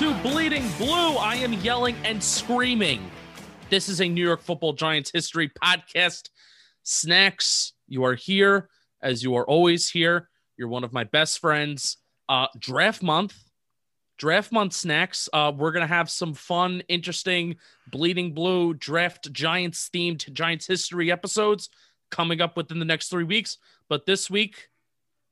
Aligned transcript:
To 0.00 0.14
Bleeding 0.22 0.66
Blue. 0.78 1.16
I 1.18 1.34
am 1.34 1.52
yelling 1.52 1.94
and 2.04 2.24
screaming. 2.24 3.10
This 3.68 3.86
is 3.86 4.00
a 4.00 4.08
New 4.08 4.24
York 4.24 4.40
Football 4.40 4.72
Giants 4.72 5.10
history 5.12 5.50
podcast. 5.62 6.30
Snacks, 6.84 7.74
you 7.86 8.02
are 8.04 8.14
here 8.14 8.70
as 9.02 9.22
you 9.22 9.34
are 9.36 9.46
always 9.46 9.90
here. 9.90 10.30
You're 10.56 10.68
one 10.68 10.84
of 10.84 10.94
my 10.94 11.04
best 11.04 11.38
friends. 11.38 11.98
Uh, 12.30 12.46
draft 12.58 13.02
month, 13.02 13.34
draft 14.16 14.50
month 14.52 14.72
snacks. 14.72 15.28
Uh, 15.34 15.52
we're 15.54 15.70
gonna 15.70 15.86
have 15.86 16.08
some 16.08 16.32
fun, 16.32 16.82
interesting 16.88 17.56
Bleeding 17.92 18.32
Blue 18.32 18.72
draft 18.72 19.30
Giants 19.34 19.90
themed 19.94 20.32
Giants 20.32 20.66
history 20.66 21.12
episodes 21.12 21.68
coming 22.10 22.40
up 22.40 22.56
within 22.56 22.78
the 22.78 22.86
next 22.86 23.10
three 23.10 23.24
weeks. 23.24 23.58
But 23.90 24.06
this 24.06 24.30
week, 24.30 24.70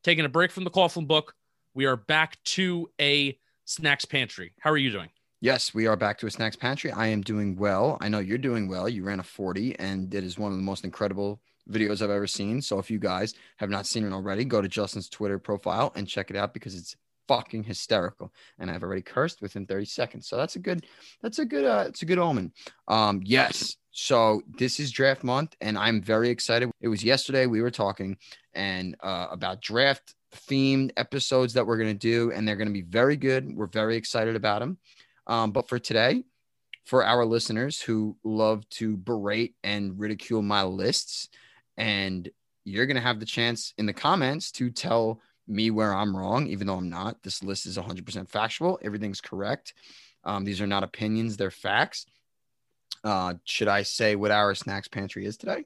taking 0.05 0.27
a 0.27 0.29
break 0.29 0.51
from 0.51 0.65
the 0.65 0.71
Coughlin 0.71 1.07
book, 1.07 1.35
we 1.73 1.87
are 1.87 1.97
back 1.97 2.37
to 2.45 2.91
a 3.01 3.39
Snacks 3.69 4.07
Pantry. 4.07 4.55
How 4.61 4.71
are 4.71 4.79
you 4.79 4.91
doing? 4.91 5.11
Yes, 5.43 5.75
we 5.75 5.87
are 5.87 5.95
back 5.95 6.17
to 6.19 6.27
a 6.27 6.31
snacks 6.31 6.57
pantry. 6.57 6.91
I 6.91 7.09
am 7.09 7.21
doing 7.21 7.55
well. 7.55 7.99
I 8.01 8.09
know 8.09 8.19
you're 8.19 8.39
doing 8.39 8.67
well. 8.67 8.89
You 8.89 9.05
ran 9.05 9.21
a 9.21 9.23
40, 9.23 9.79
and 9.79 10.13
it 10.15 10.25
is 10.25 10.39
one 10.39 10.51
of 10.51 10.57
the 10.57 10.65
most 10.65 10.85
incredible 10.85 11.43
videos 11.71 12.01
I've 12.01 12.09
ever 12.09 12.27
seen. 12.27 12.63
So 12.63 12.79
if 12.79 12.91
you 12.91 12.99
guys 12.99 13.35
have 13.59 13.69
not 13.69 13.87
seen 13.87 14.07
it 14.07 14.13
already, 14.15 14.47
go 14.47 14.63
to 14.63 14.69
Justin's 14.69 15.11
Twitter 15.11 15.39
profile 15.39 15.93
and 15.95 16.09
check 16.09 16.31
it 16.31 16.37
out 16.37 16.55
because 16.55 16.75
it's 16.75 16.97
fucking 17.29 17.65
hysterical. 17.65 18.33
And 18.59 18.71
I've 18.71 18.83
already 18.83 19.03
cursed 19.03 19.43
within 19.43 19.67
30 19.67 19.85
seconds. 19.85 20.27
So 20.27 20.39
that's 20.39 20.57
a 20.57 20.61
good, 20.61 20.87
that's 21.21 21.39
a 21.39 21.45
good, 21.45 21.67
uh, 21.67 21.85
it's 21.89 22.01
a 22.01 22.07
good 22.07 22.19
omen. 22.19 22.53
Um, 22.89 23.21
yes. 23.23 23.77
So 23.91 24.41
this 24.59 24.81
is 24.81 24.91
draft 24.91 25.25
month, 25.25 25.57
and 25.61 25.77
I'm 25.77 26.01
very 26.01 26.31
excited. 26.31 26.71
It 26.81 26.89
was 26.89 27.05
yesterday 27.05 27.45
we 27.45 27.61
were 27.61 27.71
talking 27.71 28.17
and 28.55 28.97
uh, 29.03 29.27
about 29.31 29.61
draft 29.61 30.15
themed 30.35 30.91
episodes 30.97 31.55
that 31.55 31.67
we're 31.67 31.77
going 31.77 31.89
to 31.89 31.95
do, 31.95 32.33
and 32.33 32.47
they're 32.47 32.57
going 32.57 32.69
to 32.69 32.75
be 32.75 32.83
very 32.83 33.17
good. 33.17 33.55
We're 33.55 33.67
very 33.67 33.97
excited 33.97 34.37
about 34.37 34.61
them. 34.61 34.79
Um, 35.27 35.53
but 35.53 35.69
for 35.69 35.79
today, 35.79 36.25
for 36.85 37.05
our 37.05 37.27
listeners 37.27 37.81
who 37.81 38.17
love 38.25 38.69
to 38.71 38.97
berate 38.97 39.55
and 39.63 39.99
ridicule 39.99 40.43
my 40.43 40.63
lists, 40.63 41.29
and 41.77 42.29
you're 42.65 42.87
going 42.87 42.97
to 42.97 43.03
have 43.03 43.21
the 43.21 43.27
chance 43.27 43.75
in 43.79 43.87
the 43.87 43.93
comments 43.93 44.51
to 44.53 44.71
tell 44.71 45.21
me 45.47 45.71
where 45.71 45.95
I'm 45.95 46.17
wrong, 46.17 46.47
even 46.49 46.67
though 46.67 46.77
I'm 46.77 46.91
not. 46.91 47.23
This 47.23 47.43
list 47.43 47.67
is 47.67 47.79
100% 47.79 48.29
factual, 48.29 48.79
everything's 48.83 49.21
correct. 49.21 49.75
Um, 50.25 50.45
these 50.45 50.61
are 50.61 50.67
not 50.67 50.83
opinions, 50.83 51.37
they're 51.37 51.51
facts. 51.51 52.07
Uh, 53.05 53.35
should 53.45 53.69
I 53.69 53.83
say 53.83 54.17
what 54.17 54.31
our 54.31 54.55
snacks 54.55 54.89
pantry 54.89 55.25
is 55.25 55.37
today? 55.37 55.65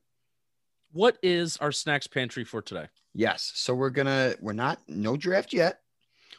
What 0.93 1.19
is 1.23 1.57
our 1.57 1.73
snacks 1.73 2.07
pantry 2.07 2.45
for 2.45 2.63
today? 2.63 2.89
Yes. 3.15 3.53
So 3.55 3.75
we're 3.75 3.91
gonna 3.91 4.35
we're 4.41 4.53
not 4.53 4.79
no 4.89 5.17
draft 5.17 5.53
yet. 5.53 5.81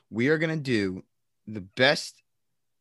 We 0.09 0.29
are 0.29 0.37
gonna 0.37 0.57
do 0.57 1.03
the 1.47 1.61
best 1.61 2.21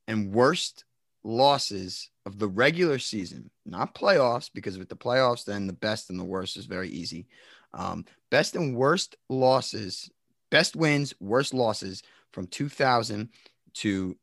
and 0.09 0.33
worst 0.33 0.85
losses 1.25 2.11
of 2.27 2.39
the 2.39 2.49
regular 2.49 2.99
season, 2.99 3.51
not 3.65 3.95
playoffs, 3.95 4.51
because 4.53 4.79
with 4.79 4.89
the 4.89 4.97
playoffs, 4.97 5.45
then 5.45 5.67
the 5.67 5.73
best 5.73 6.11
and 6.11 6.19
the 6.19 6.25
worst 6.25 6.57
is 6.57 6.67
very 6.67 6.89
easy. 6.89 7.27
Um, 7.75 8.05
best 8.31 8.55
and 8.55 8.77
worst 8.77 9.17
losses, 9.29 10.11
best 10.51 10.77
wins, 10.77 11.15
worst 11.21 11.55
losses 11.55 12.03
from 12.33 12.47
2000 12.47 13.29
to 13.75 14.17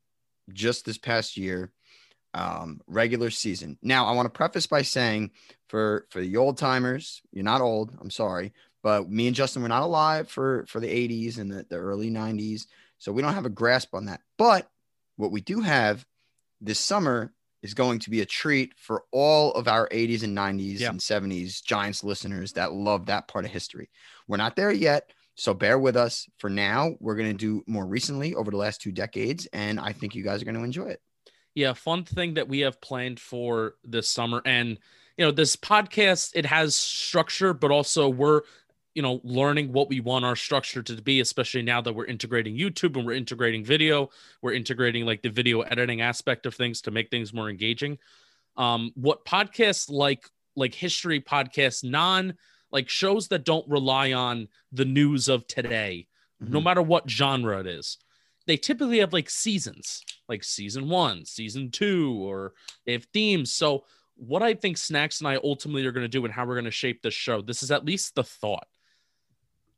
just 0.52 0.84
this 0.84 0.98
past 0.98 1.36
year 1.36 1.72
um, 2.34 2.80
regular 2.86 3.30
season. 3.30 3.76
Now, 3.82 4.06
I 4.06 4.12
want 4.12 4.26
to 4.26 4.36
preface 4.36 4.66
by 4.66 4.82
saying 4.82 5.32
for 5.68 6.06
for 6.10 6.20
the 6.20 6.36
old 6.36 6.58
timers, 6.58 7.22
you're 7.32 7.44
not 7.44 7.60
old. 7.60 7.96
I'm 8.00 8.10
sorry, 8.10 8.52
but 8.82 9.10
me 9.10 9.26
and 9.26 9.36
Justin 9.36 9.62
were 9.62 9.68
not 9.68 9.82
alive 9.82 10.28
for 10.28 10.64
for 10.66 10.80
the 10.80 10.88
80s 10.88 11.38
and 11.38 11.50
the, 11.50 11.66
the 11.68 11.76
early 11.76 12.10
90s, 12.10 12.66
so 12.98 13.12
we 13.12 13.22
don't 13.22 13.34
have 13.34 13.46
a 13.46 13.50
grasp 13.50 13.94
on 13.94 14.06
that. 14.06 14.20
But 14.38 14.68
what 15.16 15.30
we 15.32 15.40
do 15.40 15.60
have 15.60 16.04
this 16.60 16.78
summer 16.78 17.32
is 17.62 17.74
going 17.74 17.98
to 17.98 18.10
be 18.10 18.22
a 18.22 18.26
treat 18.26 18.72
for 18.78 19.04
all 19.12 19.52
of 19.52 19.68
our 19.68 19.86
80s 19.90 20.22
and 20.22 20.36
90s 20.36 20.80
Yeah. 20.80 20.88
and 20.90 20.98
70s 21.00 21.62
Giants 21.62 22.02
listeners 22.02 22.52
that 22.54 22.72
love 22.72 23.06
that 23.06 23.28
part 23.28 23.44
of 23.44 23.50
history. 23.50 23.90
We're 24.26 24.38
not 24.38 24.56
there 24.56 24.72
yet. 24.72 25.10
So 25.34 25.52
bear 25.54 25.78
with 25.78 25.96
us 25.96 26.26
for 26.38 26.48
now. 26.50 26.94
We're 27.00 27.16
going 27.16 27.30
to 27.30 27.36
do 27.36 27.62
more 27.66 27.84
recently 27.86 28.34
over 28.34 28.50
the 28.50 28.56
last 28.56 28.80
two 28.80 28.92
decades, 28.92 29.46
and 29.52 29.78
I 29.78 29.92
think 29.92 30.14
you 30.14 30.22
guys 30.24 30.40
are 30.40 30.44
going 30.46 30.54
to 30.56 30.64
enjoy 30.64 30.86
it. 30.88 31.02
Yeah, 31.54 31.72
fun 31.74 32.04
thing 32.04 32.34
that 32.34 32.48
we 32.48 32.60
have 32.60 32.80
planned 32.80 33.20
for 33.20 33.74
this 33.84 34.08
summer. 34.08 34.40
And, 34.44 34.78
you 35.18 35.24
know, 35.24 35.30
this 35.30 35.56
podcast, 35.56 36.32
it 36.34 36.46
has 36.46 36.76
structure, 36.76 37.52
but 37.52 37.70
also 37.70 38.08
we're, 38.08 38.42
you 39.00 39.02
know, 39.02 39.18
learning 39.24 39.72
what 39.72 39.88
we 39.88 39.98
want 40.00 40.26
our 40.26 40.36
structure 40.36 40.82
to 40.82 41.00
be, 41.00 41.20
especially 41.20 41.62
now 41.62 41.80
that 41.80 41.94
we're 41.94 42.04
integrating 42.04 42.54
YouTube 42.54 42.98
and 42.98 43.06
we're 43.06 43.14
integrating 43.14 43.64
video, 43.64 44.10
we're 44.42 44.52
integrating 44.52 45.06
like 45.06 45.22
the 45.22 45.30
video 45.30 45.62
editing 45.62 46.02
aspect 46.02 46.44
of 46.44 46.54
things 46.54 46.82
to 46.82 46.90
make 46.90 47.10
things 47.10 47.32
more 47.32 47.48
engaging. 47.48 47.96
Um, 48.58 48.92
what 48.96 49.24
podcasts 49.24 49.90
like 49.90 50.28
like 50.54 50.74
history 50.74 51.18
podcasts, 51.18 51.82
non 51.82 52.34
like 52.70 52.90
shows 52.90 53.28
that 53.28 53.46
don't 53.46 53.66
rely 53.70 54.12
on 54.12 54.48
the 54.70 54.84
news 54.84 55.28
of 55.28 55.46
today, 55.46 56.06
no 56.38 56.60
Mhm. 56.60 56.64
matter 56.64 56.82
what 56.82 57.08
genre 57.08 57.58
it 57.60 57.66
is, 57.66 57.96
they 58.46 58.58
typically 58.58 58.98
have 58.98 59.14
like 59.14 59.30
seasons, 59.30 60.04
like 60.28 60.44
season 60.44 60.90
one, 60.90 61.24
season 61.24 61.70
two, 61.70 62.12
or 62.22 62.52
they 62.84 62.92
have 62.92 63.06
themes. 63.14 63.50
So, 63.50 63.86
what 64.16 64.42
I 64.42 64.52
think 64.52 64.76
Snacks 64.76 65.20
and 65.20 65.28
I 65.28 65.36
ultimately 65.42 65.86
are 65.86 65.92
going 65.92 66.04
to 66.04 66.08
do 66.08 66.22
and 66.26 66.34
how 66.34 66.44
we're 66.44 66.56
going 66.56 66.66
to 66.66 66.70
shape 66.70 67.00
this 67.00 67.14
show, 67.14 67.40
this 67.40 67.62
is 67.62 67.70
at 67.70 67.86
least 67.86 68.14
the 68.14 68.24
thought. 68.24 68.68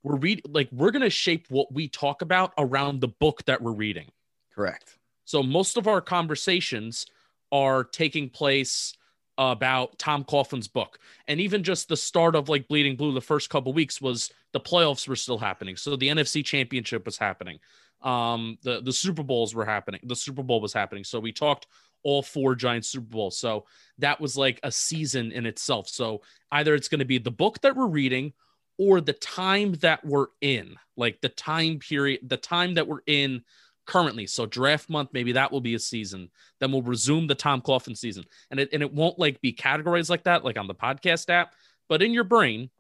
We're 0.03 0.17
read 0.17 0.43
like 0.49 0.69
we're 0.73 0.91
going 0.91 1.03
to 1.03 1.11
shape 1.11 1.47
what 1.49 1.73
we 1.73 1.89
talk 1.89 2.23
about 2.23 2.53
around 2.59 3.01
the 3.01 3.09
book 3.09 3.45
that 3.47 3.63
we're 3.63 3.73
reading. 3.73 4.11
Correct. 4.55 4.99
So 5.25 5.43
most 5.43 5.77
of 5.77 5.87
our 5.87 6.01
conversations 6.01 7.07
are 7.51 7.85
taking 7.85 8.29
place 8.29 8.95
about 9.39 9.99
Tom 9.99 10.25
Coughlin's 10.25 10.69
book. 10.69 10.99
And 11.27 11.41
even 11.41 11.63
just 11.63 11.89
the 11.89 11.97
start 11.97 12.35
of 12.35 12.49
like 12.49 12.69
Bleeding 12.69 12.97
Blue, 12.97 13.13
the 13.13 13.21
first 13.21 13.51
couple 13.51 13.73
weeks 13.73 14.01
was 14.01 14.31
the 14.53 14.61
playoffs 14.61 15.09
were 15.09 15.17
still 15.17 15.39
happening. 15.39 15.77
So 15.77 15.97
the 15.97 16.09
NFC 16.09 16.45
championship 16.45 17.07
was 17.07 17.17
happening. 17.17 17.59
Um, 18.03 18.59
the, 18.63 18.83
the 18.83 18.93
Super 18.93 19.23
Bowls 19.23 19.55
were 19.55 19.65
happening. 19.65 20.01
The 20.05 20.17
Super 20.17 20.43
Bowl 20.43 20.61
was 20.61 20.73
happening. 20.73 21.05
So 21.05 21.21
we 21.21 21.33
talked 21.33 21.67
all 22.03 22.23
four 22.23 22.55
giant 22.55 22.85
Super 22.85 23.07
Bowls. 23.07 23.39
So 23.39 23.65
that 23.99 24.21
was 24.21 24.37
like 24.37 24.61
a 24.63 24.73
season 24.73 25.33
in 25.33 25.47
itself. 25.47 25.89
So 25.89 26.23
either 26.51 26.75
it's 26.75 26.89
going 26.89 26.99
to 26.99 27.05
be 27.05 27.19
the 27.19 27.31
book 27.31 27.61
that 27.63 27.77
we're 27.77 27.87
reading 27.87 28.33
or 28.79 29.01
the 29.01 29.13
time 29.13 29.75
that 29.75 30.05
we're 30.05 30.29
in, 30.41 30.77
like 30.97 31.21
the 31.21 31.29
time 31.29 31.79
period, 31.79 32.21
the 32.29 32.37
time 32.37 32.75
that 32.75 32.87
we're 32.87 33.03
in 33.07 33.43
currently. 33.87 34.27
So 34.27 34.47
draft 34.47 34.89
month, 34.89 35.11
maybe 35.13 35.33
that 35.33 35.53
will 35.53 35.61
be 35.61 35.75
a 35.75 35.79
season. 35.79 36.31
Then 36.61 36.73
we'll 36.73 36.83
resume 36.83 37.27
the 37.27 37.35
Tom 37.35 37.61
Coughlin 37.61 37.97
season. 37.97 38.25
And 38.51 38.61
it 38.61 38.71
and 38.73 38.83
it 38.83 38.93
won't 38.93 39.19
like 39.19 39.41
be 39.41 39.53
categorized 39.53 40.11
like 40.11 40.25
that, 40.25 40.45
like 40.45 40.59
on 40.59 40.67
the 40.67 40.75
podcast 40.75 41.29
app, 41.31 41.55
but 41.89 42.03
in 42.03 42.13
your 42.13 42.25
brain, 42.25 42.71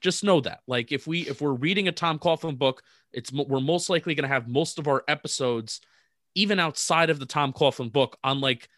just 0.00 0.24
know 0.24 0.40
that. 0.40 0.60
Like 0.66 0.92
if 0.92 1.06
we 1.06 1.20
if 1.28 1.40
we're 1.40 1.52
reading 1.52 1.88
a 1.88 1.92
Tom 1.92 2.18
Coughlin 2.18 2.58
book, 2.58 2.82
it's 3.12 3.32
we're 3.32 3.60
most 3.60 3.90
likely 3.90 4.14
going 4.14 4.28
to 4.28 4.34
have 4.34 4.48
most 4.48 4.78
of 4.78 4.88
our 4.88 5.04
episodes 5.08 5.80
even 6.34 6.60
outside 6.60 7.10
of 7.10 7.18
the 7.18 7.26
Tom 7.26 7.52
Coughlin 7.52 7.92
book 7.92 8.16
on 8.22 8.40
like 8.40 8.68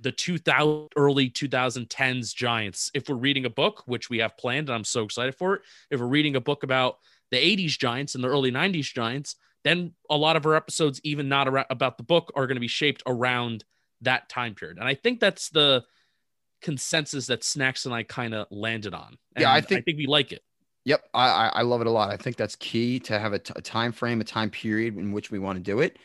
the 0.00 0.12
2000 0.12 0.88
early 0.96 1.30
2010s 1.30 2.34
Giants. 2.34 2.90
If 2.94 3.08
we're 3.08 3.16
reading 3.16 3.44
a 3.44 3.50
book, 3.50 3.82
which 3.86 4.10
we 4.10 4.18
have 4.18 4.36
planned 4.36 4.68
and 4.68 4.76
I'm 4.76 4.84
so 4.84 5.04
excited 5.04 5.34
for 5.34 5.54
it, 5.54 5.62
if 5.90 6.00
we're 6.00 6.06
reading 6.06 6.36
a 6.36 6.40
book 6.40 6.62
about 6.62 6.98
the 7.30 7.36
80s 7.36 7.78
Giants 7.78 8.14
and 8.14 8.24
the 8.24 8.28
early 8.28 8.50
90s 8.50 8.92
Giants, 8.92 9.36
then 9.62 9.92
a 10.08 10.16
lot 10.16 10.36
of 10.36 10.46
our 10.46 10.54
episodes, 10.54 11.00
even 11.04 11.28
not 11.28 11.46
about 11.70 11.98
the 11.98 12.02
book, 12.02 12.32
are 12.34 12.46
going 12.46 12.56
to 12.56 12.60
be 12.60 12.68
shaped 12.68 13.02
around 13.06 13.64
that 14.00 14.28
time 14.28 14.54
period. 14.54 14.78
And 14.78 14.88
I 14.88 14.94
think 14.94 15.20
that's 15.20 15.50
the 15.50 15.84
consensus 16.62 17.26
that 17.26 17.44
Snacks 17.44 17.84
and 17.84 17.94
I 17.94 18.02
kind 18.02 18.34
of 18.34 18.46
landed 18.50 18.94
on. 18.94 19.18
And 19.36 19.42
yeah, 19.42 19.52
I 19.52 19.60
think 19.60 19.80
I 19.80 19.82
think 19.82 19.98
we 19.98 20.06
like 20.06 20.32
it. 20.32 20.42
Yep, 20.86 21.02
I 21.12 21.50
I 21.54 21.62
love 21.62 21.82
it 21.82 21.86
a 21.86 21.90
lot. 21.90 22.10
I 22.10 22.16
think 22.16 22.36
that's 22.36 22.56
key 22.56 22.98
to 23.00 23.18
have 23.18 23.34
a, 23.34 23.38
t- 23.38 23.52
a 23.54 23.60
time 23.60 23.92
frame, 23.92 24.20
a 24.20 24.24
time 24.24 24.48
period 24.48 24.96
in 24.96 25.12
which 25.12 25.30
we 25.30 25.38
want 25.38 25.56
to 25.56 25.62
do 25.62 25.80
it. 25.80 25.98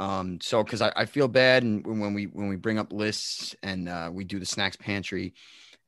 Um, 0.00 0.38
so 0.40 0.64
because 0.64 0.80
I, 0.80 0.92
I 0.96 1.04
feel 1.04 1.28
bad 1.28 1.62
and 1.62 1.86
when 1.86 2.14
we 2.14 2.24
when 2.24 2.48
we 2.48 2.56
bring 2.56 2.78
up 2.78 2.90
lists 2.90 3.54
and 3.62 3.86
uh, 3.86 4.08
we 4.10 4.24
do 4.24 4.38
the 4.38 4.46
snacks 4.46 4.76
pantry, 4.76 5.34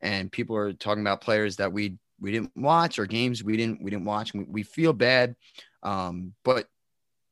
and 0.03 0.31
people 0.31 0.55
are 0.55 0.75
talking 0.75 1.01
about 1.01 1.23
players 1.23 1.57
that 1.57 1.73
we 1.73 1.97
we 2.21 2.31
didn't 2.31 2.53
watch 2.55 2.99
or 2.99 3.07
games 3.07 3.43
we 3.43 3.57
didn't 3.57 3.83
we 3.83 3.91
didn't 3.91 4.05
watch. 4.05 4.35
We, 4.35 4.45
we 4.45 4.63
feel 4.65 4.93
bad, 4.93 5.35
um, 5.83 6.35
but 6.45 6.67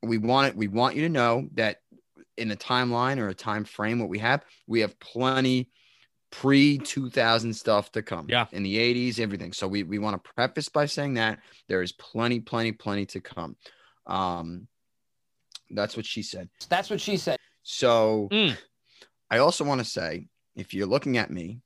we 0.01 0.17
want 0.17 0.47
it. 0.47 0.55
We 0.55 0.67
want 0.67 0.95
you 0.95 1.03
to 1.03 1.09
know 1.09 1.47
that 1.53 1.77
in 2.35 2.49
a 2.49 2.55
timeline 2.55 3.19
or 3.19 3.27
a 3.27 3.35
time 3.35 3.63
frame, 3.63 3.99
what 3.99 4.09
we 4.09 4.17
have, 4.17 4.43
we 4.65 4.79
have 4.79 4.99
plenty 4.99 5.69
pre 6.31 6.79
2000 6.79 7.53
stuff 7.53 7.91
to 7.91 8.01
come. 8.01 8.25
Yeah. 8.27 8.47
In 8.51 8.63
the 8.63 8.77
80s, 8.77 9.19
everything. 9.19 9.53
So 9.53 9.67
we, 9.67 9.83
we 9.83 9.99
want 9.99 10.21
to 10.21 10.31
preface 10.33 10.69
by 10.69 10.87
saying 10.87 11.15
that 11.15 11.39
there 11.67 11.83
is 11.83 11.91
plenty, 11.91 12.39
plenty, 12.39 12.71
plenty 12.71 13.05
to 13.07 13.21
come. 13.21 13.55
Um, 14.07 14.67
that's 15.73 15.95
what 15.95 16.05
she 16.05 16.21
said. 16.21 16.49
That's 16.69 16.89
what 16.89 17.01
she 17.01 17.17
said. 17.17 17.37
So 17.63 18.27
Mm. 18.31 18.57
I 19.29 19.37
also 19.37 19.63
want 19.63 19.79
to 19.79 19.85
say 19.85 20.27
if 20.55 20.73
you're 20.73 20.87
looking 20.87 21.17
at 21.17 21.31
me, 21.31 21.61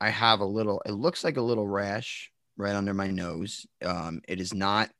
I 0.00 0.10
have 0.10 0.40
a 0.40 0.44
little, 0.46 0.82
it 0.86 0.92
looks 0.92 1.24
like 1.24 1.36
a 1.36 1.42
little 1.42 1.66
rash 1.66 2.30
right 2.56 2.74
under 2.74 2.94
my 2.94 3.08
nose. 3.10 3.66
Um, 3.84 4.20
it 4.28 4.40
is 4.40 4.54
not 4.54 4.90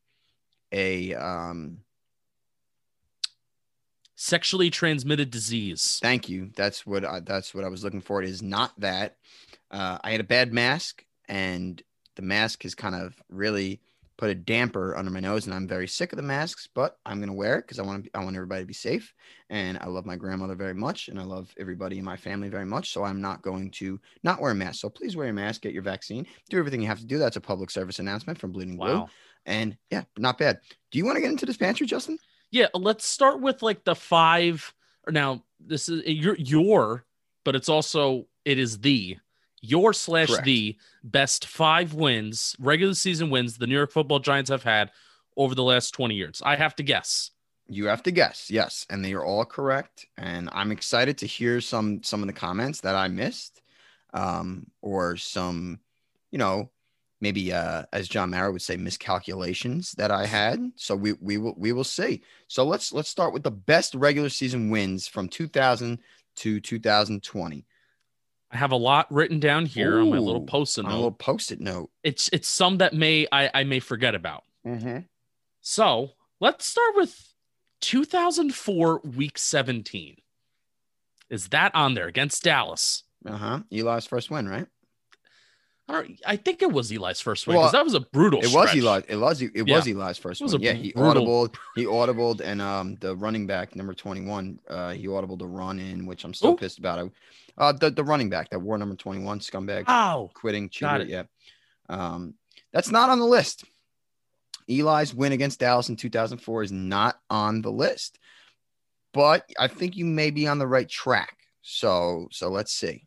a, 0.73 1.15
um, 1.15 1.79
Sexually 4.17 4.71
transmitted 4.71 5.31
disease. 5.31 5.99
Thank 6.01 6.29
you. 6.29 6.51
That's 6.55 6.87
what 6.87 7.05
I, 7.05 7.19
that's 7.19 7.53
what 7.53 7.65
I 7.65 7.69
was 7.69 7.83
looking 7.83 8.01
for. 8.01 8.23
It 8.23 8.29
is 8.29 8.43
not 8.43 8.73
that. 8.79 9.17
Uh, 9.73 9.99
I 10.05 10.13
had 10.13 10.21
a 10.21 10.25
bad 10.25 10.53
mask, 10.53 11.05
and 11.29 11.83
the 12.15 12.23
mask 12.23 12.63
has 12.63 12.77
kind 12.77 12.95
of 12.95 13.21
really 13.29 13.81
put 14.17 14.31
a 14.31 14.35
damper 14.35 14.97
under 14.97 15.11
my 15.11 15.21
nose, 15.21 15.47
and 15.47 15.55
I'm 15.55 15.67
very 15.67 15.89
sick 15.89 16.13
of 16.13 16.17
the 16.17 16.23
masks. 16.23 16.69
But 16.73 16.99
I'm 17.05 17.21
gonna 17.21 17.35
wear 17.35 17.59
it 17.59 17.63
because 17.63 17.79
I 17.79 17.83
want 17.83 18.05
to. 18.05 18.11
I 18.15 18.25
want 18.25 18.37
everybody 18.37 18.63
to 18.63 18.67
be 18.67 18.75
safe, 18.75 19.13
and 19.51 19.79
I 19.79 19.87
love 19.87 20.07
my 20.07 20.17
grandmother 20.17 20.55
very 20.55 20.75
much, 20.75 21.09
and 21.09 21.19
I 21.19 21.25
love 21.25 21.53
everybody 21.59 21.99
in 21.99 22.05
my 22.05 22.17
family 22.17 22.49
very 22.49 22.67
much. 22.67 22.93
So 22.93 23.05
I'm 23.05 23.21
not 23.21 23.43
going 23.43 23.71
to 23.73 24.01
not 24.23 24.41
wear 24.41 24.53
a 24.53 24.55
mask. 24.55 24.81
So 24.81 24.89
please 24.89 25.17
wear 25.17 25.29
a 25.29 25.33
mask. 25.33 25.63
Get 25.63 25.73
your 25.73 25.83
vaccine. 25.83 26.27
Do 26.51 26.59
everything 26.59 26.81
you 26.81 26.89
have 26.89 27.01
to 27.01 27.07
do. 27.07 27.19
That's 27.19 27.37
a 27.37 27.41
public 27.41 27.71
service 27.71 27.99
announcement 27.99 28.39
from 28.39 28.53
Bleeding 28.53 28.77
Blue. 28.77 29.07
And 29.47 29.77
yeah, 29.91 30.05
not 30.17 30.39
bad. 30.39 30.61
Do 30.91 30.99
you 30.99 31.05
want 31.05 31.17
to 31.17 31.21
get 31.21 31.31
into 31.31 31.47
this 31.47 31.57
pantry, 31.57 31.87
Justin? 31.87 32.19
Yeah, 32.51 32.69
let's 32.73 33.05
start 33.07 33.41
with 33.41 33.63
like 33.63 33.85
the 33.85 33.95
five. 33.95 34.73
Or 35.07 35.13
now 35.13 35.45
this 35.61 35.89
is 35.89 36.03
your 36.07 36.37
your, 36.37 37.05
but 37.45 37.55
it's 37.55 37.69
also 37.69 38.27
it 38.45 38.59
is 38.59 38.79
the 38.79 39.19
your 39.65 39.93
slash 39.93 40.29
Correct. 40.29 40.45
the 40.45 40.77
best 41.03 41.47
five 41.47 41.95
wins, 41.95 42.55
regular 42.59 42.95
season 42.95 43.31
wins 43.31 43.57
the 43.57 43.67
New 43.67 43.77
York 43.77 43.91
Football 43.91 44.21
Giants 44.21 44.51
have 44.51 44.63
had 44.63 44.91
over 45.37 45.55
the 45.55 45.63
last 45.63 45.93
twenty 45.93 46.15
years. 46.15 46.43
I 46.45 46.57
have 46.57 46.77
to 46.77 46.83
guess. 46.83 47.31
You 47.67 47.87
have 47.87 48.03
to 48.03 48.11
guess, 48.11 48.51
yes, 48.51 48.85
and 48.91 49.03
they 49.03 49.15
are 49.15 49.25
all 49.25 49.45
correct. 49.47 50.07
And 50.19 50.51
I'm 50.53 50.71
excited 50.71 51.17
to 51.19 51.27
hear 51.27 51.61
some 51.61 52.03
some 52.03 52.23
of 52.23 52.27
the 52.27 52.33
comments 52.35 52.83
that 52.83 52.95
I 52.95 53.09
missed, 53.09 53.63
um, 54.13 54.67
or 54.83 55.17
some, 55.17 55.81
you 56.31 56.39
know, 56.39 56.71
maybe 57.23 57.55
uh, 57.55 57.85
as 57.91 58.07
John 58.07 58.31
Mara 58.31 58.53
would 58.53 58.61
say, 58.61 58.77
miscalculations 58.77 59.93
that 59.93 60.11
I 60.11 60.27
had. 60.27 60.61
So 60.77 60.95
we 60.95 61.15
we 61.15 61.39
will 61.39 61.55
we 61.57 61.73
will 61.73 61.85
see. 61.85 62.23
So 62.49 62.65
let's 62.65 62.93
let's 62.93 63.09
start 63.09 63.33
with 63.33 63.43
the 63.43 63.51
best 63.51 63.95
regular 63.95 64.29
season 64.29 64.69
wins 64.69 65.09
from 65.09 65.29
2000 65.29 65.99
to 66.37 66.61
2020. 66.61 67.65
I 68.55 68.59
have 68.59 68.71
a 68.73 68.77
lot 68.77 69.13
written 69.13 69.41
down 69.41 69.67
here 69.67 69.99
on 69.99 70.11
my 70.11 70.19
little 70.19 70.43
post-it 70.47 70.85
On 70.85 70.87
a 70.87 70.89
note. 70.91 70.97
little 70.97 71.11
post-it 71.11 71.61
note. 71.61 71.91
It's 72.05 72.31
it's 72.33 72.49
some 72.49 72.79
that 72.79 72.95
may 72.95 73.27
I, 73.33 73.51
I 73.53 73.65
may 73.65 73.81
forget 73.81 74.15
about. 74.15 74.45
Mm-hmm. 74.67 74.99
So 75.61 76.13
let's 76.41 76.65
start 76.65 76.95
with 76.95 77.35
2004 77.81 79.01
week 79.01 79.39
17. 79.39 80.17
Is 81.31 81.49
that 81.49 81.75
on 81.75 81.95
there 81.95 82.07
against 82.07 82.45
Dallas? 82.45 83.03
Uh 83.27 83.37
huh. 83.37 83.59
Eli's 83.73 84.07
first 84.07 84.31
win, 84.31 84.49
right? 84.49 84.67
I, 85.87 86.17
I 86.27 86.37
think 86.37 86.63
it 86.63 86.73
was 86.73 86.91
Eli's 86.91 87.21
first 87.21 87.47
win 87.47 87.57
Well, 87.57 87.65
because 87.65 87.73
that 87.73 87.85
was 87.85 87.93
a 87.95 88.01
brutal. 88.01 88.41
It 88.41 88.53
was. 88.55 88.75
Eli. 88.75 89.03
It 89.07 89.17
was. 89.17 89.43
It 89.43 89.53
Yeah. 89.55 89.77
was 89.77 89.87
Eli's 89.87 90.17
first 90.17 90.41
one. 90.41 90.51
Yeah, 90.61 90.73
he 90.73 90.93
brutal- 90.93 91.27
audibled. 91.27 91.57
He 91.77 91.85
audibled, 91.85 92.41
and 92.41 92.63
um, 92.63 92.97
the 93.01 93.15
running 93.17 93.47
back 93.47 93.77
number 93.77 93.93
twenty-one, 93.93 94.61
uh, 94.69 94.93
he 94.93 95.07
audibled 95.07 95.43
a 95.43 95.47
run 95.47 95.79
in, 95.79 96.07
which 96.07 96.25
I'm 96.25 96.33
still 96.33 96.53
Who? 96.53 96.57
pissed 96.57 96.79
about. 96.79 97.11
Uh, 97.59 97.73
the 97.73 97.91
the 97.91 98.03
running 98.03 98.31
back 98.31 98.49
that 98.51 98.59
wore 98.61 98.79
number 98.79 98.95
twenty-one, 98.97 99.41
scumbag, 99.41 99.85
Oh, 99.87 100.31
quitting, 100.35 100.71
cheater. 100.71 101.05
Yeah, 101.05 101.25
um, 101.91 102.35
that's 102.73 102.91
not 102.91 103.11
on 103.11 103.19
the 103.19 103.27
list. 103.27 103.65
Eli's 104.67 105.15
win 105.15 105.33
against 105.33 105.61
Dallas 105.61 105.91
in 105.91 105.97
2004 105.97 106.63
is 106.63 106.73
not 106.73 107.21
on 107.29 107.61
the 107.61 107.71
list, 107.71 108.19
but 109.13 109.45
I 109.61 109.69
think 109.69 109.95
you 109.97 110.07
may 110.07 110.31
be 110.31 110.49
on 110.49 110.59
the 110.59 110.67
right 110.67 110.89
track. 110.89 111.37
So, 111.61 112.29
so 112.31 112.49
let's 112.49 112.73
see. 112.73 113.07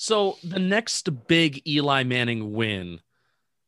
So 0.00 0.38
the 0.44 0.60
next 0.60 1.26
big 1.26 1.66
Eli 1.66 2.04
Manning 2.04 2.52
win 2.52 3.00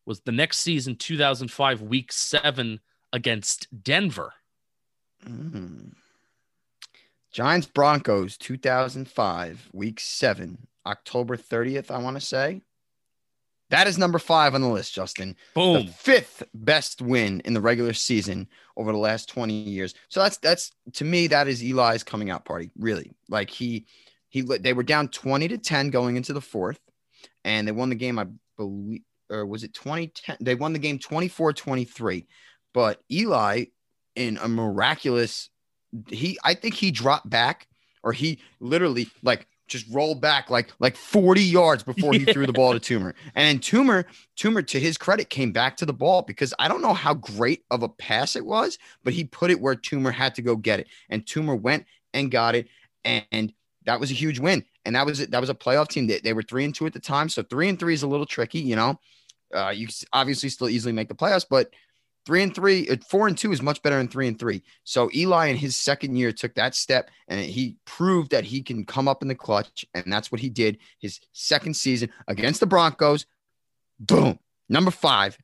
was 0.07 0.21
the 0.21 0.31
next 0.31 0.59
season, 0.59 0.95
2005, 0.95 1.83
week 1.83 2.13
seven 2.13 2.79
against 3.13 3.67
Denver. 3.83 4.33
Mm. 5.27 5.93
Giants 7.33 7.67
Broncos 7.67 8.37
2005, 8.37 9.71
week 9.73 9.99
seven, 9.99 10.69
October 10.87 11.37
30th, 11.37 11.91
I 11.91 11.99
want 11.99 12.17
to 12.17 12.25
say. 12.25 12.63
That 13.71 13.89
is 13.89 13.99
number 13.99 14.21
five 14.21 14.55
on 14.55 14.61
the 14.61 14.69
list, 14.69 14.95
Justin. 14.95 15.35
The 15.55 15.61
Boom. 15.61 15.87
fifth 15.89 16.45
best 16.55 17.03
win 17.03 17.41
in 17.45 17.55
the 17.55 17.61
regular 17.61 17.93
season 17.93 18.47
over 18.77 18.93
the 18.93 18.99
last 18.99 19.29
20 19.29 19.53
years. 19.53 19.95
So 20.09 20.21
that's 20.21 20.37
that's 20.37 20.71
to 20.93 21.05
me, 21.05 21.27
that 21.27 21.49
is 21.49 21.61
Eli's 21.61 22.05
coming 22.05 22.31
out 22.31 22.45
party. 22.45 22.71
Really. 22.79 23.13
Like 23.29 23.51
he 23.51 23.87
he 24.31 24.41
they 24.43 24.73
were 24.73 24.83
down 24.83 25.09
20 25.09 25.49
to 25.49 25.59
10 25.59 25.91
going 25.91 26.17
into 26.17 26.33
the 26.33 26.41
fourth, 26.41 26.81
and 27.45 27.69
they 27.69 27.73
won 27.73 27.91
the 27.91 27.95
game, 27.95 28.19
I 28.19 28.27
believe, 28.57 29.03
or 29.29 29.45
was 29.45 29.63
it 29.65 29.75
2010? 29.75 30.39
They 30.41 30.55
won 30.55 30.73
the 30.73 30.79
game 30.79 30.99
24-23. 30.99 32.27
But 32.73 33.01
Eli, 33.11 33.65
in 34.17 34.39
a 34.39 34.49
miraculous 34.49 35.51
he 36.09 36.39
I 36.45 36.55
think 36.55 36.75
he 36.75 36.91
dropped 36.91 37.29
back 37.29 37.67
or 38.03 38.13
he 38.13 38.41
literally 38.61 39.09
like 39.23 39.47
just 39.69 39.87
rolled 39.91 40.21
back 40.21 40.51
like 40.51 40.73
like 40.79 40.97
40 40.97 41.43
yards 41.43 41.83
before 41.83 42.13
he 42.13 42.25
threw 42.33 42.47
the 42.47 42.53
ball 42.53 42.79
to 42.79 42.81
Toomer. 42.81 43.15
And 43.35 43.47
then 43.47 43.59
Toomer, 43.59 44.05
Toomer, 44.37 44.67
to 44.67 44.81
his 44.81 44.99
credit, 44.99 45.31
came 45.31 45.53
back 45.53 45.77
to 45.79 45.87
the 45.87 45.93
ball 45.93 46.23
because 46.23 46.53
I 46.59 46.69
don't 46.69 46.83
know 46.83 46.95
how 46.95 47.15
great 47.15 47.65
of 47.71 47.83
a 47.83 47.89
pass 47.89 48.37
it 48.37 48.45
was, 48.45 48.79
but 49.05 49.13
he 49.13 49.25
put 49.25 49.51
it 49.51 49.61
where 49.61 49.75
Toomer 49.75 50.13
had 50.13 50.35
to 50.37 50.43
go 50.43 50.57
get 50.57 50.81
it. 50.81 50.89
And 51.09 51.25
Toomer 51.25 51.61
went 51.61 51.87
and 52.13 52.31
got 52.31 52.55
it. 52.55 52.69
And 53.05 53.53
that 53.91 53.99
was 53.99 54.13
a 54.13 54.15
huge 54.15 54.39
win. 54.39 54.65
And 54.85 54.95
that 54.95 55.05
was 55.05 55.19
it. 55.19 55.33
that 55.33 55.41
was 55.41 55.51
a 55.51 55.55
playoff 55.55 55.89
team. 55.89 56.07
They, 56.07 56.21
they 56.21 56.33
were 56.33 56.45
three 56.45 56.65
and 56.65 56.73
two 56.73 56.87
at 56.87 56.93
the 56.93 57.01
time. 57.01 57.29
So 57.29 57.43
three 57.43 57.69
and 57.69 57.77
three 57.77 57.93
is 57.93 58.05
a 58.05 58.07
little 58.07 58.25
tricky, 58.25 58.61
you 58.61 58.77
know. 58.77 59.01
Uh, 59.53 59.71
you 59.71 59.89
obviously 60.13 60.49
still 60.49 60.69
easily 60.69 60.93
make 60.93 61.09
the 61.09 61.15
playoffs, 61.15 61.45
but 61.51 61.71
three 62.25 62.45
and 62.45 62.55
three, 62.55 62.89
uh, 62.89 62.97
four 63.09 63.27
and 63.27 63.37
two 63.37 63.51
is 63.51 63.61
much 63.61 63.83
better 63.83 63.97
than 63.97 64.07
three 64.07 64.29
and 64.29 64.39
three. 64.39 64.63
So 64.85 65.11
Eli 65.13 65.47
in 65.47 65.57
his 65.57 65.77
second 65.77 66.15
year 66.15 66.31
took 66.31 66.55
that 66.55 66.77
step 66.77 67.11
and 67.27 67.41
he 67.41 67.79
proved 67.85 68.31
that 68.31 68.45
he 68.45 68.63
can 68.63 68.85
come 68.85 69.09
up 69.09 69.23
in 69.23 69.29
the 69.29 69.35
clutch. 69.35 69.85
And 69.93 70.05
that's 70.13 70.31
what 70.31 70.41
he 70.41 70.51
did 70.51 70.79
his 71.01 71.19
second 71.33 71.75
season 71.75 72.11
against 72.29 72.61
the 72.61 72.67
Broncos. 72.67 73.27
Boom. 73.99 74.39
Number 74.69 74.93
five, 74.93 75.37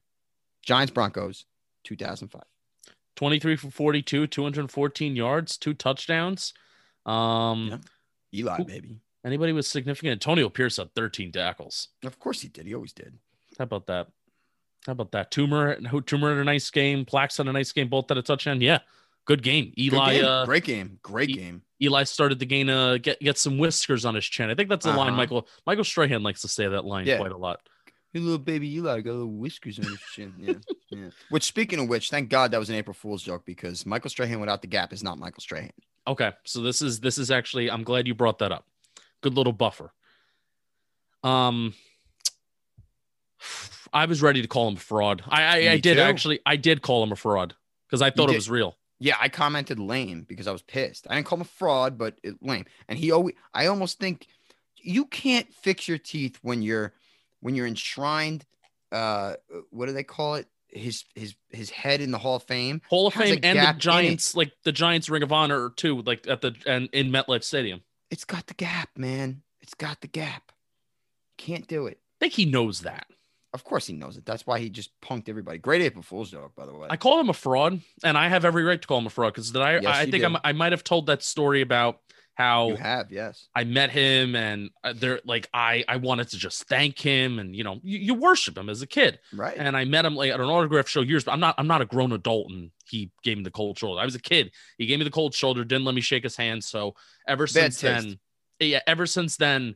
Giants 0.63 0.93
Broncos, 0.93 1.47
2005. 1.83 2.43
23 3.17 3.57
for 3.57 3.71
42, 3.71 4.29
214 4.29 5.17
yards, 5.17 5.57
two 5.57 5.75
touchdowns. 5.75 6.55
Um, 7.05 7.69
Yeah. 7.71 7.79
Eli, 8.35 8.63
baby. 8.65 9.01
Anybody 9.25 9.53
with 9.53 9.67
significant? 9.67 10.13
Antonio 10.13 10.49
Pierce 10.49 10.77
had 10.77 10.95
13 10.95 11.33
tackles. 11.33 11.89
Of 12.05 12.19
course 12.19 12.41
he 12.43 12.49
did. 12.49 12.67
He 12.67 12.75
always 12.75 12.93
did. 12.93 13.19
How 13.59 13.65
about 13.65 13.87
that? 13.87 14.09
How 14.87 14.93
about 14.93 15.13
that? 15.13 15.33
Toomer, 15.33 15.85
who 15.89 16.01
Toomer 16.01 16.29
had 16.31 16.39
a 16.39 16.45
nice 16.45 16.71
game. 16.71 17.05
Plax 17.05 17.39
had 17.39 17.49
a 17.49 17.53
nice 17.53 17.73
game. 17.73 17.89
Both 17.89 18.09
had 18.09 18.19
a 18.19 18.23
touchdown. 18.23 18.61
Yeah, 18.61 18.81
good 19.25 19.43
game. 19.43 19.73
Good 19.77 19.81
Eli, 19.95 20.15
game. 20.17 20.25
uh, 20.25 20.45
Great 20.47 20.65
game. 20.65 20.99
Great 21.03 21.35
game. 21.35 21.63
Eli 21.83 22.05
started 22.05 22.39
to 22.39 22.47
gain 22.47 22.71
uh 22.71 22.97
get 22.99 23.19
get 23.21 23.37
some 23.37 23.59
whiskers 23.59 24.05
on 24.05 24.15
his 24.15 24.25
chin. 24.25 24.49
I 24.49 24.55
think 24.55 24.69
that's 24.69 24.87
a 24.87 24.91
line 24.91 25.09
Uh-huh. 25.09 25.17
Michael 25.17 25.49
Michael 25.67 25.85
Strahan 25.85 26.23
likes 26.23 26.43
to 26.43 26.49
say 26.49 26.69
that 26.69 26.85
line 26.85 27.07
Yeah. 27.07 27.19
quite 27.19 27.33
a 27.33 27.37
lot. 27.37 27.61
Hey, 28.13 28.21
little 28.21 28.39
baby 28.39 28.73
Eli 28.77 29.01
got 29.01 29.11
little 29.13 29.27
whiskers 29.33 29.79
on 29.79 29.85
his 29.87 29.99
chin. 30.15 30.33
Yeah, 30.39 30.55
yeah. 30.91 31.09
Which, 31.31 31.43
speaking 31.43 31.81
of 31.81 31.89
which, 31.89 32.09
thank 32.09 32.31
God 32.31 32.53
that 32.53 32.59
was 32.59 32.71
an 32.71 32.77
April 32.77 32.95
Fool's 32.95 33.23
joke 33.25 33.45
because 33.45 33.85
Michael 33.85 34.09
Strahan 34.09 34.39
without 34.41 34.63
the 34.63 34.69
gap 34.69 34.93
is 34.93 35.03
not 35.03 35.19
Michael 35.19 35.41
Strahan. 35.41 35.73
Okay, 36.07 36.33
so 36.45 36.61
this 36.61 36.83
is 36.83 37.01
this 37.01 37.19
is 37.19 37.31
actually 37.31 37.71
I'm 37.71 37.83
glad 37.83 38.07
you 38.07 38.15
brought 38.15 38.39
that 38.39 38.53
up. 38.53 38.67
Good 39.23 39.35
little 39.35 39.53
buffer. 39.53 39.93
Um, 41.25 41.75
I 43.93 44.07
was 44.07 44.23
ready 44.23 44.43
to 44.43 44.49
call 44.49 44.69
him 44.69 44.77
a 44.77 44.81
fraud. 44.81 45.23
I 45.29 45.43
I, 45.43 45.73
I 45.73 45.79
did 45.79 45.95
too. 45.95 46.01
actually. 46.01 46.41
I 46.47 46.57
did 46.57 46.83
call 46.83 47.03
him 47.03 47.13
a 47.13 47.17
fraud 47.17 47.55
because 47.89 48.03
I 48.03 48.11
thought 48.11 48.31
it 48.31 48.37
was 48.37 48.51
real. 48.51 48.77
Yeah, 48.99 49.17
I 49.21 49.29
commented 49.29 49.79
lame 49.79 50.25
because 50.27 50.47
I 50.47 50.53
was 50.53 50.63
pissed. 50.63 51.07
I 51.11 51.17
didn't 51.17 51.27
call 51.27 51.37
him 51.37 51.43
a 51.43 51.45
fraud, 51.45 51.99
but 51.99 52.19
it, 52.23 52.37
lame. 52.41 52.65
And 52.89 52.99
he 52.99 53.11
always, 53.11 53.35
I 53.53 53.67
almost 53.67 53.99
think 53.99 54.27
you 54.77 55.05
can't 55.05 55.53
fix 55.53 55.87
your 55.87 55.99
teeth 55.99 56.39
when 56.43 56.63
you're 56.63 56.95
when 57.41 57.55
you're 57.55 57.67
enshrined. 57.67 58.47
Uh, 58.91 59.35
what 59.71 59.87
do 59.87 59.93
they 59.93 60.05
call 60.05 60.37
it? 60.37 60.47
His 60.77 61.05
his 61.15 61.35
his 61.51 61.71
head 61.71 62.01
in 62.01 62.11
the 62.11 62.19
Hall 62.19 62.37
of 62.37 62.43
Fame. 62.43 62.83
Hall 62.89 63.07
of 63.07 63.15
Fame 63.15 63.41
and 63.43 63.59
the. 63.59 63.75
Giants, 63.79 64.35
like 64.35 64.53
the 64.65 64.73
Giants 64.73 65.09
Ring 65.09 65.23
of 65.23 65.33
Honor 65.33 65.71
too, 65.71 66.03
like 66.03 66.27
at 66.29 66.41
the 66.41 66.55
and 66.67 66.89
in 66.93 67.11
MetLife 67.11 67.45
Stadium. 67.45 67.83
It's 68.11 68.25
got 68.25 68.47
the 68.47 68.55
gap, 68.55 68.91
man. 68.97 69.43
It's 69.61 69.75
got 69.75 70.01
the 70.01 70.07
gap. 70.07 70.53
Can't 71.39 71.67
do 71.67 71.87
it. 71.87 71.99
I 71.99 72.25
think 72.25 72.35
he 72.35 72.45
knows 72.45 72.81
that. 72.81 73.07
Of 73.53 73.65
course 73.65 73.87
he 73.87 73.95
knows 73.95 74.19
it. 74.19 74.27
That's 74.27 74.47
why 74.47 74.59
he 74.59 74.69
just 74.69 74.91
punked 75.01 75.29
everybody. 75.31 75.57
Great 75.59 75.81
April 75.81 76.03
Fool's 76.03 76.31
joke, 76.31 76.55
by 76.55 76.67
the 76.67 76.75
way. 76.75 76.89
I 76.91 76.97
call 76.99 77.19
him 77.19 77.31
a 77.31 77.35
fraud, 77.35 77.81
and 78.05 78.19
I 78.19 78.29
have 78.29 78.45
every 78.45 78.65
right 78.65 78.81
to 78.81 78.87
call 78.87 78.99
him 78.99 79.07
a 79.07 79.11
fraud 79.11 79.33
because 79.33 79.51
did 79.51 79.63
I? 79.63 79.81
Yes, 79.81 79.87
I 79.87 80.11
think 80.11 80.25
I'm. 80.25 80.37
I 80.45 80.53
might 80.53 80.73
have 80.73 80.85
told 80.85 81.07
that 81.07 81.23
story 81.23 81.63
about 81.63 82.01
how 82.37 82.69
you 82.69 82.77
have, 82.77 83.11
yes. 83.11 83.49
I 83.55 83.65
met 83.65 83.91
him 83.91 84.37
and 84.37 84.71
uh, 84.85 84.93
there 84.95 85.21
like 85.25 85.49
I 85.55 85.85
I 85.89 85.97
wanted 85.97 86.29
to 86.29 86.37
just 86.39 86.65
thank 86.69 86.99
him 86.99 87.39
and 87.39 87.57
you 87.57 87.65
know 87.65 87.81
you, 87.83 87.99
you 87.99 88.15
worship 88.15 88.57
him 88.59 88.69
as 88.69 88.83
a 88.83 88.87
kid 88.87 89.19
Right. 89.33 89.55
and 89.57 89.75
I 89.77 89.85
met 89.87 90.05
him 90.05 90.15
like 90.15 90.31
at 90.31 90.39
an 90.39 90.47
autograph 90.47 90.87
show 90.87 91.01
years 91.01 91.25
but 91.25 91.33
I'm 91.33 91.41
not 91.41 91.55
I'm 91.57 91.67
not 91.67 91.81
a 91.81 91.87
grown 91.87 92.13
adult 92.13 92.51
and 92.51 92.71
he 92.85 93.11
gave 93.25 93.39
me 93.39 93.43
the 93.43 93.51
cold 93.51 93.79
shoulder 93.79 94.01
I 94.01 94.05
was 94.05 94.15
a 94.15 94.21
kid 94.21 94.53
he 94.77 94.85
gave 94.87 94.99
me 94.99 95.05
the 95.05 95.11
cold 95.11 95.35
shoulder 95.35 95.65
didn't 95.65 95.87
let 95.87 95.95
me 95.95 96.03
shake 96.03 96.25
his 96.25 96.37
hand 96.37 96.63
so 96.63 96.95
ever 97.27 97.47
since 97.47 97.81
taste. 97.81 98.05
then 98.05 98.19
yeah 98.61 98.81
ever 98.87 99.07
since 99.07 99.37
then 99.39 99.75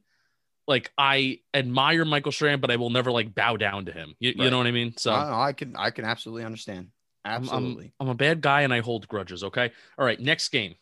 like 0.68 0.92
I 0.98 1.40
admire 1.54 2.04
Michael 2.04 2.30
Strahan 2.30 2.60
but 2.60 2.70
I 2.70 2.76
will 2.76 2.90
never 2.90 3.10
like 3.10 3.34
bow 3.34 3.56
down 3.56 3.86
to 3.86 3.92
him 3.92 4.14
you, 4.20 4.34
you 4.36 4.50
know 4.50 4.58
what 4.58 4.66
I 4.66 4.70
mean 4.70 4.94
so 4.98 5.12
I, 5.12 5.48
I 5.48 5.52
can 5.54 5.74
I 5.76 5.90
can 5.90 6.04
absolutely 6.04 6.44
understand. 6.44 6.88
I'm- 7.24 7.42
Absolutely. 7.42 7.92
I'm, 8.00 8.06
I'm 8.06 8.10
a 8.10 8.14
bad 8.14 8.40
guy 8.40 8.62
and 8.62 8.72
I 8.72 8.80
hold 8.80 9.06
grudges. 9.06 9.44
Okay. 9.44 9.70
All 9.98 10.04
right. 10.06 10.18
Next 10.18 10.48
game. 10.48 10.74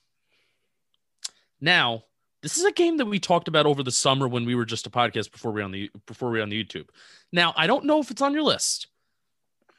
Now, 1.61 2.05
this 2.43 2.57
is 2.57 2.65
a 2.65 2.73
game 2.73 2.99
that 2.99 3.07
we 3.07 3.19
talked 3.19 3.49
about 3.49 3.67
over 3.67 3.83
the 3.83 3.91
summer 3.91 4.29
when 4.29 4.45
we 4.45 4.55
were 4.55 4.65
just 4.65 4.87
a 4.87 4.91
podcast 4.91 5.33
before 5.33 5.53
we 5.53 5.63
on 5.63 5.73
the 5.73 5.91
before 6.07 6.31
we 6.31 6.41
on 6.41 6.49
the 6.49 6.65
YouTube. 6.65 6.89
Now, 7.33 7.53
I 7.57 7.67
don't 7.67 7.85
know 7.85 8.01
if 8.01 8.11
it's 8.11 8.23
on 8.23 8.33
your 8.33 8.43
list, 8.43 8.87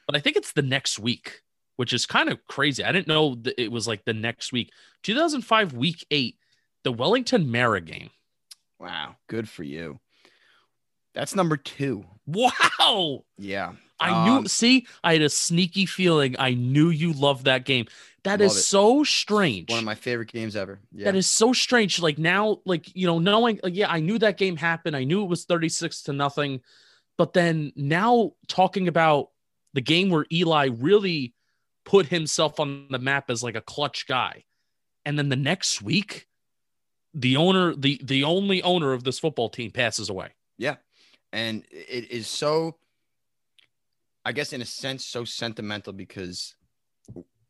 but 0.07 0.15
I 0.15 0.19
think 0.19 0.35
it's 0.35 0.51
the 0.51 0.61
next 0.61 0.99
week, 0.99 1.41
which 1.77 1.93
is 1.93 2.05
kind 2.05 2.29
of 2.29 2.45
crazy. 2.47 2.83
I 2.83 2.91
didn't 2.91 3.07
know 3.07 3.35
that 3.35 3.61
it 3.61 3.71
was 3.71 3.87
like 3.87 4.03
the 4.05 4.13
next 4.13 4.51
week. 4.51 4.71
2005 5.03 5.73
week 5.73 6.05
8, 6.11 6.35
the 6.83 6.91
Wellington 6.91 7.49
Mara 7.49 7.81
game. 7.81 8.09
wow. 8.79 9.15
Good 9.27 9.47
for 9.47 9.63
you. 9.63 9.99
That's 11.15 11.35
number 11.35 11.57
two. 11.57 12.05
Wow. 12.27 13.23
Yeah. 13.37 13.73
I 13.99 14.25
knew 14.25 14.37
Um, 14.37 14.47
see, 14.47 14.87
I 15.03 15.13
had 15.13 15.21
a 15.21 15.29
sneaky 15.29 15.85
feeling 15.85 16.35
I 16.39 16.53
knew 16.53 16.89
you 16.89 17.11
loved 17.11 17.45
that 17.45 17.65
game. 17.65 17.87
That 18.23 18.41
is 18.41 18.55
it. 18.55 18.61
so 18.61 19.03
strange. 19.03 19.69
one 19.69 19.79
of 19.79 19.85
my 19.85 19.95
favorite 19.95 20.31
games 20.31 20.55
ever. 20.55 20.79
Yeah. 20.91 21.05
That 21.05 21.15
is 21.15 21.27
so 21.27 21.53
strange. 21.53 22.01
Like 22.01 22.17
now, 22.17 22.59
like 22.65 22.95
you 22.95 23.07
know, 23.07 23.19
knowing, 23.19 23.59
like, 23.63 23.75
yeah, 23.75 23.89
I 23.89 23.99
knew 23.99 24.17
that 24.19 24.37
game 24.37 24.57
happened. 24.57 24.95
I 24.95 25.03
knew 25.03 25.23
it 25.23 25.29
was 25.29 25.45
36 25.45 26.03
to 26.03 26.13
nothing. 26.13 26.61
But 27.17 27.33
then 27.33 27.73
now 27.75 28.33
talking 28.47 28.87
about 28.87 29.29
the 29.73 29.81
game 29.81 30.09
where 30.09 30.25
Eli 30.31 30.67
really 30.67 31.33
put 31.85 32.07
himself 32.07 32.59
on 32.59 32.87
the 32.89 32.99
map 32.99 33.29
as 33.29 33.43
like 33.43 33.55
a 33.55 33.61
clutch 33.61 34.07
guy. 34.07 34.43
And 35.05 35.17
then 35.17 35.29
the 35.29 35.35
next 35.35 35.81
week, 35.81 36.27
the 37.13 37.37
owner, 37.37 37.75
the 37.75 37.99
the 38.03 38.23
only 38.23 38.61
owner 38.61 38.93
of 38.93 39.03
this 39.03 39.19
football 39.19 39.49
team 39.49 39.71
passes 39.71 40.09
away. 40.09 40.29
Yeah. 40.57 40.75
And 41.31 41.63
it 41.71 42.11
is 42.11 42.27
so, 42.27 42.77
I 44.25 44.31
guess, 44.31 44.53
in 44.53 44.61
a 44.61 44.65
sense, 44.65 45.05
so 45.05 45.25
sentimental 45.25 45.93
because 45.93 46.55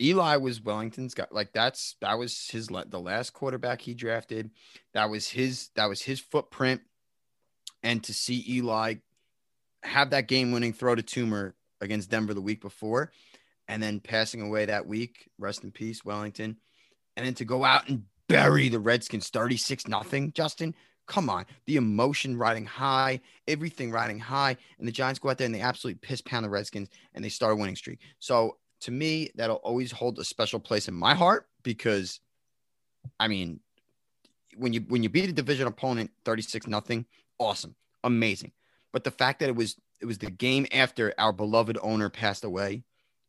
Eli 0.01 0.37
was 0.37 0.61
Wellington's 0.61 1.13
guy. 1.13 1.25
Like 1.31 1.51
that's 1.53 1.95
that 2.01 2.17
was 2.17 2.49
his 2.49 2.67
the 2.67 2.99
last 2.99 3.33
quarterback 3.33 3.81
he 3.81 3.93
drafted. 3.93 4.51
That 4.93 5.09
was 5.09 5.27
his 5.27 5.69
that 5.75 5.89
was 5.89 6.01
his 6.01 6.19
footprint. 6.19 6.81
And 7.83 8.03
to 8.05 8.13
see 8.13 8.45
Eli 8.47 8.95
have 9.83 10.09
that 10.11 10.27
game 10.27 10.51
winning 10.51 10.73
throw 10.73 10.95
to 10.95 11.03
Toomer 11.03 11.53
against 11.81 12.09
Denver 12.09 12.33
the 12.33 12.41
week 12.41 12.61
before, 12.61 13.11
and 13.67 13.81
then 13.81 13.99
passing 13.99 14.41
away 14.41 14.65
that 14.65 14.87
week, 14.87 15.29
rest 15.37 15.63
in 15.63 15.71
peace, 15.71 16.03
Wellington. 16.03 16.57
And 17.15 17.25
then 17.25 17.33
to 17.35 17.45
go 17.45 17.63
out 17.63 17.87
and 17.89 18.03
bury 18.27 18.69
the 18.69 18.79
Redskins 18.79 19.29
36 19.29 19.87
nothing, 19.87 20.31
Justin. 20.33 20.75
Come 21.07 21.29
on, 21.29 21.47
the 21.65 21.75
emotion 21.75 22.37
riding 22.37 22.67
high, 22.67 23.21
everything 23.47 23.91
riding 23.91 24.19
high, 24.19 24.55
and 24.77 24.87
the 24.87 24.91
Giants 24.91 25.19
go 25.19 25.29
out 25.29 25.39
there 25.39 25.45
and 25.45 25.55
they 25.55 25.61
absolutely 25.61 25.97
piss 25.99 26.21
pound 26.21 26.45
the 26.45 26.49
Redskins 26.49 26.87
and 27.15 27.25
they 27.25 27.29
start 27.29 27.53
a 27.53 27.55
winning 27.55 27.75
streak. 27.75 27.99
So 28.19 28.57
to 28.81 28.91
me, 28.91 29.29
that'll 29.36 29.57
always 29.57 29.91
hold 29.91 30.19
a 30.19 30.24
special 30.24 30.59
place 30.59 30.88
in 30.88 30.93
my 30.93 31.13
heart 31.13 31.48
because, 31.63 32.19
I 33.19 33.27
mean, 33.27 33.59
when 34.57 34.74
you 34.74 34.81
when 34.88 35.03
you 35.03 35.09
beat 35.09 35.29
a 35.29 35.33
division 35.33 35.67
opponent 35.67 36.12
36 36.25 36.67
nothing, 36.67 37.05
awesome, 37.38 37.75
amazing. 38.03 38.51
But 38.91 39.03
the 39.03 39.12
fact 39.12 39.39
that 39.39 39.50
it 39.50 39.55
was 39.55 39.75
it 40.01 40.05
was 40.05 40.17
the 40.17 40.31
game 40.31 40.65
after 40.71 41.13
our 41.17 41.33
beloved 41.33 41.77
owner 41.81 42.09
passed 42.09 42.43
away 42.43 42.83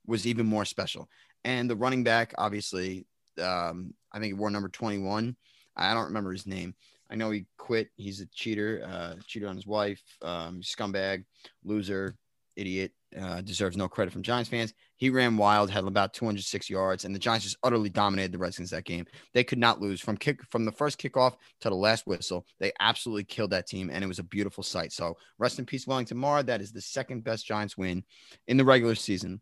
was 0.07 0.27
even 0.27 0.47
more 0.47 0.65
special. 0.65 1.09
And 1.45 1.69
the 1.69 1.77
running 1.77 2.05
back, 2.05 2.35
obviously, 2.39 3.07
um, 3.41 3.95
I 4.13 4.19
think 4.19 4.27
he 4.27 4.33
wore 4.35 4.51
number 4.51 4.69
21. 4.69 5.37
I 5.77 5.95
don't 5.95 6.05
remember 6.05 6.33
his 6.33 6.47
name. 6.47 6.75
I 7.11 7.17
know 7.17 7.31
he 7.31 7.47
quit. 7.59 7.91
He's 7.97 8.21
a 8.21 8.27
cheater, 8.27 8.83
uh, 8.87 9.15
cheated 9.27 9.49
on 9.49 9.57
his 9.57 9.67
wife, 9.67 10.03
um, 10.23 10.61
scumbag, 10.61 11.25
loser, 11.65 12.17
idiot, 12.57 12.93
uh, 13.19 13.41
deserves 13.41 13.77
no 13.77 13.89
credit 13.89 14.13
from 14.13 14.23
Giants 14.23 14.51
fans. 14.51 14.75
He 15.01 15.09
ran 15.09 15.39
wild, 15.39 15.71
had 15.71 15.85
about 15.85 16.13
206 16.13 16.69
yards, 16.69 17.07
and 17.07 17.15
the 17.15 17.19
Giants 17.19 17.47
just 17.47 17.57
utterly 17.63 17.89
dominated 17.89 18.33
the 18.33 18.39
Redskins 18.39 18.69
that 18.69 18.85
game. 18.85 19.07
They 19.33 19.43
could 19.43 19.59
not 19.59 19.81
lose 19.81 19.99
from 19.99 20.19
kick 20.19 20.45
from 20.51 20.67
the 20.67 20.73
first 20.73 21.01
kickoff 21.01 21.37
to 21.63 21.71
the 21.71 21.75
last 21.75 22.07
whistle. 22.07 22.45
They 22.59 22.73
absolutely 22.81 23.25
killed 23.25 23.53
that 23.53 23.67
team, 23.67 23.89
and 23.91 24.05
it 24.05 24.07
was 24.07 24.19
a 24.19 24.25
beautiful 24.25 24.63
sight. 24.63 24.93
So 24.93 25.17
rest 25.39 25.59
in 25.59 25.65
peace, 25.65 25.87
Wellington 25.87 26.19
Mara. 26.19 26.43
That 26.43 26.61
is 26.61 26.71
the 26.71 26.83
second 26.83 27.25
best 27.25 27.47
Giants 27.47 27.79
win 27.79 28.05
in 28.47 28.59
the 28.59 28.65
regular 28.65 28.95
season 28.95 29.41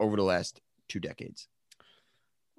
over 0.00 0.16
the 0.16 0.24
last 0.24 0.60
two 0.88 0.98
decades. 0.98 1.46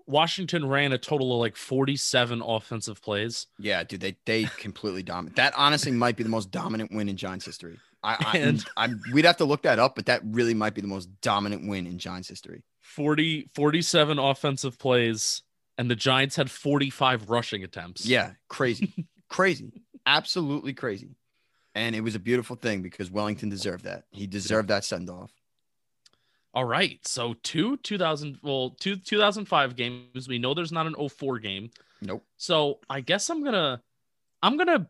Washington 0.07 0.65
ran 0.65 0.93
a 0.93 0.97
total 0.97 1.33
of 1.33 1.41
like 1.41 1.57
47 1.57 2.41
offensive 2.41 3.01
plays. 3.01 3.47
Yeah, 3.59 3.83
dude, 3.83 3.99
they 3.99 4.15
they 4.25 4.45
completely 4.45 5.03
dominate. 5.03 5.35
That 5.35 5.53
honestly 5.57 5.91
might 5.91 6.15
be 6.15 6.23
the 6.23 6.29
most 6.29 6.51
dominant 6.51 6.93
win 6.93 7.09
in 7.09 7.17
Giants 7.17 7.45
history. 7.45 7.77
I, 8.03 8.31
I 8.33 8.37
And- 8.37 8.65
I'm, 8.77 9.01
we'd 9.13 9.25
have 9.25 9.37
to 9.37 9.45
look 9.45 9.63
that 9.63 9.79
up, 9.79 9.95
but 9.95 10.05
that 10.07 10.21
really 10.23 10.53
might 10.53 10.73
be 10.73 10.81
the 10.81 10.87
most 10.87 11.09
dominant 11.21 11.67
win 11.67 11.87
in 11.87 11.97
Giants 11.99 12.29
history. 12.29 12.63
40 12.81 13.49
47 13.53 14.17
offensive 14.17 14.79
plays 14.79 15.43
and 15.77 15.89
the 15.89 15.95
Giants 15.95 16.35
had 16.35 16.49
45 16.49 17.29
rushing 17.29 17.63
attempts. 17.63 18.05
Yeah, 18.05 18.31
crazy, 18.47 19.07
crazy, 19.29 19.71
absolutely 20.05 20.73
crazy. 20.73 21.15
And 21.75 21.95
it 21.95 22.01
was 22.01 22.15
a 22.15 22.19
beautiful 22.19 22.55
thing 22.55 22.81
because 22.81 23.11
Wellington 23.11 23.49
deserved 23.49 23.85
that. 23.85 24.05
He 24.09 24.27
deserved 24.27 24.69
that 24.69 24.83
send 24.83 25.09
off. 25.09 25.31
All 26.53 26.65
right. 26.65 26.99
So 27.07 27.35
two 27.43 27.77
2000 27.77 28.39
well, 28.41 28.71
two 28.79 28.95
2005 28.95 29.75
games. 29.75 30.27
We 30.27 30.39
know 30.39 30.53
there's 30.53 30.71
not 30.71 30.87
an 30.87 30.95
04 31.09 31.39
game. 31.39 31.69
Nope. 32.01 32.25
So 32.37 32.79
I 32.89 33.01
guess 33.01 33.29
I'm 33.29 33.41
going 33.41 33.53
to 33.53 33.81
I'm 34.41 34.57
going 34.57 34.67
to 34.67 34.87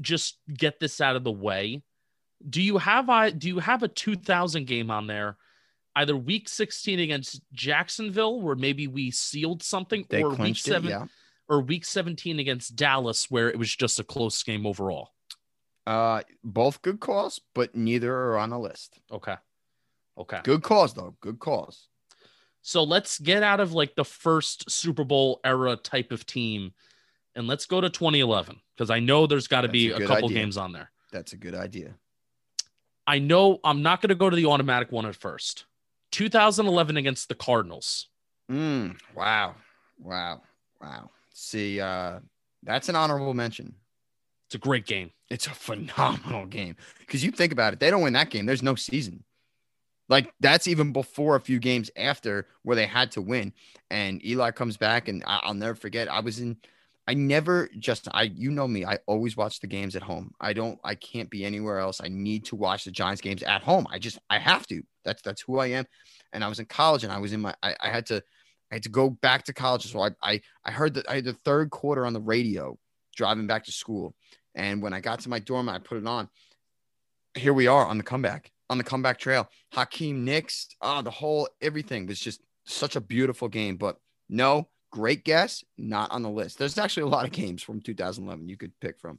just 0.00 0.38
get 0.52 0.78
this 0.78 1.00
out 1.00 1.16
of 1.16 1.24
the 1.24 1.32
way. 1.32 1.82
Do 2.48 2.62
you 2.62 2.78
have 2.78 3.08
I 3.08 3.30
do 3.30 3.48
you 3.48 3.58
have 3.58 3.82
a 3.82 3.88
2000 3.88 4.66
game 4.66 4.90
on 4.90 5.06
there? 5.06 5.36
Either 5.94 6.16
week 6.16 6.48
16 6.48 7.00
against 7.00 7.40
Jacksonville 7.52 8.40
where 8.42 8.54
maybe 8.54 8.86
we 8.86 9.10
sealed 9.10 9.62
something 9.62 10.04
They 10.10 10.22
or 10.22 10.34
week 10.34 10.58
7 10.58 10.86
it. 10.86 10.90
Yeah. 10.90 11.06
or 11.48 11.62
week 11.62 11.86
17 11.86 12.38
against 12.38 12.76
Dallas 12.76 13.30
where 13.30 13.48
it 13.48 13.58
was 13.58 13.74
just 13.74 13.98
a 13.98 14.04
close 14.04 14.42
game 14.42 14.66
overall. 14.66 15.12
Uh, 15.86 16.20
both 16.44 16.82
good 16.82 17.00
calls, 17.00 17.40
but 17.54 17.74
neither 17.74 18.12
are 18.12 18.36
on 18.38 18.50
the 18.50 18.58
list. 18.58 18.98
Okay. 19.10 19.36
Okay. 20.18 20.40
Good 20.44 20.62
calls 20.62 20.92
though. 20.94 21.16
Good 21.20 21.38
calls. 21.38 21.88
So 22.60 22.82
let's 22.82 23.18
get 23.18 23.42
out 23.42 23.60
of 23.60 23.72
like 23.72 23.94
the 23.94 24.04
first 24.04 24.70
Super 24.70 25.04
Bowl 25.04 25.40
era 25.44 25.76
type 25.76 26.10
of 26.12 26.26
team 26.26 26.74
and 27.36 27.46
let's 27.46 27.66
go 27.66 27.80
to 27.80 27.88
2011 27.88 28.60
because 28.74 28.90
I 28.90 28.98
know 28.98 29.26
there's 29.26 29.46
got 29.46 29.60
to 29.60 29.68
be 29.68 29.90
a 29.90 29.96
a, 29.96 30.00
couple 30.06 30.24
idea. 30.24 30.38
games 30.38 30.56
on 30.56 30.72
there. 30.72 30.90
That's 31.12 31.32
a 31.32 31.36
good 31.36 31.54
idea. 31.54 31.94
I 33.06 33.18
know 33.18 33.60
I'm 33.64 33.82
not 33.82 34.00
going 34.00 34.08
to 34.08 34.14
go 34.14 34.28
to 34.30 34.36
the 34.36 34.46
automatic 34.46 34.90
one 34.92 35.06
at 35.06 35.14
first. 35.16 35.64
2011 36.12 36.96
against 36.96 37.28
the 37.28 37.34
Cardinals. 37.34 38.08
Mm, 38.50 38.96
wow. 39.14 39.54
Wow. 40.00 40.42
Wow. 40.80 41.10
See, 41.32 41.80
uh, 41.80 42.20
that's 42.62 42.88
an 42.88 42.96
honorable 42.96 43.34
mention. 43.34 43.74
It's 44.48 44.54
a 44.54 44.58
great 44.58 44.86
game. 44.86 45.10
It's 45.30 45.46
a 45.46 45.50
phenomenal 45.50 46.46
game 46.46 46.76
because 47.00 47.24
you 47.24 47.30
think 47.32 47.52
about 47.52 47.72
it, 47.72 47.80
they 47.80 47.90
don't 47.90 48.02
win 48.02 48.12
that 48.12 48.30
game. 48.30 48.46
There's 48.46 48.62
no 48.62 48.74
season. 48.76 49.24
Like 50.08 50.32
that's 50.38 50.68
even 50.68 50.92
before 50.92 51.34
a 51.34 51.40
few 51.40 51.58
games 51.58 51.90
after 51.96 52.46
where 52.62 52.76
they 52.76 52.86
had 52.86 53.10
to 53.12 53.20
win. 53.20 53.52
And 53.90 54.24
Eli 54.24 54.52
comes 54.52 54.76
back, 54.76 55.08
and 55.08 55.24
I- 55.26 55.40
I'll 55.42 55.54
never 55.54 55.74
forget. 55.74 56.08
I 56.08 56.20
was 56.20 56.38
in, 56.38 56.56
I 57.08 57.14
never 57.14 57.68
just 57.78 58.08
I 58.12 58.24
you 58.24 58.50
know 58.50 58.66
me, 58.66 58.84
I 58.84 58.98
always 59.06 59.36
watch 59.36 59.60
the 59.60 59.66
games 59.66 59.94
at 59.94 60.02
home. 60.02 60.32
I 60.40 60.52
don't 60.52 60.78
I 60.82 60.96
can't 60.96 61.30
be 61.30 61.44
anywhere 61.44 61.78
else. 61.78 62.00
I 62.02 62.08
need 62.08 62.44
to 62.46 62.56
watch 62.56 62.84
the 62.84 62.90
Giants 62.90 63.20
games 63.20 63.42
at 63.42 63.62
home. 63.62 63.86
I 63.90 63.98
just 63.98 64.18
I 64.28 64.38
have 64.38 64.66
to. 64.68 64.82
That's 65.04 65.22
that's 65.22 65.42
who 65.42 65.58
I 65.58 65.68
am. 65.68 65.84
And 66.32 66.42
I 66.42 66.48
was 66.48 66.58
in 66.58 66.66
college 66.66 67.04
and 67.04 67.12
I 67.12 67.18
was 67.18 67.32
in 67.32 67.40
my 67.40 67.54
I, 67.62 67.76
I 67.80 67.88
had 67.90 68.06
to 68.06 68.16
I 68.72 68.76
had 68.76 68.82
to 68.82 68.88
go 68.88 69.08
back 69.08 69.44
to 69.44 69.52
college. 69.52 69.90
So 69.90 70.00
I 70.00 70.10
I 70.22 70.40
I 70.64 70.72
heard 70.72 70.94
that 70.94 71.08
I 71.08 71.16
had 71.16 71.24
the 71.24 71.32
third 71.32 71.70
quarter 71.70 72.04
on 72.04 72.12
the 72.12 72.20
radio 72.20 72.76
driving 73.16 73.46
back 73.46 73.64
to 73.64 73.72
school. 73.72 74.14
And 74.54 74.82
when 74.82 74.92
I 74.92 75.00
got 75.00 75.20
to 75.20 75.28
my 75.28 75.38
dorm, 75.38 75.68
I 75.68 75.78
put 75.78 75.98
it 75.98 76.06
on. 76.06 76.28
Here 77.34 77.52
we 77.52 77.66
are 77.66 77.86
on 77.86 77.98
the 77.98 78.04
comeback, 78.04 78.50
on 78.70 78.78
the 78.78 78.84
comeback 78.84 79.18
trail. 79.18 79.48
Hakeem 79.72 80.24
Nicks, 80.24 80.68
oh, 80.80 81.02
the 81.02 81.10
whole 81.10 81.48
everything 81.60 82.06
was 82.06 82.18
just 82.18 82.40
such 82.64 82.96
a 82.96 83.00
beautiful 83.00 83.48
game. 83.48 83.76
But 83.76 83.98
no, 84.28 84.68
great 84.96 85.24
guess, 85.24 85.62
not 85.76 86.10
on 86.10 86.22
the 86.22 86.30
list. 86.30 86.58
There's 86.58 86.78
actually 86.78 87.02
a 87.02 87.08
lot 87.08 87.26
of 87.26 87.32
games 87.32 87.62
from 87.62 87.82
2011 87.82 88.48
you 88.48 88.56
could 88.56 88.78
pick 88.80 88.98
from. 88.98 89.18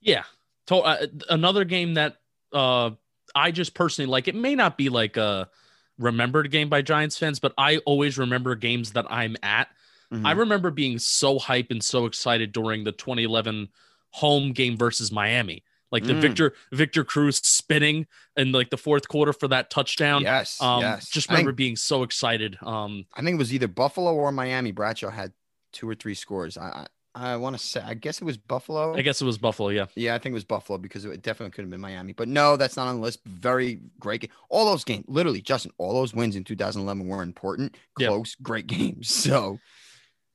Yeah. 0.00 0.22
To, 0.68 0.76
uh, 0.76 1.06
another 1.28 1.64
game 1.64 1.94
that 1.94 2.16
uh, 2.54 2.92
I 3.34 3.50
just 3.50 3.74
personally 3.74 4.10
like, 4.10 4.28
it 4.28 4.34
may 4.34 4.54
not 4.54 4.78
be 4.78 4.88
like 4.88 5.18
a 5.18 5.50
remembered 5.98 6.50
game 6.50 6.70
by 6.70 6.80
Giants 6.80 7.18
fans, 7.18 7.38
but 7.38 7.52
I 7.58 7.78
always 7.78 8.16
remember 8.16 8.54
games 8.54 8.92
that 8.92 9.04
I'm 9.10 9.36
at. 9.42 9.68
Mm-hmm. 10.10 10.26
I 10.26 10.32
remember 10.32 10.70
being 10.70 10.98
so 10.98 11.38
hype 11.38 11.70
and 11.70 11.84
so 11.84 12.06
excited 12.06 12.52
during 12.52 12.84
the 12.84 12.92
2011 12.92 13.68
home 14.12 14.52
game 14.52 14.78
versus 14.78 15.12
Miami. 15.12 15.64
Like 15.90 16.04
the 16.04 16.12
mm. 16.12 16.20
Victor 16.20 16.54
Victor 16.72 17.04
Cruz 17.04 17.38
spinning 17.38 18.06
in 18.36 18.52
like 18.52 18.70
the 18.70 18.76
fourth 18.76 19.08
quarter 19.08 19.32
for 19.32 19.48
that 19.48 19.70
touchdown. 19.70 20.22
Yes, 20.22 20.60
um, 20.62 20.82
yes. 20.82 21.08
Just 21.08 21.28
remember 21.28 21.50
think, 21.50 21.56
being 21.56 21.76
so 21.76 22.02
excited. 22.02 22.58
Um, 22.62 23.06
I 23.14 23.22
think 23.22 23.34
it 23.34 23.38
was 23.38 23.52
either 23.52 23.68
Buffalo 23.68 24.14
or 24.14 24.30
Miami. 24.30 24.70
Bradshaw 24.72 25.10
had 25.10 25.32
two 25.72 25.88
or 25.88 25.94
three 25.94 26.14
scores. 26.14 26.56
I 26.56 26.86
I, 27.14 27.32
I 27.32 27.36
want 27.36 27.58
to 27.58 27.62
say 27.62 27.82
I 27.84 27.94
guess 27.94 28.20
it 28.20 28.24
was 28.24 28.36
Buffalo. 28.36 28.96
I 28.96 29.02
guess 29.02 29.20
it 29.20 29.24
was 29.24 29.36
Buffalo. 29.36 29.70
Yeah, 29.70 29.86
yeah. 29.96 30.14
I 30.14 30.18
think 30.18 30.32
it 30.32 30.34
was 30.34 30.44
Buffalo 30.44 30.78
because 30.78 31.04
it 31.04 31.22
definitely 31.22 31.50
could 31.50 31.62
have 31.62 31.70
been 31.70 31.80
Miami. 31.80 32.12
But 32.12 32.28
no, 32.28 32.56
that's 32.56 32.76
not 32.76 32.86
on 32.86 32.96
the 32.96 33.02
list. 33.02 33.20
Very 33.26 33.80
great 33.98 34.20
game. 34.20 34.30
All 34.48 34.66
those 34.66 34.84
games, 34.84 35.06
literally, 35.08 35.40
Justin. 35.40 35.72
All 35.78 35.92
those 35.92 36.14
wins 36.14 36.36
in 36.36 36.44
2011 36.44 37.08
were 37.08 37.22
important, 37.22 37.76
close, 37.96 38.36
great 38.36 38.66
games. 38.66 39.10
So 39.30 39.58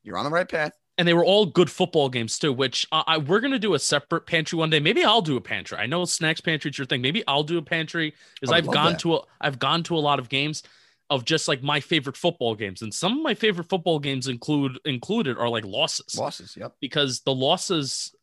you're 0.03 0.17
on 0.17 0.25
the 0.25 0.31
right 0.31 0.47
path 0.47 0.73
and 0.97 1.07
they 1.07 1.13
were 1.13 1.25
all 1.25 1.45
good 1.45 1.69
football 1.69 2.09
games 2.09 2.39
too. 2.39 2.53
Which 2.53 2.85
I, 2.91 3.03
I 3.07 3.17
we're 3.17 3.39
gonna 3.39 3.59
do 3.59 3.73
a 3.73 3.79
separate 3.79 4.25
pantry 4.25 4.57
one 4.57 4.69
day. 4.69 4.79
Maybe 4.79 5.03
I'll 5.03 5.21
do 5.21 5.37
a 5.37 5.41
pantry. 5.41 5.77
I 5.77 5.85
know 5.85 6.05
snacks 6.05 6.41
pantry 6.41 6.71
is 6.71 6.77
your 6.77 6.85
thing. 6.87 7.01
Maybe 7.01 7.23
I'll 7.27 7.43
do 7.43 7.57
a 7.57 7.61
pantry 7.61 8.13
because 8.39 8.53
I've 8.53 8.67
gone 8.67 8.93
that. 8.93 8.99
to 8.99 9.15
a 9.15 9.19
I've 9.41 9.59
gone 9.59 9.83
to 9.83 9.97
a 9.97 9.99
lot 9.99 10.19
of 10.19 10.29
games 10.29 10.63
of 11.09 11.23
just 11.23 11.47
like 11.47 11.61
my 11.61 11.79
favorite 11.79 12.17
football 12.17 12.55
games, 12.55 12.81
and 12.81 12.93
some 12.93 13.17
of 13.17 13.23
my 13.23 13.33
favorite 13.33 13.69
football 13.69 13.99
games 13.99 14.27
include 14.27 14.79
included 14.85 15.37
are 15.37 15.49
like 15.49 15.65
losses. 15.65 16.17
Losses, 16.17 16.57
yep. 16.57 16.75
Because 16.79 17.21
the 17.21 17.33
losses, 17.33 18.15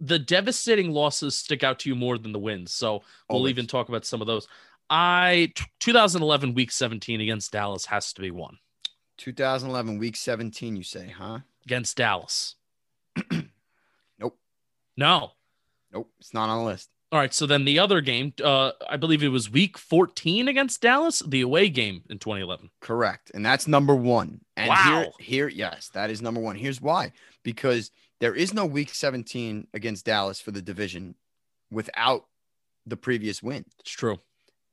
the 0.00 0.18
devastating 0.18 0.90
losses 0.90 1.36
stick 1.36 1.62
out 1.62 1.78
to 1.80 1.88
you 1.88 1.94
more 1.94 2.18
than 2.18 2.32
the 2.32 2.38
wins. 2.38 2.72
So 2.72 3.02
we'll 3.28 3.38
Always. 3.38 3.50
even 3.50 3.66
talk 3.66 3.88
about 3.88 4.04
some 4.04 4.20
of 4.20 4.26
those. 4.26 4.48
I 4.90 5.52
2011 5.80 6.54
week 6.54 6.72
17 6.72 7.20
against 7.20 7.52
Dallas 7.52 7.84
has 7.86 8.12
to 8.14 8.22
be 8.22 8.30
one. 8.30 8.58
2011 9.18 9.98
week 9.98 10.16
17, 10.16 10.76
you 10.76 10.82
say, 10.82 11.08
huh? 11.08 11.40
Against 11.64 11.96
Dallas? 11.96 12.56
nope. 14.18 14.38
No. 14.96 15.32
Nope. 15.92 16.10
It's 16.20 16.34
not 16.34 16.48
on 16.48 16.58
the 16.58 16.64
list. 16.64 16.88
All 17.10 17.18
right. 17.18 17.32
So 17.32 17.46
then 17.46 17.64
the 17.64 17.78
other 17.78 18.00
game, 18.00 18.34
uh, 18.42 18.72
I 18.88 18.96
believe 18.96 19.22
it 19.22 19.28
was 19.28 19.50
week 19.50 19.78
14 19.78 20.48
against 20.48 20.82
Dallas, 20.82 21.20
the 21.20 21.40
away 21.40 21.68
game 21.68 22.02
in 22.10 22.18
2011. 22.18 22.70
Correct. 22.80 23.30
And 23.34 23.44
that's 23.44 23.66
number 23.66 23.94
one. 23.94 24.40
And 24.56 24.68
wow. 24.68 25.12
here, 25.18 25.46
here, 25.46 25.48
yes, 25.48 25.88
that 25.94 26.10
is 26.10 26.20
number 26.20 26.40
one. 26.40 26.56
Here's 26.56 26.80
why 26.80 27.12
because 27.42 27.90
there 28.20 28.34
is 28.34 28.52
no 28.52 28.66
week 28.66 28.90
17 28.94 29.68
against 29.72 30.04
Dallas 30.04 30.40
for 30.40 30.50
the 30.50 30.60
division 30.60 31.14
without 31.70 32.26
the 32.86 32.96
previous 32.96 33.42
win. 33.42 33.64
It's 33.80 33.90
true. 33.90 34.18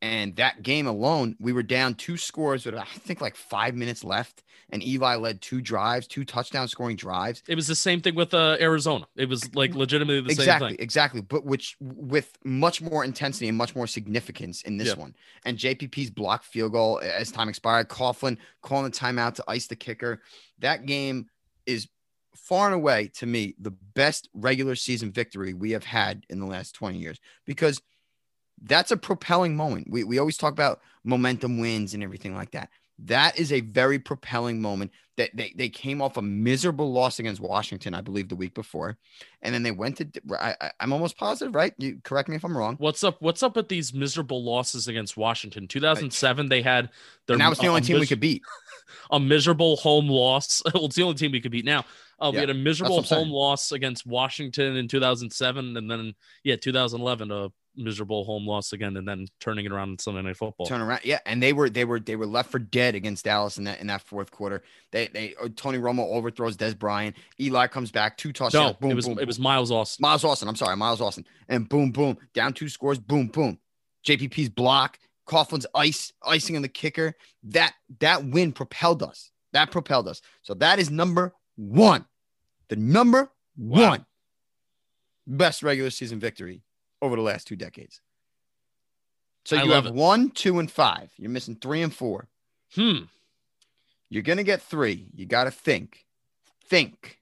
And 0.02 0.36
that 0.36 0.62
game 0.62 0.88
alone, 0.88 1.36
we 1.40 1.54
were 1.54 1.64
down 1.64 1.96
two 1.96 2.18
scores 2.18 2.66
with 2.66 2.76
I 2.76 2.84
think 2.84 3.22
like 3.22 3.36
five 3.36 3.76
minutes 3.76 4.04
left, 4.04 4.44
and 4.70 4.84
Eli 4.84 5.16
led 5.16 5.42
two 5.42 5.62
drives, 5.62 6.06
two 6.06 6.26
touchdown 6.26 6.68
scoring 6.68 6.96
drives. 6.96 7.42
It 7.48 7.56
was 7.56 7.68
the 7.68 7.76
same 7.76 8.02
thing 8.02 8.14
with 8.14 8.34
uh, 8.34 8.58
Arizona. 8.60 9.08
It 9.16 9.30
was 9.30 9.56
like 9.56 9.74
legitimately 9.74 10.22
the 10.22 10.32
exactly, 10.32 10.70
same 10.70 10.78
thing. 10.78 10.84
Exactly, 10.84 11.22
but 11.22 11.46
which 11.46 11.78
with 11.80 12.38
much 12.44 12.82
more 12.82 13.04
intensity 13.06 13.48
and 13.48 13.58
much 13.58 13.76
more 13.76 13.88
significance 13.88 14.62
in 14.64 14.78
this 14.78 14.90
yeah. 14.90 14.96
one. 14.96 15.16
And 15.46 15.58
JPP's 15.58 16.12
blocked 16.12 16.46
field 16.46 16.74
goal 16.74 17.00
as 17.02 17.32
time 17.32 17.48
expired. 17.50 17.88
Coughlin 17.88 18.38
calling 18.62 18.86
the 18.86 18.98
timeout 18.98 19.36
to 19.36 19.44
ice 19.48 19.68
the 19.68 19.76
kicker. 19.76 20.22
That 20.60 20.86
game 20.86 21.28
is 21.66 21.88
far 22.36 22.68
and 22.68 22.76
away 22.76 23.10
to 23.16 23.26
me 23.26 23.56
the 23.58 23.72
best 23.72 24.30
regular 24.34 24.76
season 24.76 25.12
victory 25.12 25.54
we 25.54 25.72
have 25.72 25.86
had 25.86 26.26
in 26.30 26.40
the 26.40 26.46
last 26.46 26.76
20 26.76 27.00
years 27.00 27.20
because– 27.46 27.82
that's 28.64 28.92
a 28.92 28.98
propelling 28.98 29.56
moment. 29.56 29.90
We, 29.90 30.04
we 30.04 30.20
always 30.20 30.38
talk 30.38 30.54
about 30.54 30.82
momentum 31.04 31.60
wins 31.60 31.94
and 31.94 32.04
everything 32.04 32.36
like 32.36 32.52
that. 32.52 32.70
That 33.00 33.38
is 33.38 33.52
a 33.52 33.60
very 33.60 34.00
propelling 34.00 34.62
moment 34.62 34.92
that 35.18 35.30
they, 35.34 35.54
they 35.56 35.70
came 35.70 36.02
off 36.02 36.18
a 36.18 36.22
miserable 36.22 36.92
loss 36.92 37.20
against 37.20 37.42
Washington, 37.42 37.94
I 37.94 38.02
believe, 38.02 38.30
the 38.30 38.36
week 38.36 38.54
before. 38.54 38.98
And 39.42 39.54
then 39.54 39.64
they 39.64 39.72
went 39.72 39.98
to, 39.98 40.08
I, 40.40 40.72
am 40.80 40.94
almost 40.94 41.18
positive, 41.18 41.56
right? 41.56 41.74
You 41.78 42.00
correct 42.04 42.28
me 42.30 42.36
if 42.36 42.44
I'm 42.44 42.58
wrong. 42.58 42.76
What's 42.78 43.04
up? 43.04 43.22
What's 43.22 43.44
up 43.44 43.56
with 43.56 43.70
these 43.70 43.94
miserable 43.94 44.44
losses 44.44 44.88
against 44.88 45.16
Washington? 45.16 45.68
2007, 45.68 46.50
they 46.50 46.62
had 46.62 46.90
their, 47.28 47.36
and 47.36 47.42
that 47.42 47.50
was 47.50 47.60
the 47.60 47.68
only 47.68 47.82
uh, 47.82 47.84
team 47.84 48.00
we 48.00 48.08
could 48.08 48.20
beat. 48.20 48.42
A 49.12 49.20
miserable 49.20 49.76
home 49.78 50.08
loss. 50.08 50.62
well, 50.74 50.86
it's 50.86 50.96
the 50.96 51.04
only 51.04 51.16
team 51.16 51.32
we 51.32 51.42
could 51.42 51.52
beat 51.52 51.66
now. 51.66 51.86
Uh, 52.20 52.28
yeah, 52.28 52.32
we 52.32 52.40
had 52.40 52.50
a 52.50 52.54
miserable 52.54 53.02
home 53.02 53.30
loss 53.30 53.72
against 53.72 54.06
Washington 54.06 54.78
in 54.78 54.88
2007. 54.88 55.78
And 55.78 55.92
then, 55.92 56.14
yeah, 56.44 56.56
2011, 56.56 57.32
a 57.32 57.50
miserable 57.78 58.24
home 58.24 58.48
loss 58.48 58.74
again 58.74 58.96
and 58.98 59.08
then 59.08 59.28
turning 59.40 59.66
it 59.66 59.72
around 59.72 59.90
in 59.90 60.00
Sunday 60.00 60.22
night 60.22 60.38
football. 60.38 60.66
Turn 60.66 60.82
around. 60.82 61.02
Yeah. 61.04 61.20
And 61.26 61.42
they 61.42 61.54
were 61.54 61.70
they 61.70 61.86
were 61.86 62.00
they 62.00 62.16
were 62.16 62.26
left 62.26 62.52
for 62.52 62.60
dead 62.60 62.96
against 62.96 63.26
Dallas 63.26 63.58
in 63.58 63.66
that 63.66 63.80
in 63.80 63.88
that 63.88 64.02
fourth 64.02 64.32
quarter. 64.32 64.64
They 64.92 65.08
they 65.08 65.36
uh, 65.42 65.50
Tony 65.56 65.78
Romo 65.78 66.08
overthrows 66.14 66.58
Dez 66.58 66.78
Bryant. 66.78 67.16
Eli 67.40 67.68
comes 67.68 67.92
back, 67.92 68.18
two 68.18 68.34
touchdowns. 68.34 68.74
No, 68.74 68.78
boom, 68.80 68.92
it 68.92 68.96
was 68.96 69.08
boom, 69.08 69.20
it 69.20 69.28
was 69.28 69.40
Miles 69.40 69.72
Austin. 69.72 70.04
Miles 70.04 70.24
Austin. 70.24 70.48
I'm 70.48 70.56
sorry, 70.56 70.76
Miles 70.76 71.02
Austin. 71.02 71.26
And 71.50 71.68
boom, 71.68 71.92
boom, 71.92 72.18
down 72.34 72.54
two 72.54 72.70
scores, 72.70 73.00
boom, 73.00 73.28
boom. 73.28 73.60
JPP's 74.06 74.50
block, 74.50 75.00
Coughlin's 75.26 75.66
ice, 75.74 76.14
icing 76.24 76.56
on 76.56 76.62
the 76.62 76.68
kicker. 76.68 77.16
That 77.44 77.74
that 78.00 78.26
win 78.26 78.52
propelled 78.52 79.04
us. 79.04 79.32
That 79.54 79.72
propelled 79.72 80.08
us. 80.08 80.22
So 80.42 80.54
that 80.56 80.80
is 80.80 80.90
number 80.90 81.34
one. 81.56 82.06
The 82.68 82.76
number 82.76 83.32
wow. 83.58 83.90
one 83.90 84.06
best 85.28 85.64
regular 85.64 85.90
season 85.90 86.20
victory 86.20 86.64
over 87.02 87.16
the 87.16 87.22
last 87.22 87.48
two 87.48 87.56
decades. 87.56 88.02
So 89.46 89.62
you 89.62 89.72
have 89.72 89.86
it. 89.86 89.94
one, 89.94 90.32
two, 90.32 90.58
and 90.60 90.70
five. 90.70 91.12
You're 91.18 91.30
missing 91.30 91.56
three 91.56 91.84
and 91.84 91.94
four. 91.94 92.28
Hmm. 92.74 93.04
You're 94.10 94.24
gonna 94.24 94.44
get 94.44 94.62
three. 94.62 95.08
You 95.14 95.26
got 95.26 95.46
to 95.46 95.52
think. 95.52 96.06
Think. 96.68 97.20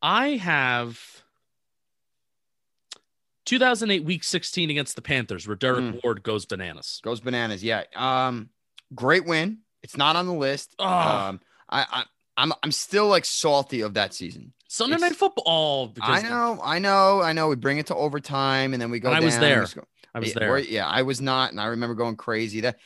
I 0.00 0.30
have 0.36 1.00
2008 3.48 4.04
week 4.04 4.24
16 4.24 4.68
against 4.68 4.94
the 4.94 5.00
Panthers 5.00 5.46
where 5.46 5.56
Derrick 5.56 5.84
mm. 5.84 6.04
Ward 6.04 6.22
goes 6.22 6.44
bananas. 6.44 7.00
Goes 7.02 7.20
bananas. 7.20 7.64
Yeah. 7.64 7.84
Um, 7.96 8.50
great 8.94 9.24
win. 9.24 9.60
It's 9.82 9.96
not 9.96 10.16
on 10.16 10.26
the 10.26 10.34
list. 10.34 10.74
Oh. 10.78 10.86
Um, 10.86 11.40
I, 11.70 11.86
I 11.90 12.04
I'm 12.36 12.52
I'm 12.62 12.72
still 12.72 13.08
like 13.08 13.24
salty 13.24 13.80
of 13.80 13.94
that 13.94 14.12
season. 14.12 14.52
Sunday 14.68 14.94
it's, 14.94 15.02
night 15.02 15.16
football. 15.16 15.94
I 16.00 16.20
know, 16.20 16.60
I 16.62 16.78
know, 16.78 17.22
I 17.22 17.32
know. 17.32 17.48
We 17.48 17.56
bring 17.56 17.78
it 17.78 17.86
to 17.86 17.94
overtime 17.94 18.74
and 18.74 18.82
then 18.82 18.90
we 18.90 19.00
go. 19.00 19.10
I 19.10 19.20
was 19.20 19.38
there. 19.38 19.66
I 20.14 20.20
was 20.20 20.34
there. 20.34 20.58
Yeah, 20.58 20.86
I 20.86 21.02
was 21.02 21.20
not, 21.20 21.50
and 21.50 21.60
I 21.60 21.66
remember 21.66 21.94
going 21.94 22.16
crazy. 22.16 22.60
That, 22.60 22.78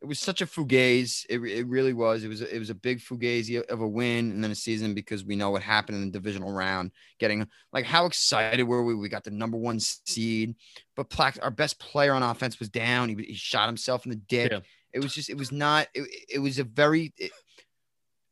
it 0.00 0.06
was 0.06 0.20
such 0.20 0.42
a 0.42 0.46
fugazi. 0.46 1.26
It, 1.28 1.40
it 1.40 1.66
really 1.66 1.92
was. 1.92 2.22
It 2.22 2.28
was 2.28 2.40
it 2.40 2.58
was 2.58 2.70
a 2.70 2.74
big 2.74 3.00
fugazi 3.00 3.60
of 3.60 3.80
a 3.80 3.88
win 3.88 4.30
and 4.30 4.44
then 4.44 4.52
a 4.52 4.54
season 4.56 4.94
because 4.94 5.24
we 5.24 5.34
know 5.34 5.50
what 5.50 5.62
happened 5.62 5.96
in 5.96 6.04
the 6.04 6.18
divisional 6.18 6.52
round. 6.52 6.92
Getting 7.18 7.46
like 7.72 7.84
how 7.84 8.06
excited 8.06 8.62
were 8.62 8.84
we? 8.84 8.94
We 8.94 9.08
got 9.08 9.24
the 9.24 9.30
number 9.30 9.56
one 9.56 9.80
seed, 9.80 10.54
but 10.94 11.10
Plax, 11.10 11.38
our 11.42 11.50
best 11.50 11.80
player 11.80 12.12
on 12.12 12.22
offense 12.22 12.60
was 12.60 12.68
down. 12.68 13.08
He, 13.08 13.16
he 13.16 13.34
shot 13.34 13.68
himself 13.68 14.04
in 14.06 14.10
the 14.10 14.16
dick. 14.16 14.52
Yeah. 14.52 14.60
It 14.92 15.02
was 15.02 15.12
just. 15.14 15.30
It 15.30 15.36
was 15.36 15.50
not. 15.50 15.88
It, 15.94 16.08
it 16.32 16.38
was 16.38 16.58
a 16.58 16.64
very. 16.64 17.12
It, 17.16 17.32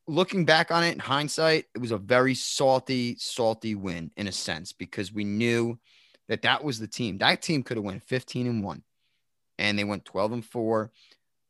looking 0.06 0.44
back 0.44 0.70
on 0.70 0.84
it 0.84 0.92
in 0.92 1.00
hindsight, 1.00 1.64
it 1.74 1.78
was 1.80 1.90
a 1.90 1.98
very 1.98 2.34
salty, 2.34 3.16
salty 3.18 3.74
win 3.74 4.12
in 4.16 4.28
a 4.28 4.32
sense 4.32 4.72
because 4.72 5.12
we 5.12 5.24
knew 5.24 5.78
that 6.28 6.42
that 6.42 6.62
was 6.62 6.78
the 6.78 6.86
team. 6.86 7.18
That 7.18 7.42
team 7.42 7.64
could 7.64 7.76
have 7.76 7.84
went 7.84 8.04
15 8.04 8.46
and 8.46 8.64
1 8.64 8.82
and 9.58 9.78
they 9.78 9.84
went 9.84 10.04
12 10.04 10.32
and 10.32 10.44
4. 10.44 10.90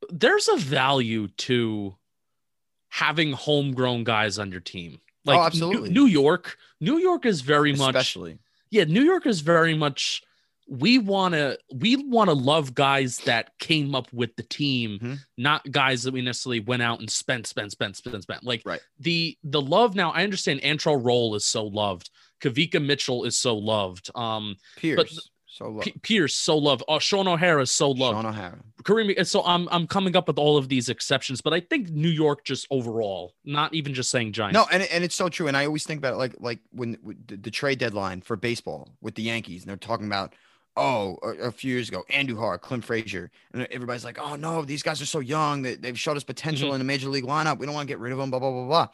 There's 0.09 0.47
a 0.47 0.57
value 0.57 1.27
to 1.27 1.95
having 2.89 3.33
homegrown 3.33 4.03
guys 4.03 4.39
on 4.39 4.51
your 4.51 4.61
team. 4.61 4.99
Like 5.25 5.37
Oh, 5.39 5.43
absolutely. 5.43 5.89
New, 5.89 6.01
New 6.01 6.05
York, 6.07 6.57
New 6.79 6.97
York 6.97 7.25
is 7.25 7.41
very 7.41 7.71
much 7.73 7.95
Especially. 7.95 8.39
yeah, 8.69 8.85
New 8.85 9.03
York 9.03 9.25
is 9.27 9.41
very 9.41 9.75
much 9.75 10.23
we 10.67 10.97
want 10.97 11.33
to 11.33 11.57
we 11.73 11.95
want 11.97 12.29
to 12.29 12.33
love 12.35 12.73
guys 12.73 13.17
that 13.19 13.51
came 13.59 13.93
up 13.95 14.11
with 14.13 14.35
the 14.37 14.43
team, 14.43 14.99
Mhm. 15.01 15.17
not 15.37 15.69
guys 15.71 16.03
that 16.03 16.13
we 16.13 16.21
necessarily 16.21 16.59
went 16.61 16.81
out 16.81 16.99
and 16.99 17.09
spent, 17.09 17.47
spent, 17.47 17.71
spent, 17.71 17.97
spent, 17.97 18.23
spent. 18.23 18.43
Like 18.43 18.61
Right. 18.65 18.79
the 18.99 19.37
the 19.43 19.61
love 19.61 19.95
now. 19.95 20.11
I 20.11 20.23
understand 20.23 20.61
Antrel 20.61 21.03
Rolle 21.03 21.35
is 21.35 21.45
so 21.45 21.65
loved. 21.65 22.09
Kawika 22.41 22.83
Mitchell 22.83 23.23
is 23.25 23.37
so 23.37 23.55
loved. 23.57 24.09
Um, 24.15 24.55
Pierce. 24.77 25.29
so 25.47 25.67
low. 25.69 25.81
P- 25.81 25.93
Pierce 26.01 26.33
so 26.35 26.57
loved. 26.57 26.81
Oh, 26.87 26.97
Shaun 26.97 27.27
O'Hara 27.27 27.61
is 27.63 27.71
so 27.71 27.91
loved. 27.91 28.15
Shaun 28.15 28.25
O'Hara. 28.25 28.63
Kareem. 28.83 29.27
So 29.27 29.43
I'm 29.43 29.67
I'm 29.71 29.85
coming 29.85 30.15
up 30.15 30.27
with 30.27 30.39
all 30.39 30.57
of 30.57 30.69
these 30.69 30.87
exceptions, 30.89 31.41
but 31.41 31.53
I 31.53 31.59
think 31.59 31.89
New 31.89 32.09
York 32.09 32.45
just 32.45 32.65
overall, 32.71 33.35
not 33.43 33.73
even 33.73 33.93
just 33.93 34.09
saying 34.09 34.31
Giants. 34.31 34.53
No, 34.55 34.65
and, 34.71 34.83
and 34.83 35.03
it's 35.03 35.15
so 35.15 35.27
true. 35.29 35.47
And 35.47 35.57
I 35.57 35.65
always 35.65 35.83
think 35.83 35.97
about 35.99 36.13
it 36.13 36.17
like 36.17 36.35
like 36.39 36.59
when, 36.71 36.97
when 37.01 37.17
the, 37.27 37.35
the 37.35 37.51
trade 37.51 37.77
deadline 37.79 38.21
for 38.21 38.35
baseball 38.37 38.95
with 39.01 39.15
the 39.15 39.23
Yankees, 39.23 39.61
and 39.63 39.69
they're 39.69 39.75
talking 39.77 40.07
about, 40.07 40.33
oh, 40.77 41.17
a, 41.23 41.27
a 41.47 41.51
few 41.51 41.73
years 41.73 41.89
ago, 41.89 42.03
Andujar, 42.09 42.59
Clint 42.59 42.83
Frazier, 42.85 43.29
and 43.53 43.67
everybody's 43.71 44.05
like, 44.05 44.17
oh 44.19 44.35
no, 44.35 44.63
these 44.63 44.83
guys 44.83 45.01
are 45.01 45.05
so 45.05 45.19
young 45.19 45.61
that 45.63 45.81
they've 45.81 45.99
showed 45.99 46.17
us 46.17 46.23
potential 46.23 46.69
Mm-hmm. 46.69 46.75
in 46.75 46.81
a 46.81 46.85
major 46.85 47.09
league 47.09 47.25
lineup. 47.25 47.57
We 47.59 47.65
don't 47.65 47.75
want 47.75 47.87
to 47.87 47.91
get 47.91 47.99
rid 47.99 48.11
of 48.11 48.17
them. 48.17 48.29
Blah 48.29 48.39
blah 48.39 48.51
blah 48.51 48.67
blah. 48.67 48.87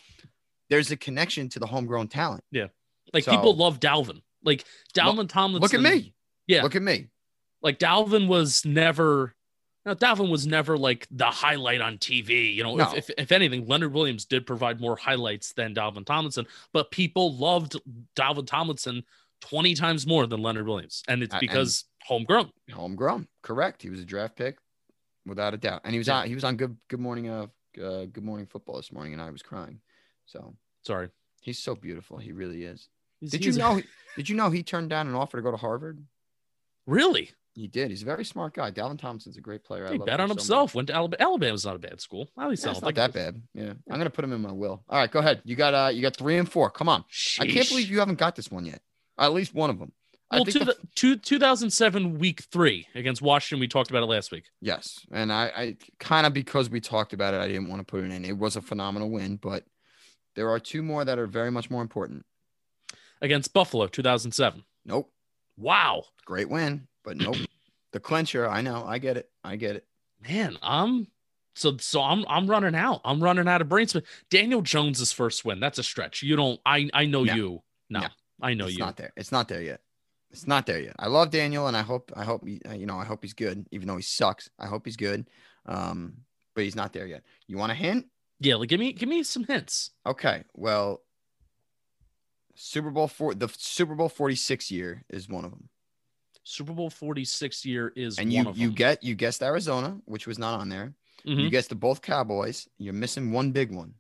There's 0.70 0.92
a 0.92 0.98
connection 0.98 1.50
to 1.50 1.60
the 1.60 1.68
homegrown 1.68 2.08
talent. 2.10 2.44
Yeah, 2.52 2.68
like 3.14 3.24
so- 3.24 3.32
people 3.32 3.56
love 3.56 3.80
Dalvin. 3.80 4.22
Like 4.44 4.64
Dalvin 4.96 5.28
Tomlinson. 5.30 5.62
Look 5.62 5.74
at 5.74 5.82
me. 5.82 6.14
Yeah. 6.48 6.64
Look 6.64 6.76
at 6.76 6.82
me. 6.82 7.08
like 7.62 7.80
Dalvin 7.80 8.28
was 8.28 8.64
never 8.66 9.34
Now 9.86 9.94
Dalvin 9.96 10.30
was 10.30 10.46
never 10.48 10.78
like 10.78 11.08
the 11.12 11.26
highlight 11.26 11.82
on 11.82 11.98
TV. 11.98 12.54
You 12.54 12.64
know, 12.64 12.76
No. 12.76 12.92
if, 12.92 13.10
if 13.10 13.12
if 13.18 13.32
anything, 13.32 13.68
Leonard 13.68 13.94
Williams 13.94 14.26
did 14.26 14.46
provide 14.46 14.80
more 14.80 14.96
highlights 14.96 15.54
than 15.54 15.74
Dalvin 15.76 16.06
Tomlinson, 16.06 16.46
but 16.74 16.92
people 16.92 17.36
loved 17.36 17.76
Dalvin 18.16 18.46
Tomlinson 18.48 19.04
20 19.42 19.76
times 19.76 20.06
more 20.08 20.26
than 20.28 20.42
Leonard 20.42 20.68
Williams. 20.68 21.04
And 21.08 21.24
it's 21.24 21.34
Uh, 21.34 21.38
and- 21.38 21.42
because 21.48 21.86
homegrown. 22.04 22.52
Homegrown. 22.72 23.28
Correct. 23.44 23.82
He 23.82 23.90
was 23.90 24.00
a 24.00 24.06
draft 24.06 24.36
pick, 24.36 24.58
without 25.26 25.54
a 25.54 25.58
doubt. 25.58 25.82
And 25.84 25.94
he 25.94 25.98
was 26.00 26.08
Yeah. 26.08 26.20
on. 26.20 26.28
He 26.28 26.36
was 26.36 26.44
on 26.44 26.56
good 26.58 26.78
Good 26.88 27.00
Morning 27.00 27.30
uh, 27.30 27.48
uh 27.82 28.06
Good 28.06 28.24
Morning 28.24 28.48
Football 28.48 28.78
this 28.78 28.92
morning, 28.92 29.14
and 29.14 29.22
I 29.22 29.30
was 29.30 29.42
crying. 29.42 29.82
So 30.26 30.56
Sorry. 30.84 31.10
he's 31.42 31.60
so 31.60 31.76
beautiful. 31.76 32.18
He 32.18 32.32
really 32.32 32.64
is. 32.64 32.90
He's- 33.20 33.32
Did 33.32 33.46
you 33.46 33.52
he's- 33.52 33.58
know? 33.58 33.82
Did 34.16 34.30
you 34.30 34.36
know 34.36 34.50
he 34.50 34.64
turned 34.64 34.90
down 34.90 35.08
an 35.08 35.16
offer 35.16 35.38
to 35.38 35.44
go 35.44 35.52
to 35.52 35.58
Harvard? 35.58 36.04
Really? 36.86 37.32
He 37.54 37.68
did. 37.68 37.90
He's 37.90 38.04
a 38.04 38.06
very 38.06 38.24
smart 38.24 38.54
guy. 38.54 38.70
Dalvin 38.72 39.00
Thompson's 39.00 39.36
a 39.36 39.42
great 39.42 39.64
player. 39.64 39.88
I 39.88 39.94
He 39.94 39.98
love 39.98 40.06
bet 40.06 40.20
on 40.20 40.28
so 40.30 40.34
much. 40.34 40.42
himself. 40.44 40.76
Went 40.76 40.88
to 40.90 40.94
Alabama. 40.96 41.24
Alabama's 41.24 41.66
not 41.66 41.76
a 41.76 41.80
bad 41.80 42.00
school. 42.00 42.30
At 42.40 42.50
least 42.50 42.64
Yeah, 42.64 42.72
it's 42.72 42.82
not 42.82 42.88
think 42.90 42.96
that 42.98 43.14
bad. 43.14 43.42
Yeah, 43.56 43.74
I'm 43.90 43.98
gonna 43.98 44.12
put 44.12 44.24
him 44.24 44.32
in 44.32 44.42
my 44.42 44.52
will. 44.52 44.84
All 44.88 45.00
right, 45.00 45.10
go 45.12 45.20
ahead. 45.20 45.42
You 45.44 45.56
got 45.56 45.74
uh, 45.74 45.90
you 45.90 46.02
got 46.04 46.16
three 46.16 46.38
and 46.38 46.50
four. 46.50 46.70
Come 46.70 46.88
on. 46.88 47.04
I 47.40 47.48
can't 47.48 47.68
believe 47.68 47.90
you 47.90 47.98
haven't 48.00 48.20
got 48.20 48.36
this 48.36 48.52
one 48.52 48.66
yet. 48.66 48.82
At 49.18 49.34
least 49.34 49.54
one 49.54 49.70
of 49.70 49.80
them. 49.80 49.92
Well, 50.32 50.44
to 50.46 50.60
the- 50.60 50.78
two, 50.96 51.16
2007 51.16 52.20
week 52.20 52.42
three 52.52 52.88
against 52.96 53.22
Washington. 53.22 53.62
We 53.62 53.68
talked 53.70 53.90
about 53.90 54.04
it 54.04 54.08
last 54.08 54.32
week. 54.32 54.46
yes, 54.62 55.00
and 55.12 55.32
I, 55.32 55.46
I 55.56 55.78
kind 56.00 56.28
of 56.28 56.34
because 56.34 56.70
we 56.70 56.82
talked 56.82 57.14
about 57.14 57.34
it, 57.34 57.40
I 57.40 57.48
didn't 57.48 57.70
want 57.70 57.80
to 57.80 57.86
put 57.90 58.04
it 58.04 58.12
in. 58.12 58.26
It 58.26 58.38
was 58.38 58.56
a 58.58 58.62
phenomenal 58.62 59.10
win, 59.10 59.38
but 59.38 59.64
there 60.36 60.50
are 60.50 60.60
two 60.60 60.84
more 60.84 61.06
that 61.06 61.18
are 61.18 61.28
very 61.28 61.50
much 61.50 61.70
more 61.70 61.82
important. 61.82 62.26
Against 63.22 63.54
Buffalo, 63.54 63.88
2007. 63.88 64.64
Nope, 64.86 65.12
Wow. 65.58 66.04
great 66.26 66.50
win, 66.50 66.88
but 67.04 67.18
nope. 67.18 67.38
the 67.94 68.00
clincher. 68.00 68.48
I 68.48 68.62
know. 68.62 68.84
I 68.86 68.98
get 69.00 69.18
it. 69.18 69.30
I 69.44 69.56
get 69.56 69.76
it. 69.78 69.86
Man, 70.28 70.58
I'm 70.62 71.08
so 71.56 71.78
so 71.78 72.02
I'm 72.04 72.26
I'm 72.28 72.48
running 72.48 72.76
out. 72.76 73.02
I'm 73.06 73.24
running 73.24 73.48
out 73.48 73.62
of 73.62 73.70
brains. 73.70 73.94
But 73.94 74.04
Daniel 74.30 74.62
Jones's 74.62 75.12
first 75.14 75.46
win, 75.46 75.60
that's 75.60 75.80
a 75.80 75.84
stretch. 75.84 76.22
You 76.22 76.36
don't 76.36 76.60
I 76.66 76.90
I 76.94 77.06
know 77.06 77.24
No. 77.24 77.34
you. 77.34 77.64
No, 77.90 78.00
No. 78.02 78.08
I 78.42 78.54
know 78.54 78.66
you. 78.66 78.70
it's 78.70 78.78
you. 78.78 78.86
not 78.86 78.98
there. 78.98 79.14
It's 79.16 79.32
not 79.32 79.48
there 79.48 79.62
yet. 79.62 79.82
It's 80.32 80.46
not 80.48 80.66
there 80.66 80.80
yet. 80.80 80.96
I 81.00 81.08
love 81.08 81.30
Daniel, 81.32 81.68
and 81.68 81.78
I 81.78 81.82
hope 81.82 82.12
I 82.16 82.24
hope 82.26 82.48
you 82.48 82.86
know 82.86 82.98
I 82.98 83.06
hope 83.06 83.24
he's 83.24 83.34
good, 83.34 83.66
even 83.72 83.88
though 83.88 83.96
he 83.96 84.04
sucks. 84.04 84.50
I 84.60 84.68
hope 84.68 84.86
he's 84.86 84.98
good, 84.98 85.30
um, 85.66 86.18
but 86.54 86.64
he's 86.64 86.76
not 86.76 86.92
there 86.94 87.08
yet. 87.08 87.24
You 87.48 87.58
want 87.58 87.72
a 87.72 87.76
hint? 87.76 88.08
Yeah, 88.40 88.56
like 88.56 88.70
give 88.70 88.80
me 88.80 88.94
give 88.94 89.10
me 89.10 89.24
some 89.24 89.46
hints. 89.46 89.92
Okay. 90.06 90.44
Well, 90.54 91.02
Super 92.56 92.92
Bowl 92.92 93.08
four, 93.08 93.34
the 93.34 93.48
Super 93.58 93.96
Bowl 93.96 94.10
forty 94.10 94.36
six 94.36 94.70
year 94.70 95.04
is 95.10 95.30
one 95.30 95.46
of 95.46 95.52
them, 95.52 95.70
Super 96.48 96.72
Bowl 96.72 96.90
46 96.90 97.66
year 97.66 97.92
is 97.98 98.18
and 98.18 98.28
one 98.32 98.46
you 98.46 98.50
of 98.50 98.58
you 98.58 98.72
get 98.72 99.04
you 99.04 99.16
guessed 99.16 99.44
Arizona, 99.44 99.98
which 100.06 100.26
was 100.28 100.40
not 100.40 100.60
on 100.60 100.70
there. 100.70 100.94
Mhm. 101.26 101.42
You 101.44 101.50
guessed 101.50 101.70
the 101.70 101.76
both 101.76 102.02
Cowboys. 102.02 102.70
You're 102.78 102.94
missing 102.94 103.32
one 103.32 103.52
big 103.52 103.72
one. 103.76 103.94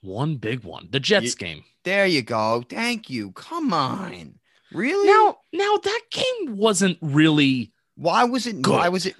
One 0.00 0.36
big 0.36 0.62
one. 0.64 0.88
The 0.90 1.00
Jets 1.00 1.26
You- 1.26 1.36
game. 1.36 1.64
There 1.84 2.06
you 2.06 2.22
go. 2.22 2.64
Thank 2.68 3.08
you. 3.10 3.30
Come 3.32 3.72
on. 3.72 4.38
Really? 4.72 5.06
Now, 5.06 5.38
now 5.52 5.76
that 5.82 6.00
game 6.10 6.56
wasn't 6.56 6.98
really 7.00 7.72
Why 7.94 8.24
was 8.24 8.46
it? 8.46 8.66
Why 8.66 8.88
was 8.88 9.06
it? 9.06 9.14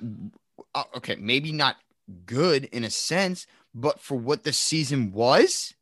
uh, 0.74 0.82
okay, 0.96 1.14
maybe 1.16 1.52
not 1.52 1.76
good 2.26 2.64
in 2.66 2.82
a 2.84 2.90
sense, 2.90 3.46
but 3.74 4.00
for 4.00 4.16
what 4.16 4.42
the 4.44 4.52
season 4.52 5.12
was, 5.12 5.74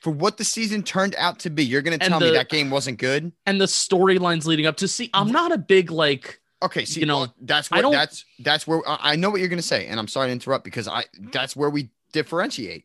for 0.00 0.10
what 0.10 0.36
the 0.38 0.44
season 0.44 0.82
turned 0.82 1.14
out 1.16 1.38
to 1.40 1.50
be, 1.50 1.64
you're 1.64 1.82
going 1.82 1.98
to 1.98 2.08
tell 2.08 2.20
me 2.20 2.30
that 2.32 2.48
game 2.48 2.70
wasn't 2.70 2.98
good. 2.98 3.32
and 3.46 3.60
the 3.60 3.66
storylines 3.66 4.46
leading 4.46 4.66
up 4.66 4.76
to 4.78 4.88
see. 4.88 5.10
I'm 5.14 5.30
not 5.30 5.52
a 5.52 5.58
big 5.58 5.90
like 5.90 6.40
Okay, 6.62 6.84
see, 6.84 7.00
You 7.00 7.06
know, 7.06 7.22
uh, 7.22 7.26
that's 7.40 7.70
I 7.72 7.76
what 7.76 7.82
don't- 7.82 7.92
that's 7.92 8.24
that's 8.40 8.66
where 8.66 8.86
I 8.86 9.12
I 9.12 9.16
know 9.16 9.30
what 9.30 9.40
you're 9.40 9.48
going 9.48 9.58
to 9.62 9.66
say, 9.66 9.86
and 9.86 9.98
I'm 9.98 10.08
sorry 10.08 10.28
to 10.28 10.32
interrupt 10.32 10.64
because 10.64 10.86
I 10.88 11.04
that's 11.32 11.54
where 11.56 11.70
we 11.70 11.88
differentiate. 12.12 12.84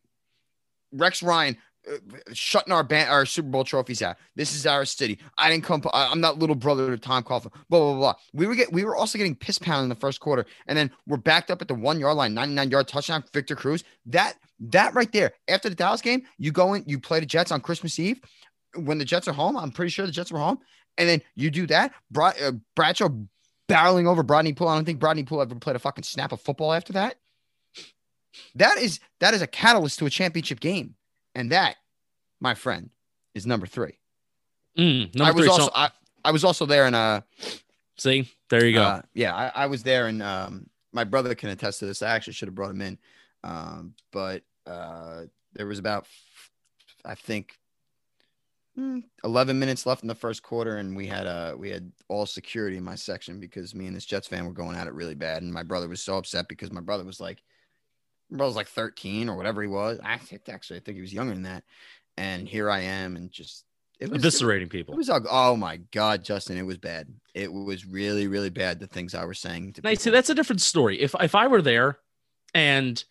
Rex 0.96 1.22
Ryan. 1.24 1.58
Uh, 1.88 1.98
shutting 2.34 2.74
our 2.74 2.84
band, 2.84 3.12
our 3.12 3.28
Super 3.28 3.48
Bowl 3.50 3.64
trophies 3.64 4.02
out. 4.02 4.16
This 4.36 4.56
is 4.56 4.66
our 4.66 4.86
city. 4.86 5.20
I 5.38 5.52
didn't 5.52 5.66
come. 5.66 5.84
I- 5.94 6.08
I'm 6.08 6.20
not 6.20 6.40
little 6.40 6.56
brother 6.56 6.90
to 6.90 6.98
Tom 6.98 7.22
Coughlin. 7.24 7.54
Blah 7.70 7.80
blah 7.80 7.94
blah. 7.96 8.14
We 8.34 8.48
were 8.48 8.56
get. 8.56 8.74
We 8.74 8.84
were 8.86 8.96
also 8.96 9.20
getting 9.20 9.36
piss 9.36 9.60
pounded 9.60 9.84
in 9.84 9.90
the 9.90 9.96
first 9.96 10.20
quarter, 10.20 10.48
and 10.66 10.76
then 10.76 10.90
we're 11.06 11.18
backed 11.18 11.52
up 11.52 11.62
at 11.62 11.68
the 11.68 11.76
one 11.76 12.00
yard 12.00 12.18
line, 12.18 12.34
99 12.34 12.72
yard 12.72 12.88
touchdown. 12.88 13.24
Victor 13.34 13.56
Cruz. 13.56 13.84
That 14.08 14.34
that 14.62 14.96
right 14.96 15.12
there. 15.12 15.34
After 15.48 15.70
the 15.70 15.76
Dallas 15.76 16.02
game, 16.02 16.24
you 16.40 16.52
go 16.52 16.74
in. 16.74 16.84
You 16.88 17.00
play 17.00 17.20
the 17.20 17.26
Jets 17.28 17.52
on 17.52 17.62
Christmas 17.62 18.00
Eve. 18.00 18.20
When 18.76 18.98
the 18.98 19.06
Jets 19.06 19.28
are 19.28 19.34
home, 19.34 19.56
I'm 19.56 19.70
pretty 19.72 19.90
sure 19.92 20.08
the 20.08 20.12
Jets 20.12 20.32
were 20.32 20.40
home, 20.40 20.58
and 20.98 21.08
then 21.08 21.22
you 21.36 21.52
do 21.52 21.68
that. 21.68 21.94
Bra- 22.10 22.34
uh, 22.44 22.54
Bradshaw 22.76 23.10
barreling 23.70 24.08
over 24.08 24.24
Brodney 24.24 24.56
Pool. 24.56 24.70
I 24.70 24.76
don't 24.76 24.86
think 24.86 25.00
Brodney 25.00 25.24
Pool 25.24 25.40
ever 25.42 25.54
played 25.54 25.76
a 25.76 25.80
fucking 25.80 26.04
snap 26.04 26.32
of 26.32 26.42
football 26.42 26.74
after 26.74 26.94
that. 26.94 27.16
That 28.56 28.78
is 28.78 29.00
that 29.20 29.34
is 29.34 29.42
a 29.42 29.48
catalyst 29.48 30.00
to 30.00 30.06
a 30.06 30.10
championship 30.10 30.60
game, 30.60 30.96
and 31.34 31.52
that, 31.52 31.76
my 32.40 32.54
friend, 32.54 32.90
is 33.34 33.46
number 33.46 33.66
three. 33.68 34.00
mm, 34.78 35.14
number 35.16 35.24
I 35.24 35.32
was 35.32 35.44
three. 35.46 35.50
also 35.52 35.66
so, 35.66 35.72
I, 35.76 35.90
I 36.24 36.32
was 36.32 36.44
also 36.44 36.66
there 36.66 36.88
in 36.88 36.94
uh, 36.96 37.22
see, 37.98 38.30
there 38.50 38.66
you 38.66 38.74
go. 38.74 38.82
uh 38.84 39.02
yeah 39.14 39.36
I, 39.36 39.64
I 39.64 39.66
was 39.68 39.84
there 39.84 40.08
and 40.08 40.22
um 40.24 40.70
my 40.94 41.04
brother 41.04 41.36
can 41.36 41.50
attest 41.50 41.80
to 41.80 41.86
this. 41.86 42.02
I 42.02 42.16
actually 42.16 42.34
should 42.34 42.48
have 42.48 42.56
brought 42.56 42.72
him 42.72 42.82
in, 42.82 42.98
um 43.44 43.94
but 44.12 44.44
uh 44.66 45.24
there 45.54 45.68
was 45.68 45.80
about 45.80 46.08
I 47.04 47.16
think 47.16 47.58
hmm, 48.76 49.00
11 49.24 49.58
minutes 49.60 49.86
left 49.86 50.02
in 50.02 50.08
the 50.08 50.16
first 50.16 50.44
quarter 50.44 50.78
and 50.78 50.96
we 50.96 51.08
had 51.08 51.28
uh 51.28 51.56
we 51.58 51.70
had 51.70 51.92
all 52.08 52.26
security 52.26 52.78
in 52.78 52.84
my 52.84 52.96
section 52.96 53.40
because 53.40 53.76
me 53.76 53.88
and 53.88 53.96
this 53.96 54.06
Jets 54.06 54.28
fan 54.28 54.46
were 54.46 54.54
going 54.54 54.76
at 54.76 54.88
it 54.88 54.94
really 54.94 55.16
bad 55.16 55.44
and 55.44 55.54
my 55.54 55.64
brother 55.64 55.88
was 55.88 56.02
so 56.02 56.18
upset 56.18 56.48
because 56.48 56.72
my 56.72 56.82
brother 56.82 57.04
was 57.04 57.20
like 57.20 57.42
brother 58.30 58.48
was 58.48 58.56
like 58.56 58.68
13 58.68 59.30
or 59.30 59.38
whatever 59.38 59.62
he 59.62 59.68
was. 59.68 60.00
I 60.04 60.18
think 60.18 60.50
actually 60.50 60.78
I 60.78 60.80
think 60.82 60.96
he 60.96 61.02
was 61.02 61.14
younger 61.14 61.34
than 61.34 61.44
that. 61.44 61.64
And 62.18 62.48
here 62.48 62.70
I 62.70 62.82
am 62.82 63.16
and 63.16 63.32
just 63.32 63.66
it 64.00 64.10
was, 64.10 64.22
it 64.22 64.26
was 64.26 64.42
Eviscerating 64.42 64.64
it 64.64 64.70
people. 64.70 64.96
was 64.96 65.10
ugly. 65.10 65.30
Oh 65.32 65.56
my 65.56 65.78
god, 65.78 66.24
Justin, 66.24 66.58
it 66.58 66.66
was 66.66 66.78
bad. 66.78 67.08
It 67.34 67.52
was 67.52 67.86
really, 67.86 68.28
really 68.28 68.50
bad. 68.50 68.80
The 68.80 68.88
things 68.88 69.16
I 69.16 69.26
was 69.26 69.40
saying. 69.40 69.74
To 69.74 69.82
Now, 69.82 69.94
see, 69.94 70.10
that's 70.10 70.30
a 70.30 70.36
different 70.36 70.62
story. 70.62 71.02
If 71.02 71.16
if 71.20 71.36
I 71.36 71.48
were 71.48 71.62
there 71.62 72.00
and 72.54 73.02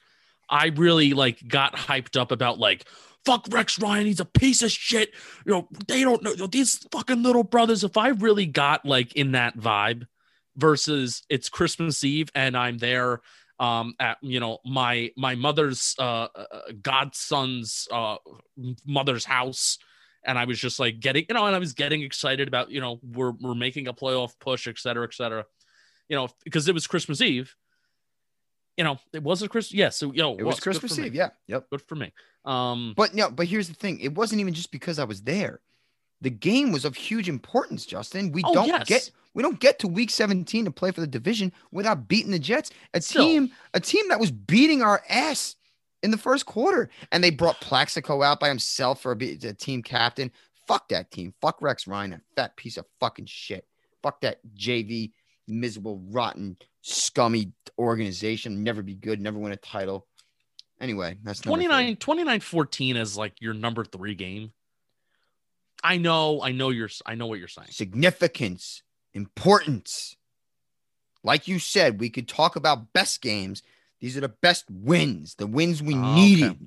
I 0.49 0.67
really 0.69 1.13
like 1.15 1.47
got 1.47 1.75
hyped 1.75 2.21
up 2.21 2.33
about 2.33 2.59
like 2.59 2.87
fuck 3.25 3.47
Rex 3.51 3.79
Ryan, 3.79 4.07
he's 4.07 4.21
a 4.21 4.27
piece 4.27 4.63
of 4.63 4.71
shit. 4.71 5.11
You 5.47 5.53
know, 5.53 5.69
they 5.89 6.03
don't 6.03 6.23
know 6.23 6.47
these 6.47 6.87
fucking 6.93 7.23
little 7.23 7.45
brothers. 7.45 7.85
If 7.85 7.97
I 7.97 8.09
really 8.09 8.47
got 8.47 8.85
like 8.85 9.15
in 9.15 9.33
that 9.33 9.57
vibe 9.57 10.07
versus 10.57 11.23
it's 11.29 11.49
Christmas 11.49 12.05
Eve 12.05 12.29
and 12.35 12.57
I'm 12.57 12.79
there 12.79 13.21
um 13.61 13.95
at 14.01 14.17
you 14.21 14.41
know 14.41 14.59
my 14.65 15.11
my 15.17 15.37
mother's 15.37 15.95
uh 16.01 16.27
uh, 16.35 16.59
godson's 16.83 17.87
uh 17.93 18.17
mother's 18.85 19.25
house 19.25 19.79
and 20.25 20.39
I 20.39 20.45
was 20.45 20.59
just 20.59 20.81
like 20.81 21.01
getting, 21.01 21.27
you 21.29 21.35
know, 21.35 21.47
and 21.47 21.55
I 21.55 21.59
was 21.59 21.73
getting 21.73 22.03
excited 22.03 22.49
about, 22.49 22.71
you 22.71 22.81
know, 22.81 22.99
we're 23.03 23.33
we're 23.33 23.55
making 23.55 23.89
a 23.89 23.93
playoff 23.93 24.33
push, 24.41 24.67
et 24.67 24.79
cetera, 24.79 25.05
et 25.05 25.15
cetera. 25.15 25.45
You 26.09 26.17
know, 26.17 26.29
because 26.45 26.69
it 26.69 26.75
was 26.75 26.87
Christmas 26.87 27.21
Eve. 27.21 27.55
You 28.77 28.85
know, 28.85 28.99
it 29.13 29.23
wasn't 29.23 29.51
Christmas. 29.51 29.73
Yes, 29.73 30.03
yeah, 30.03 30.09
so 30.09 30.13
yo, 30.13 30.37
it 30.37 30.45
was 30.45 30.61
Christmas 30.61 30.99
Eve. 30.99 31.15
Yeah, 31.15 31.31
yep, 31.47 31.69
good 31.71 31.83
for 31.83 31.95
me. 31.95 32.13
Um, 32.45 32.95
but 32.97 33.15
no, 33.15 33.31
but 33.31 33.47
here's 33.47 33.69
the 33.69 33.75
thing: 33.75 34.01
it 34.01 34.15
wasn't 34.15 34.41
even 34.41 34.55
just 34.55 34.73
because 34.73 34.99
I 34.99 35.05
was 35.05 35.23
there. 35.23 35.61
The 36.25 36.31
game 36.31 36.73
was 36.73 36.87
of 36.87 36.97
huge 36.97 37.29
importance, 37.29 37.85
Justin. 37.85 38.33
We 38.33 38.43
oh, 38.45 38.55
don't 38.55 38.67
yes. 38.67 38.89
get 38.89 39.11
we 39.35 39.43
don't 39.43 39.61
get 39.61 39.79
to 39.81 39.89
week 39.89 40.09
17 40.09 40.65
to 40.65 40.71
play 40.71 40.91
for 40.91 41.03
the 41.03 41.07
division 41.07 41.53
without 41.71 42.09
beating 42.09 42.31
the 42.31 42.39
Jets, 42.39 42.71
a 42.95 43.01
Still. 43.03 43.27
team 43.27 43.51
a 43.75 43.81
team 43.81 44.09
that 44.09 44.19
was 44.19 44.31
beating 44.31 44.81
our 44.81 45.03
ass 45.11 45.57
in 46.03 46.11
the 46.11 46.17
first 46.17 46.47
quarter. 46.47 46.89
And 47.13 47.23
they 47.23 47.29
brought 47.29 47.61
Plaxico 47.61 48.23
out 48.23 48.41
by 48.41 48.49
himself 48.49 49.03
for 49.03 49.13
a, 49.13 49.17
a 49.17 49.53
team 49.53 49.83
captain. 49.83 50.33
Fuck 50.67 50.89
that 50.89 51.11
team. 51.11 51.35
Fuck 51.43 51.61
Rex 51.61 51.87
Ryan, 51.87 52.15
a 52.15 52.21
fat 52.37 52.57
piece 52.57 52.79
of 52.79 52.87
fucking 53.01 53.27
shit. 53.27 53.67
Fuck 54.03 54.23
that 54.23 54.39
JV 54.57 55.13
miserable, 55.47 56.01
rotten, 56.09 56.57
scummy 56.81 57.53
organization. 57.79 58.63
Never 58.63 58.81
be 58.81 58.95
good, 58.95 59.21
never 59.21 59.39
win 59.39 59.53
a 59.53 59.57
title. 59.57 60.07
Anyway, 60.81 61.19
that's 61.23 61.41
29 61.41 61.97
29 61.97 62.41
14 62.41 62.97
is 62.97 63.19
like 63.19 63.35
your 63.43 63.53
number 63.53 63.85
three 63.85 64.15
game. 64.15 64.53
I 65.85 65.99
know, 65.99 66.41
I 66.43 66.53
know 66.53 66.71
you're 66.71 66.89
I 67.05 67.15
know 67.15 67.27
what 67.27 67.39
you're 67.39 67.47
saying. 67.47 67.69
Significance, 67.71 68.83
importance. 69.13 70.17
Like 71.23 71.47
you 71.47 71.59
said, 71.59 72.01
we 72.01 72.09
could 72.09 72.27
talk 72.27 72.57
about 72.57 72.93
best 72.95 73.21
games. 73.21 73.63
These 74.01 74.17
are 74.17 74.21
the 74.21 74.29
best 74.29 74.65
wins, 74.71 75.35
the 75.35 75.47
wins 75.47 75.83
we 75.83 75.95
oh, 75.95 76.15
needed. 76.15 76.51
Okay. 76.51 76.59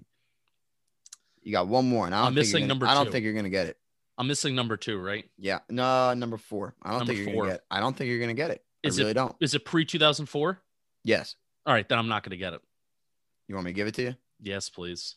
You 1.41 1.51
got 1.51 1.67
one 1.67 1.89
more, 1.89 2.06
and 2.06 2.13
I 2.13 2.27
am 2.27 2.36
missing 2.36 2.62
gonna, 2.62 2.67
number. 2.67 2.86
Two. 2.86 2.91
I 2.91 2.93
don't 2.93 3.12
think 3.12 3.23
you're 3.23 3.34
gonna 3.34 3.49
get 3.49 3.67
it. 3.67 3.77
I'm 4.19 4.27
missing 4.27 4.53
number 4.56 4.77
two, 4.77 4.99
right? 4.99 5.25
Yeah, 5.38 5.60
no, 5.69 6.13
number 6.13 6.38
four. 6.38 6.75
I 6.84 6.89
don't 6.89 6.99
number 6.99 7.13
think 7.13 7.25
you're 7.25 7.34
four. 7.34 7.43
gonna 7.45 7.56
get. 7.56 7.63
I 7.71 7.80
don't 7.80 7.97
think 7.97 8.10
you're 8.10 8.19
gonna 8.19 8.34
get 8.34 8.51
it. 8.51 8.63
Is 8.84 8.99
I 8.99 9.01
really 9.01 9.12
it, 9.12 9.15
don't. 9.15 9.36
Is 9.39 9.56
it 9.56 9.65
pre 9.65 9.86
2004? 9.86 10.62
Yes. 11.03 11.36
All 11.65 11.73
right, 11.73 11.88
then 11.88 11.97
I'm 11.97 12.08
not 12.08 12.23
gonna 12.23 12.38
get 12.38 12.53
it. 12.53 12.62
You 13.47 13.56
want 13.56 13.65
me 13.65 13.71
to 13.71 13.75
give 13.75 13.88
it 13.88 13.95
to 13.95 14.03
you? 14.03 14.15
Yes, 14.41 14.69
please. 14.69 15.15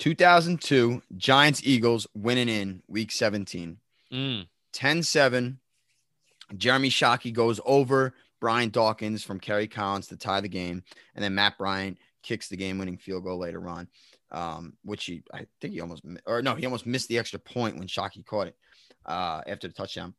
2002 0.00 1.02
Giants 1.18 1.60
Eagles 1.62 2.06
winning 2.14 2.48
in 2.48 2.82
week 2.88 3.12
17. 3.12 3.76
Mm. 4.12 4.46
10 4.72 5.02
7. 5.02 5.58
Jeremy 6.56 6.88
Shockey 6.88 7.32
goes 7.32 7.60
over 7.64 8.14
Brian 8.40 8.70
Dawkins 8.70 9.22
from 9.22 9.38
Kerry 9.38 9.68
Collins 9.68 10.08
to 10.08 10.16
tie 10.16 10.40
the 10.40 10.48
game. 10.48 10.82
And 11.14 11.22
then 11.22 11.34
Matt 11.34 11.58
Bryant 11.58 11.98
kicks 12.22 12.48
the 12.48 12.56
game 12.56 12.78
winning 12.78 12.96
field 12.96 13.24
goal 13.24 13.38
later 13.38 13.68
on, 13.68 13.88
um, 14.32 14.72
which 14.82 15.04
he, 15.04 15.22
I 15.32 15.46
think 15.60 15.74
he 15.74 15.80
almost, 15.82 16.02
or 16.26 16.40
no, 16.40 16.54
he 16.54 16.64
almost 16.64 16.86
missed 16.86 17.08
the 17.08 17.18
extra 17.18 17.38
point 17.38 17.78
when 17.78 17.86
Shockey 17.86 18.24
caught 18.24 18.48
it 18.48 18.56
uh, 19.04 19.42
after 19.46 19.68
the 19.68 19.74
touchdown. 19.74 20.14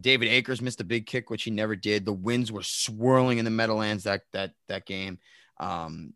David 0.00 0.28
Akers 0.28 0.62
missed 0.62 0.80
a 0.80 0.84
big 0.84 1.06
kick, 1.06 1.28
which 1.28 1.42
he 1.42 1.50
never 1.50 1.74
did. 1.74 2.04
The 2.04 2.12
winds 2.12 2.52
were 2.52 2.62
swirling 2.62 3.38
in 3.38 3.44
the 3.44 3.50
Meadowlands 3.50 4.04
that 4.04 4.22
that 4.32 4.52
that 4.68 4.86
game. 4.86 5.18
Um, 5.58 6.14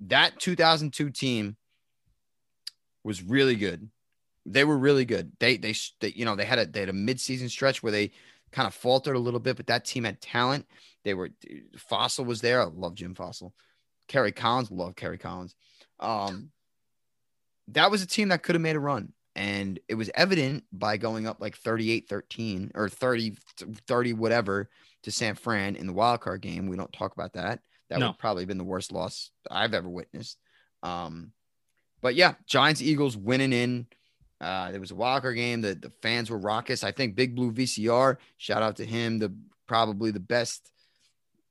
that 0.00 0.38
2002 0.38 1.10
team 1.10 1.56
was 3.04 3.22
really 3.22 3.56
good. 3.56 3.88
They 4.44 4.64
were 4.64 4.76
really 4.76 5.04
good. 5.04 5.32
They, 5.38 5.56
they, 5.56 5.74
they, 6.00 6.12
you 6.14 6.24
know, 6.24 6.36
they 6.36 6.44
had 6.44 6.58
a, 6.58 6.66
they 6.66 6.80
had 6.80 6.88
a 6.88 6.92
midseason 6.92 7.48
stretch 7.48 7.82
where 7.82 7.92
they 7.92 8.10
kind 8.50 8.66
of 8.66 8.74
faltered 8.74 9.16
a 9.16 9.20
little 9.20 9.40
bit, 9.40 9.56
but 9.56 9.68
that 9.68 9.84
team 9.84 10.04
had 10.04 10.20
talent. 10.20 10.66
They 11.04 11.14
were, 11.14 11.30
Fassel 11.90 12.26
was 12.26 12.40
there. 12.40 12.60
I 12.60 12.64
love 12.64 12.94
Jim 12.94 13.14
Fassel. 13.14 13.52
Kerry 14.08 14.32
Collins, 14.32 14.70
love 14.70 14.96
Kerry 14.96 15.18
Collins. 15.18 15.54
Um, 16.00 16.50
that 17.68 17.90
was 17.90 18.02
a 18.02 18.06
team 18.06 18.28
that 18.28 18.42
could 18.42 18.54
have 18.54 18.62
made 18.62 18.76
a 18.76 18.80
run. 18.80 19.12
And 19.34 19.80
it 19.88 19.94
was 19.94 20.10
evident 20.14 20.64
by 20.72 20.98
going 20.98 21.26
up 21.26 21.40
like 21.40 21.56
38 21.56 22.08
13 22.08 22.72
or 22.74 22.88
30, 22.88 23.36
30, 23.86 24.12
whatever 24.12 24.68
to 25.04 25.10
San 25.10 25.34
Fran 25.34 25.76
in 25.76 25.86
the 25.86 25.92
wild 25.92 26.20
card 26.20 26.42
game. 26.42 26.66
We 26.66 26.76
don't 26.76 26.92
talk 26.92 27.14
about 27.14 27.32
that. 27.32 27.60
That 27.88 27.98
no. 27.98 28.08
would 28.08 28.18
probably 28.18 28.44
been 28.44 28.58
the 28.58 28.64
worst 28.64 28.92
loss 28.92 29.30
I've 29.50 29.74
ever 29.74 29.88
witnessed. 29.88 30.38
Um, 30.82 31.32
but 32.02 32.14
yeah, 32.14 32.34
Giants 32.46 32.82
Eagles 32.82 33.16
winning 33.16 33.52
in. 33.52 33.86
Uh, 34.40 34.72
there 34.72 34.80
was 34.80 34.90
a 34.90 34.96
Walker 34.96 35.32
game. 35.32 35.60
The, 35.60 35.74
the 35.74 35.92
fans 36.02 36.28
were 36.28 36.38
raucous. 36.38 36.82
I 36.82 36.90
think 36.90 37.14
Big 37.14 37.36
Blue 37.36 37.52
VCR, 37.52 38.16
shout 38.38 38.62
out 38.62 38.76
to 38.76 38.84
him, 38.84 39.20
the 39.20 39.32
probably 39.68 40.10
the 40.10 40.20
best, 40.20 40.72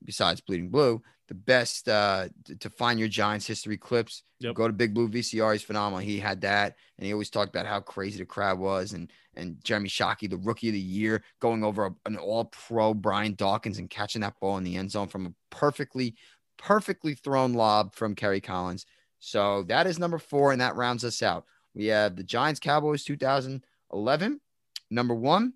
besides 0.04 0.42
Bleeding 0.42 0.70
Blue, 0.70 1.02
the 1.30 1.34
best 1.34 1.88
uh, 1.88 2.28
to, 2.46 2.56
to 2.58 2.70
find 2.70 3.00
your 3.00 3.08
Giants 3.08 3.48
history 3.48 3.78
clips. 3.78 4.24
Yep. 4.42 4.56
Go 4.56 4.68
to 4.68 4.74
Big 4.74 4.94
Blue 4.94 5.08
VCR. 5.08 5.54
He's 5.54 5.64
phenomenal. 5.64 6.00
He 6.00 6.20
had 6.20 6.42
that, 6.42 6.76
and 6.98 7.06
he 7.06 7.14
always 7.14 7.30
talked 7.30 7.50
about 7.50 7.66
how 7.66 7.80
crazy 7.80 8.20
the 8.20 8.26
crowd 8.26 8.60
was, 8.60 8.92
and 8.92 9.10
and 9.38 9.64
Jeremy 9.64 9.88
Shockey, 9.88 10.30
the 10.30 10.38
rookie 10.38 10.68
of 10.68 10.74
the 10.74 10.80
year, 10.80 11.24
going 11.40 11.64
over 11.64 11.86
a, 11.86 11.96
an 12.06 12.18
All 12.18 12.46
Pro 12.46 12.94
Brian 12.94 13.36
Dawkins 13.36 13.78
and 13.78 13.90
catching 13.90 14.22
that 14.22 14.38
ball 14.42 14.58
in 14.58 14.66
the 14.66 14.76
end 14.76 14.92
zone 14.92 15.08
from 15.08 15.28
a 15.28 15.34
perfectly, 15.50 16.16
perfectly 16.58 17.16
thrown 17.16 17.54
lob 17.54 17.96
from 17.96 18.16
Kerry 18.16 18.42
Collins. 18.42 18.86
So 19.22 19.64
that 19.64 19.86
is 19.88 20.00
number 20.00 20.18
four, 20.18 20.52
and 20.52 20.60
that 20.62 20.76
rounds 20.76 21.06
us 21.06 21.22
out. 21.22 21.46
We 21.76 21.86
have 21.86 22.16
the 22.16 22.24
Giants 22.24 22.60
Cowboys 22.60 23.04
2011, 23.04 24.42
number 24.90 25.14
one. 25.14 25.54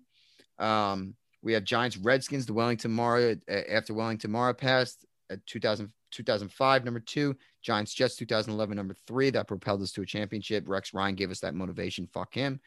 Um, 0.58 1.14
we 1.42 1.52
have 1.52 1.64
Giants 1.64 1.96
Redskins, 1.96 2.46
the 2.46 2.54
Wellington 2.54 2.92
Mara 2.92 3.36
after 3.48 3.92
Wellington 3.92 4.30
Mara 4.30 4.54
passed 4.54 5.04
at 5.30 5.44
2000, 5.46 5.92
2005, 6.12 6.84
number 6.84 7.00
two. 7.00 7.36
Giants 7.60 7.92
Jets 7.92 8.14
2011, 8.16 8.76
number 8.76 8.94
three. 9.06 9.30
That 9.30 9.48
propelled 9.48 9.82
us 9.82 9.92
to 9.92 10.02
a 10.02 10.06
championship. 10.06 10.68
Rex 10.68 10.94
Ryan 10.94 11.16
gave 11.16 11.32
us 11.32 11.40
that 11.40 11.54
motivation. 11.54 12.06
Fuck 12.06 12.34
him. 12.34 12.60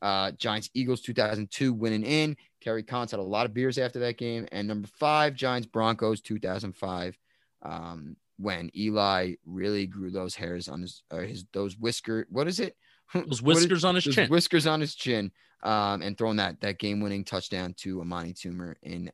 Uh, 0.00 0.30
Giants 0.32 0.70
Eagles 0.74 1.00
2002 1.00 1.72
winning 1.72 2.04
in. 2.04 2.36
Kerry 2.60 2.84
Collins 2.84 3.10
had 3.10 3.20
a 3.20 3.22
lot 3.22 3.46
of 3.46 3.54
beers 3.54 3.76
after 3.76 3.98
that 4.00 4.18
game. 4.18 4.46
And 4.52 4.68
number 4.68 4.86
five, 4.98 5.34
Giants 5.34 5.66
Broncos 5.66 6.20
2005. 6.20 7.18
Um, 7.62 8.16
when 8.38 8.70
Eli 8.76 9.34
really 9.44 9.86
grew 9.86 10.10
those 10.10 10.34
hairs 10.34 10.68
on 10.68 10.82
his 10.82 11.02
uh, 11.10 11.18
his 11.18 11.44
those 11.52 11.76
whisker 11.76 12.26
what 12.30 12.48
is 12.48 12.60
it? 12.60 12.76
Those 13.14 13.42
whiskers 13.42 13.78
is, 13.78 13.84
on 13.84 13.94
his 13.94 14.04
chin. 14.04 14.28
whiskers 14.30 14.66
on 14.66 14.80
his 14.80 14.94
chin 14.94 15.30
um, 15.62 16.02
and 16.02 16.16
throwing 16.16 16.38
that 16.38 16.60
that 16.62 16.78
game 16.78 17.00
winning 17.00 17.22
touchdown 17.22 17.74
to 17.78 18.00
Amani 18.00 18.32
Toomer 18.32 18.74
in 18.82 19.12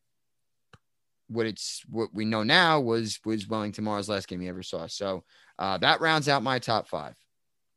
what 1.27 1.47
it's 1.47 1.83
what 1.89 2.09
we 2.15 2.25
know 2.25 2.43
now 2.43 2.81
was 2.81 3.19
was 3.25 3.49
Wellington 3.49 3.85
Mara's 3.85 4.09
last 4.09 4.29
game 4.29 4.41
he 4.41 4.49
ever 4.49 4.63
saw. 4.63 4.87
So 4.87 5.25
uh, 5.59 5.77
that 5.79 6.01
rounds 6.01 6.29
out 6.29 6.43
my 6.43 6.61
top 6.61 6.89
five. 6.89 7.17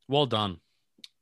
Well 0.07 0.27
done 0.27 0.59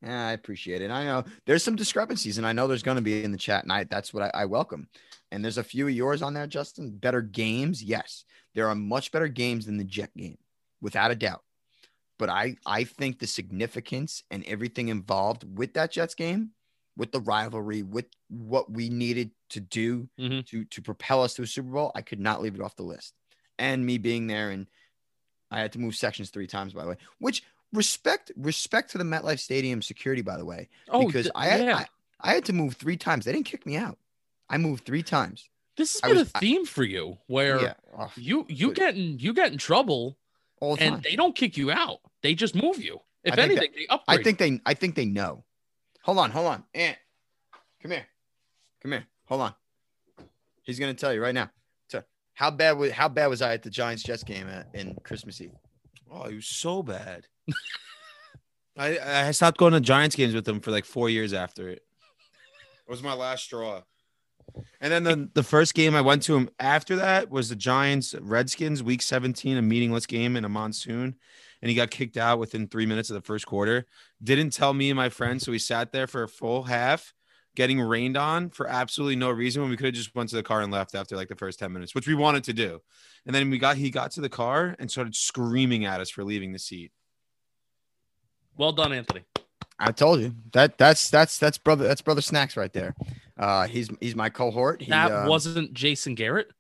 yeah, 0.04 0.28
I 0.28 0.32
appreciate 0.32 0.82
it. 0.82 0.92
I 0.92 1.06
know 1.06 1.24
there's 1.46 1.64
some 1.64 1.76
discrepancies, 1.76 2.38
and 2.38 2.48
I 2.48 2.54
know 2.54 2.68
there's 2.68 2.84
going 2.84 2.98
to 2.98 3.02
be 3.02 3.24
in 3.24 3.32
the 3.32 3.38
chat, 3.38 3.64
and 3.64 3.72
I, 3.72 3.84
that's 3.84 4.14
what 4.14 4.24
I, 4.24 4.32
I 4.42 4.46
welcome. 4.46 4.88
And 5.32 5.44
there's 5.44 5.58
a 5.58 5.64
few 5.64 5.88
of 5.88 5.94
yours 5.94 6.22
on 6.22 6.34
there, 6.34 6.48
Justin. 6.48 6.92
Better 6.92 7.22
games, 7.22 7.84
yes. 7.84 8.26
There 8.54 8.68
are 8.68 8.76
much 8.76 9.12
better 9.12 9.28
games 9.28 9.66
than 9.66 9.78
the 9.78 9.84
Jet 9.84 10.16
game, 10.16 10.38
without 10.82 11.12
a 11.12 11.16
doubt. 11.16 11.44
But 12.20 12.30
I, 12.30 12.58
I 12.66 12.84
think 12.84 13.20
the 13.20 13.28
significance 13.28 14.24
and 14.30 14.44
everything 14.46 14.90
involved 14.90 15.46
with 15.58 15.74
that 15.74 15.92
Jets 15.92 16.16
game, 16.16 16.52
with 16.98 17.12
the 17.12 17.22
rivalry, 17.22 17.82
with 17.82 18.06
what 18.30 18.72
we 18.72 18.90
needed 18.90 19.32
to 19.52 19.60
do 19.60 20.10
mm-hmm. 20.20 20.42
to 20.42 20.66
to 20.66 20.82
propel 20.82 21.24
us 21.24 21.34
to 21.36 21.44
a 21.44 21.48
Super 21.48 21.70
Bowl, 21.70 21.92
I 21.96 22.02
could 22.02 22.20
not 22.20 22.42
leave 22.42 22.56
it 22.56 22.62
off 22.62 22.76
the 22.76 22.84
list. 22.84 23.14
And 23.58 23.86
me 23.86 23.98
being 23.98 24.28
there, 24.28 24.50
and 24.50 24.68
I 25.50 25.60
had 25.60 25.72
to 25.74 25.80
move 25.80 25.96
sections 25.96 26.30
three 26.30 26.48
times, 26.48 26.74
by 26.74 26.84
the 26.84 26.90
way. 26.90 26.98
Which 27.20 27.44
respect 27.74 28.32
respect 28.36 28.92
to 28.92 28.98
the 28.98 29.04
MetLife 29.04 29.40
Stadium 29.40 29.82
security, 29.82 30.22
by 30.22 30.38
the 30.38 30.46
way, 30.46 30.70
oh, 30.90 31.06
because 31.06 31.26
th- 31.26 31.34
I, 31.36 31.46
had, 31.48 31.66
yeah. 31.66 31.78
I 31.78 31.86
I 32.22 32.34
had 32.34 32.46
to 32.46 32.54
move 32.54 32.76
three 32.76 32.98
times. 32.98 33.26
They 33.26 33.32
didn't 33.32 33.46
kick 33.46 33.66
me 33.66 33.78
out. 33.78 33.98
I 34.50 34.58
moved 34.58 34.86
three 34.86 35.04
times. 35.04 35.50
This 35.78 35.94
has 35.94 36.02
been 36.02 36.18
was, 36.18 36.32
a 36.36 36.40
theme 36.40 36.64
I, 36.64 36.70
for 36.70 36.84
you 36.84 37.18
where 37.28 37.62
yeah, 37.62 37.74
oh, 37.98 38.12
you 38.16 38.46
you 38.50 38.74
get 38.74 38.96
in 38.96 39.18
you 39.20 39.34
get 39.34 39.52
in 39.52 39.58
trouble 39.58 40.18
all 40.60 40.76
the 40.76 40.84
and 40.84 40.96
time. 40.96 41.02
they 41.04 41.16
don't 41.16 41.36
kick 41.36 41.58
you 41.58 41.72
out. 41.72 42.00
They 42.22 42.36
just 42.36 42.56
move 42.56 42.84
you. 42.84 43.00
If 43.24 43.38
anything, 43.38 43.58
that, 43.58 43.76
they 43.76 43.88
upgrade. 43.88 44.20
I 44.20 44.24
think 44.24 44.38
they 44.38 44.60
I 44.66 44.74
think 44.74 44.96
they 44.96 45.06
know. 45.06 45.44
Hold 46.04 46.18
on, 46.20 46.32
hold 46.32 46.48
on. 46.48 46.64
Ant, 46.74 46.98
come 47.82 47.92
here. 47.92 48.06
Come 48.82 48.92
here. 48.92 49.06
Hold 49.26 49.42
on. 49.42 49.54
He's 50.64 50.80
gonna 50.80 50.94
tell 50.94 51.14
you 51.14 51.22
right 51.22 51.34
now. 51.34 51.50
So 51.88 52.04
how 52.34 52.52
bad 52.52 52.78
was 52.78 52.92
how 52.92 53.08
bad 53.08 53.28
was 53.28 53.42
I 53.42 53.54
at 53.54 53.64
the 53.64 53.70
Giants 53.70 54.04
Jets 54.04 54.24
game 54.24 54.48
at, 54.48 54.68
in 54.74 54.96
Christmas 55.04 55.40
Eve? 55.40 55.52
Oh, 56.12 56.28
he 56.28 56.36
was 56.36 56.48
so 56.48 56.84
bad. 56.84 57.28
I 58.78 59.00
I 59.00 59.32
stopped 59.32 59.58
going 59.58 59.74
to 59.74 59.80
Giants 59.80 60.16
games 60.16 60.34
with 60.34 60.48
him 60.48 60.60
for 60.60 60.72
like 60.72 60.86
four 60.86 61.10
years 61.10 61.34
after 61.34 61.70
it. 61.70 61.80
It 61.80 62.90
was 62.90 63.02
my 63.02 63.14
last 63.14 63.44
straw. 63.44 63.82
And 64.82 64.92
then 64.92 65.04
the, 65.04 65.30
the 65.34 65.44
first 65.44 65.74
game 65.74 65.96
I 65.96 66.02
went 66.02 66.24
to 66.24 66.36
him 66.36 66.50
after 66.60 66.98
that 66.98 67.30
was 67.30 67.48
the 67.48 67.56
Giants 67.56 68.14
Redskins 68.20 68.84
week 68.84 69.02
17, 69.02 69.56
a 69.56 69.62
meaningless 69.62 70.06
game 70.06 70.36
in 70.36 70.44
a 70.44 70.50
monsoon. 70.50 71.16
And 71.62 71.70
he 71.70 71.76
got 71.76 71.92
kicked 71.92 72.18
out 72.18 72.40
within 72.40 72.68
three 72.68 72.86
minutes 72.86 73.10
of 73.10 73.14
the 73.14 73.22
first 73.22 73.46
quarter. 73.46 73.86
Didn't 74.22 74.50
tell 74.50 74.74
me 74.74 74.90
and 74.90 74.98
my 74.98 75.10
friends. 75.10 75.46
So 75.46 75.52
we 75.52 75.60
sat 75.60 75.92
there 75.92 76.08
for 76.08 76.24
a 76.24 76.28
full 76.28 76.64
half 76.64 77.14
getting 77.56 77.82
rained 77.82 78.18
on 78.18 78.50
for 78.50 78.68
absolutely 78.68 79.16
no 79.16 79.30
reason 79.30 79.62
when 79.62 79.72
we 79.72 79.78
could 79.78 79.88
have 79.88 79.94
just 79.94 80.16
went 80.16 80.30
to 80.30 80.36
the 80.36 80.44
car 80.44 80.62
and 80.62 80.72
left 80.72 80.96
after 80.96 81.16
like 81.16 81.28
the 81.28 81.36
first 81.36 81.60
10 81.60 81.72
minutes, 81.72 81.94
which 81.94 82.08
we 82.08 82.16
wanted 82.16 82.44
to 82.46 82.54
do. 82.54 82.82
And 83.26 83.36
then 83.36 83.50
we 83.50 83.58
got 83.58 83.78
he 83.78 83.90
got 83.90 84.12
to 84.12 84.22
the 84.22 84.30
car 84.30 84.76
and 84.80 84.90
started 84.90 85.16
screaming 85.16 85.86
at 85.86 86.00
us 86.00 86.10
for 86.10 86.24
leaving 86.24 86.54
the 86.54 86.60
seat. 86.60 86.92
Well 88.58 88.72
done, 88.72 88.94
Anthony. 88.94 89.24
I 89.80 89.92
told 89.92 90.22
you 90.22 90.36
that 90.54 90.78
that's 90.78 91.10
that's 91.10 91.40
that's 91.40 91.58
brother 91.58 91.88
that's 91.88 92.02
brother 92.02 92.22
snacks 92.22 92.56
right 92.56 92.72
there. 92.72 92.96
Uh, 93.38 93.68
he's 93.68 93.90
he's 94.00 94.16
my 94.16 94.30
cohort. 94.30 94.82
He, 94.82 94.92
that 94.92 95.12
uh, 95.12 95.26
wasn't 95.28 95.74
Jason 95.74 96.14
Garrett. 96.16 96.52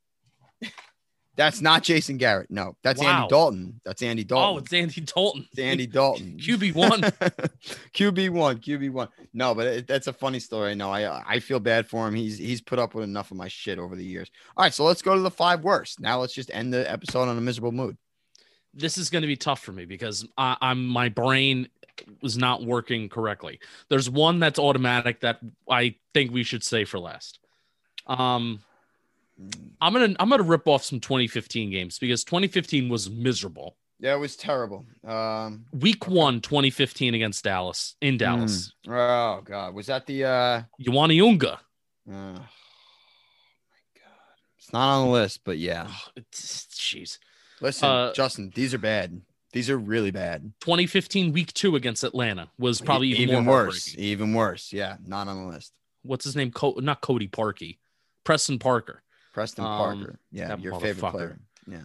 That's 1.41 1.59
not 1.59 1.81
Jason 1.81 2.17
Garrett. 2.17 2.51
No, 2.51 2.75
that's 2.83 3.01
Wow. 3.01 3.21
Andy 3.21 3.29
Dalton. 3.29 3.81
That's 3.83 4.01
Andy 4.03 4.23
Dalton. 4.23 4.55
Oh, 4.55 4.57
it's 4.59 4.71
Andy 4.73 5.01
Dalton. 5.01 5.47
it's 5.51 5.59
Andy 5.59 5.87
Dalton. 5.87 6.37
QB 6.39 6.75
one. 6.75 7.01
QB 7.95 8.29
one, 8.29 8.57
QB 8.59 8.91
one. 8.91 9.07
No, 9.33 9.55
but 9.55 9.65
it, 9.67 9.87
that's 9.87 10.05
a 10.05 10.13
funny 10.13 10.39
story. 10.39 10.75
No, 10.75 10.91
I 10.91 11.21
I 11.27 11.39
feel 11.39 11.59
bad 11.59 11.87
for 11.87 12.07
him. 12.07 12.13
He's 12.13 12.37
he's 12.37 12.61
put 12.61 12.77
up 12.77 12.93
with 12.93 13.03
enough 13.05 13.31
of 13.31 13.37
my 13.37 13.47
shit 13.47 13.79
over 13.79 13.95
the 13.95 14.05
years. 14.05 14.29
All 14.55 14.63
right, 14.63 14.73
so 14.73 14.83
let's 14.85 15.01
go 15.01 15.15
to 15.15 15.21
the 15.21 15.31
five 15.31 15.63
worst. 15.63 15.99
Now 15.99 16.19
let's 16.19 16.33
just 16.33 16.51
end 16.53 16.73
the 16.73 16.89
episode 16.91 17.27
on 17.27 17.37
a 17.37 17.41
miserable 17.41 17.71
mood. 17.71 17.97
this 18.73 18.97
is 18.99 19.09
going 19.09 19.23
to 19.23 19.27
be 19.27 19.35
tough 19.35 19.61
for 19.61 19.71
me 19.71 19.85
because 19.85 20.27
I, 20.37 20.55
I'm 20.61 20.85
my 20.85 21.09
brain 21.09 21.69
was 22.21 22.37
not 22.37 22.63
working 22.63 23.09
correctly. 23.09 23.59
There's 23.89 24.09
one 24.09 24.39
that's 24.39 24.59
automatic 24.59 25.21
that 25.21 25.39
I 25.69 25.95
think 26.13 26.31
we 26.31 26.43
should 26.43 26.63
say 26.63 26.85
for 26.85 26.99
last. 26.99 27.39
Um, 28.07 28.61
I'm 29.81 29.93
gonna 29.93 30.15
I'm 30.19 30.29
gonna 30.29 30.43
rip 30.43 30.67
off 30.67 30.83
some 30.83 30.99
2015 30.99 31.71
games 31.71 31.97
because 31.99 32.23
2015 32.23 32.89
was 32.89 33.09
miserable. 33.09 33.77
Yeah, 33.99 34.15
it 34.15 34.19
was 34.19 34.35
terrible. 34.35 34.85
Um, 35.05 35.65
Week 35.73 36.07
one, 36.07 36.41
2015 36.41 37.13
against 37.13 37.43
Dallas 37.43 37.95
in 38.01 38.17
Dallas. 38.17 38.73
oh 38.87 39.41
god, 39.43 39.73
was 39.75 39.87
that 39.87 40.05
the? 40.07 40.23
uh 40.25 40.61
Uani 40.87 41.19
'Unga. 41.21 41.59
Oh 42.09 42.11
my 42.11 42.33
god, 42.33 42.43
it's 44.57 44.73
not 44.73 44.97
on 44.99 45.05
the 45.07 45.11
list, 45.13 45.41
but 45.43 45.57
yeah. 45.57 45.87
Jeez. 46.33 47.17
Listen, 47.61 47.89
Uh, 47.89 48.13
Justin, 48.13 48.51
these 48.55 48.73
are 48.73 48.79
bad. 48.79 49.21
These 49.53 49.69
are 49.69 49.77
really 49.77 50.11
bad. 50.11 50.53
2015 50.61 51.33
week 51.33 51.53
two 51.53 51.75
against 51.75 52.03
Atlanta 52.03 52.49
was 52.57 52.81
probably 52.81 53.09
even, 53.09 53.29
even 53.35 53.45
worse. 53.45 53.93
Even 53.97 54.33
worse. 54.33 54.71
Yeah, 54.73 54.95
not 55.05 55.27
on 55.27 55.43
the 55.45 55.51
list. 55.51 55.73
What's 56.03 56.23
his 56.25 56.35
name? 56.35 56.51
Co- 56.51 56.79
not 56.79 57.01
Cody 57.01 57.27
Parkey, 57.27 57.77
Preston 58.23 58.57
Parker. 58.59 59.03
Preston 59.31 59.63
Um, 59.65 59.77
Parker. 59.77 60.19
Yeah, 60.31 60.55
your 60.57 60.79
favorite 60.79 61.11
player. 61.11 61.39
Yeah. 61.67 61.79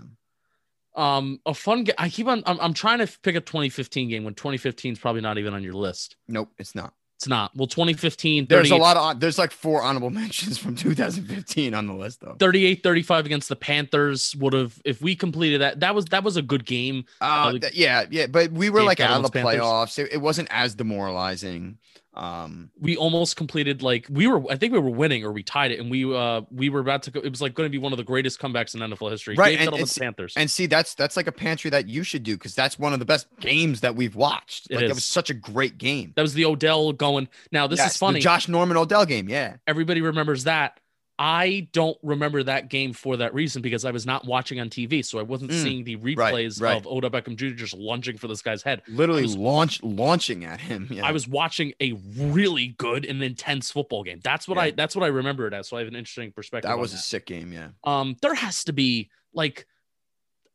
Um, 0.95 1.41
a 1.45 1.53
fun 1.53 1.85
game. 1.85 1.95
I 1.99 2.09
keep 2.09 2.27
on. 2.27 2.43
I'm, 2.47 2.59
I'm 2.61 2.73
trying 2.73 2.99
to 2.99 3.19
pick 3.23 3.37
a 3.37 3.41
2015 3.41 4.09
game 4.09 4.25
when 4.25 4.35
2015 4.35 4.95
is 4.95 4.99
probably 4.99 5.21
not 5.21 5.37
even 5.39 5.53
on 5.53 5.63
your 5.63 5.75
list. 5.75 6.17
Nope, 6.27 6.51
it's 6.59 6.75
not. 6.75 6.95
It's 7.17 7.29
not. 7.29 7.57
Well, 7.57 7.67
2015, 7.67 8.47
There's 8.47 8.71
a 8.71 8.77
lot 8.77 8.97
of 8.99 9.21
there's 9.21 9.39
like 9.39 9.51
four 9.51 9.83
honorable 9.83 10.11
mentions 10.23 10.59
from 10.59 10.77
2015 10.77 11.73
on 11.73 11.87
the 11.87 11.95
list 11.95 12.21
though. 12.21 12.37
38 12.39 12.83
35 12.83 13.25
against 13.25 13.49
the 13.49 13.57
Panthers 13.57 14.37
would 14.37 14.53
have 14.53 14.81
if 14.85 15.01
we 15.01 15.17
completed 15.17 15.63
that. 15.63 15.81
That 15.81 15.95
was 15.95 16.05
that 16.07 16.25
was 16.25 16.37
a 16.37 16.43
good 16.43 16.67
game. 16.67 17.05
Uh, 17.21 17.53
th- 17.53 17.75
yeah, 17.75 18.05
yeah, 18.11 18.27
but 18.27 18.53
we 18.53 18.69
were 18.69 18.83
like 18.83 19.01
out 19.01 19.25
of 19.25 19.33
the 19.33 19.39
playoffs. 19.39 19.99
It, 19.99 20.13
it 20.13 20.19
wasn't 20.19 20.49
as 20.51 20.75
demoralizing. 20.75 21.79
Um, 22.17 22.71
We 22.81 22.97
almost 22.97 23.37
completed 23.37 23.83
like 23.83 24.07
we 24.11 24.27
were. 24.27 24.43
I 24.51 24.57
think 24.57 24.73
we 24.73 24.79
were 24.79 24.91
winning 24.91 25.25
or 25.25 25.33
we 25.33 25.43
tied 25.43 25.71
it, 25.71 25.79
and 25.81 25.91
we 25.91 26.05
uh 26.15 26.43
we 26.51 26.69
were 26.71 26.81
about 26.81 27.03
to 27.05 27.11
go. 27.11 27.21
It 27.21 27.29
was 27.31 27.43
like 27.43 27.55
going 27.55 27.67
to 27.67 27.71
be 27.71 27.79
one 27.79 27.93
of 27.93 27.99
the 27.99 28.05
greatest 28.05 28.41
comebacks 28.41 28.75
in 28.75 28.81
NFL 28.81 29.11
history. 29.11 29.35
Right, 29.37 29.59
and 29.59 29.71
Gettleman's 29.71 29.99
Panthers. 29.99 30.35
and 30.37 30.51
see, 30.51 30.67
that's 30.67 30.95
that's 30.95 31.17
like 31.17 31.27
a 31.27 31.33
pantry 31.33 31.71
that 31.71 31.89
you 31.89 32.03
should 32.03 32.23
do 32.23 32.35
because 32.37 32.55
that's 32.55 32.79
one 32.79 32.93
of 32.93 32.99
the 32.99 33.05
best 33.05 33.27
games 33.41 33.83
that 33.83 33.95
we've 33.97 34.17
watched. 34.17 34.69
It 34.71 34.77
Like. 34.77 34.87
That 34.89 34.95
was 34.95 35.05
such 35.05 35.29
a 35.31 35.35
great 35.35 35.79
game. 35.79 36.13
that 36.17 36.23
was 36.23 36.35
the 36.35 36.45
Odell 36.47 36.93
going. 36.93 37.29
Now 37.53 37.67
this 37.67 37.79
Yes, 37.79 37.89
is 37.89 37.93
the 37.95 37.99
funny. 37.99 38.21
Josh 38.21 38.49
Norman 38.49 38.77
Odell 38.77 39.05
game. 39.05 39.29
Yeah. 39.29 39.57
Everybody 39.67 40.01
remembers 40.01 40.45
that. 40.45 40.81
I 41.19 41.69
don't 41.73 41.97
remember 42.03 42.43
that 42.43 42.69
game 42.69 42.93
for 42.93 43.17
that 43.17 43.33
reason 43.33 43.63
because 43.63 43.87
I 43.87 43.91
was 43.91 44.05
not 44.05 44.27
watching 44.27 44.61
on 44.61 44.69
TV, 44.69 45.03
so 45.03 45.19
I 45.19 45.23
wasn't 45.23 45.51
Mm, 45.51 45.63
seeing 45.63 45.85
the 45.85 45.97
replays 45.97 46.61
right. 46.61 46.77
of 46.77 46.87
Odell 46.87 47.09
Beckham 47.11 47.37
Jr. 47.37 47.55
just 47.55 47.73
lunging 47.75 48.19
for 48.19 48.29
this 48.29 48.43
guy's 48.43 48.63
head. 48.63 48.83
Literally 48.87 49.23
was- 49.23 49.35
launch 49.37 49.83
launching 49.83 50.45
at 50.45 50.61
him. 50.61 50.89
Yeah. 50.91 51.07
I 51.07 51.13
was 51.13 51.27
watching 51.27 51.73
a 51.81 51.93
really 52.19 52.69
good 52.77 53.07
and 53.07 53.23
intense 53.23 53.71
football 53.71 54.03
game. 54.05 54.21
That's 54.23 54.47
what 54.47 54.57
Yeah. 54.57 54.65
I 54.65 54.71
that's 54.73 54.95
what 54.95 55.05
I 55.05 55.09
remember 55.09 55.47
it 55.47 55.55
as. 55.55 55.69
So 55.69 55.77
I 55.79 55.81
have 55.81 55.89
an 55.89 55.97
interesting 55.97 56.33
perspective. 56.33 56.69
that 56.69 56.79
was 56.79 56.93
a 56.93 56.99
sick 56.99 57.25
game. 57.25 57.51
Yeah. 57.53 57.69
um 57.85 58.17
there 58.21 58.35
has 58.35 58.65
to 58.65 58.75
be 58.75 59.09
like 59.33 59.67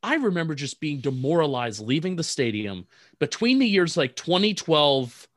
I 0.04 0.16
remember 0.16 0.54
just 0.56 0.80
being 0.80 1.00
demoralized 1.00 1.80
leaving 1.82 2.16
the 2.18 2.24
stadium 2.24 2.86
between 3.20 3.58
the 3.60 3.68
years 3.68 3.98
like 3.98 4.16
2012 4.16 5.28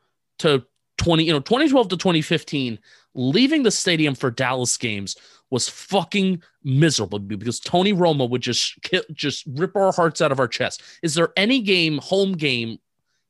to 0.41 0.65
20 0.99 1.25
you 1.25 1.33
know 1.33 1.41
2012 1.41 1.89
to 1.89 1.97
2015 1.97 2.79
leaving 3.15 3.63
the 3.63 3.71
stadium 3.71 4.15
for 4.15 4.31
Dallas 4.31 4.77
games 4.77 5.17
was 5.51 5.69
fucking 5.69 6.43
miserable 6.65 7.19
because 7.19 7.61
Tony 7.61 7.93
Romo 7.93 8.29
would 8.29 8.43
just 8.43 8.79
just 9.13 9.45
rip 9.47 9.77
our 9.77 9.93
hearts 9.93 10.21
out 10.21 10.33
of 10.33 10.41
our 10.41 10.49
chest. 10.49 10.83
Is 11.03 11.15
there 11.15 11.33
any 11.37 11.61
game 11.61 11.99
home 11.99 12.33
game 12.33 12.79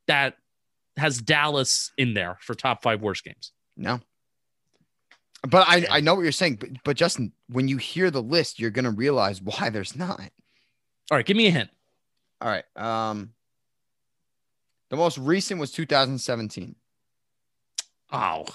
that 0.07 0.37
has 0.97 1.19
Dallas 1.19 1.93
in 1.99 2.15
there 2.15 2.39
for 2.41 2.55
top 2.55 2.83
5 2.83 3.03
worst 3.03 3.25
games? 3.25 3.53
No. 3.77 4.01
But 5.47 5.67
I, 5.69 5.87
I 5.91 6.01
know 6.01 6.15
what 6.15 6.23
you're 6.23 6.33
saying, 6.33 6.57
but, 6.57 6.71
but 6.85 6.97
Justin, 6.97 7.33
when 7.51 7.69
you 7.69 7.77
hear 7.77 8.11
the 8.11 8.23
list, 8.23 8.59
you're 8.59 8.71
gonna 8.71 8.91
realize 8.91 9.43
why 9.43 9.69
there's 9.69 9.95
not. 9.95 10.21
All 11.11 11.19
right, 11.19 11.27
give 11.27 11.37
me 11.37 11.49
a 11.49 11.51
hint. 11.51 11.71
All 12.41 12.49
right. 12.49 12.65
Um 12.77 13.35
the 14.91 14.97
most 14.97 15.19
recent 15.19 15.61
was 15.61 15.73
2017. 15.73 16.77
Oh, 18.13 18.47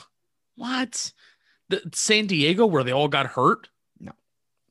what? 0.59 1.11
The 1.69 1.81
San 1.93 2.27
Diego 2.27 2.65
where 2.65 2.83
they 2.83 2.91
all 2.91 3.07
got 3.07 3.27
hurt? 3.27 3.69
No. 3.99 4.11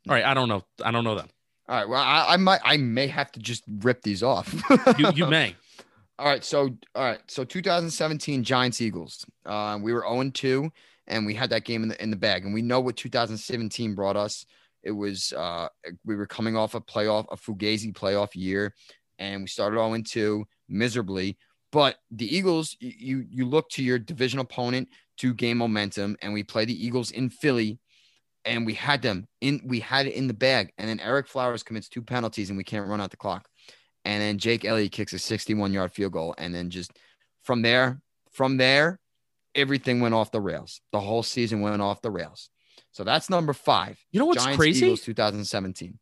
All 0.09 0.15
right, 0.15 0.25
I 0.25 0.35
don't 0.35 0.49
know. 0.49 0.65
I 0.85 0.91
don't 0.91 1.05
know 1.05 1.15
them. 1.15 1.29
All 1.69 1.77
right. 1.77 1.89
Well, 1.89 2.01
I, 2.01 2.35
I 2.35 2.37
might 2.37 2.61
I 2.65 2.77
may 2.77 3.07
have 3.09 3.33
to 3.33 3.41
just 3.41 3.65
rip 3.81 4.03
these 4.03 4.23
off. 4.23 4.55
You 4.99 5.11
you 5.15 5.27
may. 5.31 5.55
All 6.19 6.27
right, 6.27 6.45
so 6.45 6.77
all 6.97 7.05
right, 7.05 7.21
so 7.29 7.45
2017 7.45 8.43
Giants 8.43 8.81
Eagles. 8.81 9.25
Uh, 9.47 9.79
we 9.81 9.93
were 9.93 10.01
0 10.01 10.31
2, 10.31 10.69
and 11.07 11.25
we 11.25 11.33
had 11.33 11.51
that 11.51 11.65
game 11.65 11.85
in 11.85 11.89
the 11.91 12.03
in 12.03 12.11
the 12.11 12.17
bag, 12.17 12.45
and 12.45 12.53
we 12.53 12.61
know 12.61 12.81
what 12.81 12.97
2017 12.97 13.95
brought 13.95 14.17
us. 14.17 14.45
It 14.83 14.91
was 14.91 15.33
uh, 15.33 15.69
we 16.05 16.17
were 16.17 16.27
coming 16.27 16.57
off 16.57 16.75
a 16.75 16.81
playoff, 16.81 17.27
a 17.31 17.37
fugazi 17.37 17.93
playoff 17.93 18.35
year, 18.35 18.75
and 19.21 19.43
we 19.43 19.47
started 19.47 19.77
0 19.77 20.03
2 20.05 20.45
miserably. 20.69 21.39
But 21.71 21.97
the 22.11 22.35
Eagles, 22.35 22.77
you 22.81 23.27
you 23.29 23.45
look 23.45 23.69
to 23.71 23.83
your 23.83 23.99
division 23.99 24.41
opponent 24.41 24.89
to 25.19 25.35
gain 25.35 25.59
momentum, 25.59 26.17
and 26.23 26.33
we 26.33 26.43
play 26.43 26.65
the 26.65 26.87
Eagles 26.87 27.11
in 27.11 27.29
Philly, 27.29 27.79
and 28.45 28.65
we 28.65 28.75
had 28.75 29.03
them 29.03 29.27
in, 29.41 29.61
we 29.65 29.81
had 29.81 30.07
it 30.07 30.15
in 30.15 30.29
the 30.29 30.35
bag, 30.35 30.73
and 30.79 30.89
then 30.89 30.99
Ereck 30.99 31.27
Flowers 31.27 31.63
commits 31.63 31.89
two 31.89 32.03
penalties, 32.03 32.49
and 32.49 32.57
we 32.57 32.65
can't 32.65 32.89
run 32.89 33.01
out 33.01 33.11
the 33.11 33.17
clock. 33.17 33.49
And 34.05 34.23
then 34.23 34.39
Jake 34.39 34.65
Elliott 34.65 34.93
kicks 34.93 35.13
a 35.13 35.19
61 35.19 35.73
yard 35.73 35.93
field 35.93 36.13
goal. 36.13 36.35
And 36.39 36.55
then 36.55 36.71
just 36.71 36.93
from 37.43 37.61
there, 37.61 38.01
from 38.33 38.57
there, 38.57 38.99
everything 39.55 40.01
went 40.01 40.15
off 40.15 40.31
the 40.31 40.41
rails. 40.41 40.81
The 40.93 41.01
whole 41.01 41.23
season 41.23 41.61
went 41.61 41.83
off 41.83 42.01
the 42.01 42.11
rails. 42.11 42.49
So 42.93 43.05
that's 43.05 43.29
number 43.29 43.53
five. 43.53 43.99
You 44.11 44.21
know 44.21 44.27
what's 44.27 44.43
Giants 44.43 44.57
crazy? 44.59 44.87
Eagles 44.87 45.03
2017. 45.03 45.99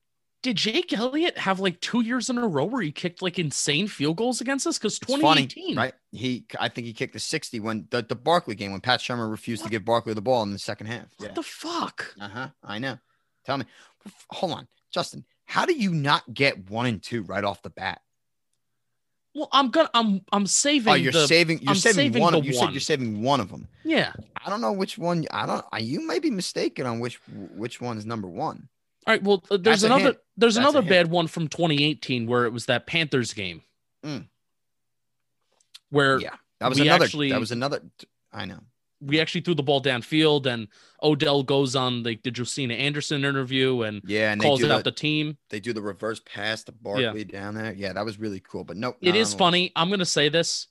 Did 0.46 0.58
Jake 0.58 0.92
Elliott 0.92 1.36
have 1.38 1.58
like 1.58 1.80
two 1.80 2.02
years 2.02 2.30
in 2.30 2.38
a 2.38 2.46
row 2.46 2.66
where 2.66 2.80
he 2.80 2.92
kicked 2.92 3.20
like 3.20 3.36
insane 3.36 3.88
field 3.88 4.16
goals 4.16 4.40
against 4.40 4.64
us? 4.64 4.78
Because 4.78 4.98
It's 4.98 5.10
funny, 5.10 5.48
2018, 5.48 5.76
right? 5.76 5.92
He, 6.12 6.44
I 6.60 6.68
think 6.68 6.86
he 6.86 6.92
kicked 6.92 7.16
a 7.16 7.18
60 7.18 7.58
when 7.58 7.88
the, 7.90 8.02
the 8.02 8.14
Barkley 8.14 8.54
game 8.54 8.70
when 8.70 8.80
Pat 8.80 9.00
Shurmur 9.00 9.28
refused 9.28 9.64
to 9.64 9.70
give 9.70 9.84
Barkley 9.84 10.14
the 10.14 10.20
ball 10.20 10.44
in 10.44 10.52
the 10.52 10.58
second 10.60 10.86
half. 10.86 11.06
What 11.16 11.30
Yeah. 11.30 11.34
the 11.34 11.42
fuck? 11.42 12.14
Uh 12.20 12.28
huh. 12.28 12.48
I 12.62 12.78
know. 12.78 12.96
Tell 13.44 13.58
me. 13.58 13.64
Hold 14.30 14.52
on, 14.52 14.68
Justin. 14.94 15.24
How 15.46 15.66
do 15.66 15.74
you 15.74 15.90
not 15.92 16.22
get 16.32 16.70
one 16.70 16.86
and 16.86 17.02
two 17.02 17.24
right 17.24 17.42
off 17.42 17.60
the 17.62 17.70
bat? 17.70 18.00
Well, 19.34 19.48
I'm 19.50 19.70
gonna 19.72 19.90
I'm 19.94 20.20
I'm 20.30 20.46
saving. 20.46 20.92
Oh, 20.92 20.94
you're 20.94 21.10
the, 21.10 21.26
saving. 21.26 21.60
You're 21.62 21.74
saving, 21.74 22.12
saving 22.12 22.22
one. 22.22 22.34
Of, 22.34 22.44
you 22.44 22.52
said 22.52 22.70
you're 22.70 22.78
saving 22.78 23.20
one 23.20 23.40
of 23.40 23.50
them. 23.50 23.66
Yeah. 23.84 24.12
I 24.44 24.48
don't 24.48 24.60
know 24.60 24.70
which 24.70 24.96
one. 24.96 25.26
I 25.32 25.44
don't. 25.44 25.64
You 25.80 26.06
may 26.06 26.20
be 26.20 26.30
mistaken 26.30 26.86
on 26.86 27.00
which 27.00 27.18
which 27.56 27.80
one 27.80 27.98
is 27.98 28.06
number 28.06 28.28
one. 28.28 28.68
All 29.08 29.12
right. 29.12 29.22
Well, 29.24 29.42
uh, 29.50 29.56
there's 29.56 29.80
That's 29.80 29.92
another. 29.92 30.16
There's 30.36 30.54
That's 30.56 30.68
another 30.68 30.86
bad 30.86 31.08
one 31.10 31.26
from 31.28 31.48
2018 31.48 32.26
where 32.26 32.44
it 32.44 32.52
was 32.52 32.66
that 32.66 32.86
Panthers 32.86 33.32
game. 33.32 33.62
Mm. 34.04 34.26
Where 35.90 36.20
Yeah, 36.20 36.34
that 36.60 36.68
was 36.68 36.78
another. 36.80 37.04
actually- 37.04 37.30
that 37.30 37.40
was 37.40 37.52
another. 37.52 37.82
I 38.32 38.44
know. 38.44 38.60
we 39.00 39.20
actually 39.20 39.42
threw 39.42 39.54
the 39.54 39.62
ball 39.62 39.82
downfield 39.82 40.46
and 40.46 40.68
Odell 41.02 41.42
goes 41.42 41.76
on 41.76 42.02
the, 42.02 42.18
the 42.24 42.30
Josina 42.30 42.74
Anderson 42.74 43.24
interview 43.24 43.82
and 43.82 44.00
Yeah, 44.06 44.32
and 44.32 44.40
calls 44.40 44.64
out 44.64 44.84
the, 44.84 44.90
the 44.90 44.96
team. 44.96 45.36
they 45.50 45.60
do 45.60 45.72
the 45.74 45.82
reverse 45.82 46.20
pass 46.24 46.64
to 46.64 46.72
Barkley 46.72 47.24
down 47.24 47.54
there. 47.54 47.72
Yeah, 47.74 47.92
that 47.92 48.04
was 48.04 48.18
really 48.18 48.40
cool. 48.40 48.64
But 48.64 48.78
nope. 48.78 48.96
it 49.02 49.14
is 49.14 49.28
is 49.28 49.34
funny. 49.34 49.70
I'm 49.76 49.88
going 49.88 49.98
to 50.00 50.06
say 50.06 50.28
this, 50.30 50.68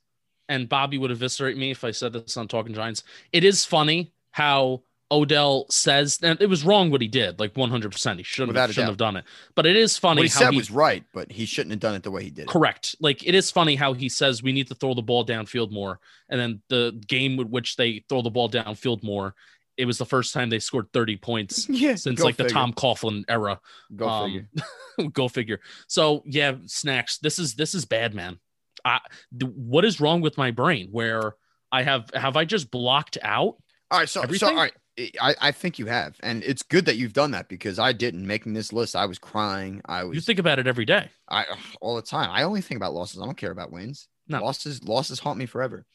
and 0.49 0.67
Bobby 0.67 0.97
would 0.97 1.11
eviscerate 1.11 1.55
me 1.55 1.69
if 1.71 1.83
I 1.83 1.91
said 1.91 2.13
this 2.13 2.35
on 2.35 2.47
Talking 2.47 2.73
Giants. 2.73 3.03
It 3.31 3.43
is 3.43 3.63
funny 3.63 4.11
how 4.31 4.81
Odell 5.11 5.67
says, 5.69 6.19
and 6.23 6.41
it 6.41 6.47
was 6.47 6.63
wrong 6.65 6.89
what 6.89 6.99
he 7.01 7.07
did, 7.07 7.39
like 7.39 7.53
100%. 7.53 8.17
He 8.17 8.23
shouldn't, 8.23 8.57
have, 8.57 8.71
shouldn't 8.71 8.89
have 8.89 8.97
done 8.97 9.17
it. 9.17 9.25
But 9.55 9.65
it 9.67 9.75
is 9.75 9.97
funny 9.97 10.21
What 10.21 10.27
he 10.27 10.33
how 10.33 10.39
said 10.39 10.51
he 10.51 10.57
was 10.57 10.71
right, 10.71 11.03
but 11.13 11.31
he 11.31 11.45
shouldn't 11.45 11.71
have 11.71 11.79
done 11.79 11.93
it 11.95 12.03
the 12.03 12.11
way 12.11 12.23
he 12.23 12.31
did. 12.31 12.43
it. 12.43 12.47
Correct. 12.47 12.95
Like 12.99 13.25
it 13.25 13.35
is 13.35 13.51
funny 13.51 13.75
how 13.75 13.93
he 13.93 14.09
says 14.09 14.41
we 14.41 14.51
need 14.51 14.67
to 14.69 14.75
throw 14.75 14.93
the 14.95 15.03
ball 15.03 15.25
downfield 15.25 15.71
more, 15.71 15.99
and 16.29 16.39
then 16.39 16.61
the 16.69 16.99
game 17.07 17.37
with 17.37 17.47
which 17.47 17.75
they 17.75 18.03
throw 18.09 18.21
the 18.23 18.31
ball 18.31 18.49
downfield 18.49 19.03
more, 19.03 19.35
it 19.77 19.85
was 19.85 19.97
the 19.99 20.05
first 20.05 20.33
time 20.33 20.49
they 20.49 20.57
scored 20.59 20.87
30 20.93 21.17
points 21.17 21.69
Yeah, 21.69 21.95
since 21.95 22.21
like 22.21 22.37
the. 22.37 22.45
Tom 22.45 22.73
Coughlin 22.73 23.25
era. 23.29 23.59
Go 23.95 24.07
Um, 24.09 24.31
figure. 24.31 25.09
go 25.13 25.27
figure. 25.27 25.59
So 25.87 26.23
yeah, 26.25 26.55
snacks. 26.65 27.19
This 27.19 27.37
is 27.37 27.53
this 27.53 27.75
is 27.75 27.85
bad, 27.85 28.15
man. 28.15 28.39
I, 28.83 28.99
th- 29.39 29.51
what 29.55 29.85
is 29.85 29.99
wrong 30.01 30.21
with 30.21 30.37
my 30.37 30.51
brain 30.51 30.89
where 30.91 31.35
I 31.71 31.83
have 31.83 32.09
have 32.13 32.37
I 32.37 32.45
just 32.45 32.71
blocked 32.71 33.17
out? 33.21 33.57
All 33.91 33.99
right, 33.99 34.09
so 34.09 34.19
so 34.21 34.23
Everything? 34.23 34.49
all 34.49 34.55
right, 34.55 34.73
I 34.97 35.35
I 35.41 35.51
think 35.51 35.77
you 35.77 35.87
have, 35.87 36.15
and 36.21 36.43
it's 36.43 36.63
good 36.63 36.85
that 36.85 36.95
you've 36.95 37.13
done 37.13 37.31
that 37.31 37.49
because 37.49 37.79
I 37.79 37.91
didn't 37.91 38.25
making 38.25 38.53
this 38.53 38.71
list. 38.71 38.95
I 38.95 39.05
was 39.05 39.19
crying. 39.19 39.81
I 39.85 40.03
was 40.05 40.15
You 40.15 40.21
think 40.21 40.39
about 40.39 40.57
it 40.59 40.67
every 40.67 40.85
day. 40.85 41.09
I 41.29 41.45
all 41.81 41.95
the 41.95 42.01
time. 42.01 42.29
I 42.31 42.43
only 42.43 42.61
think 42.61 42.77
about 42.77 42.93
losses. 42.93 43.21
I 43.21 43.25
don't 43.25 43.37
care 43.37 43.51
about 43.51 43.71
wins. 43.71 44.07
No. 44.27 44.41
Losses 44.43 44.83
losses 44.83 45.19
haunt 45.19 45.37
me 45.37 45.45
forever. 45.45 45.85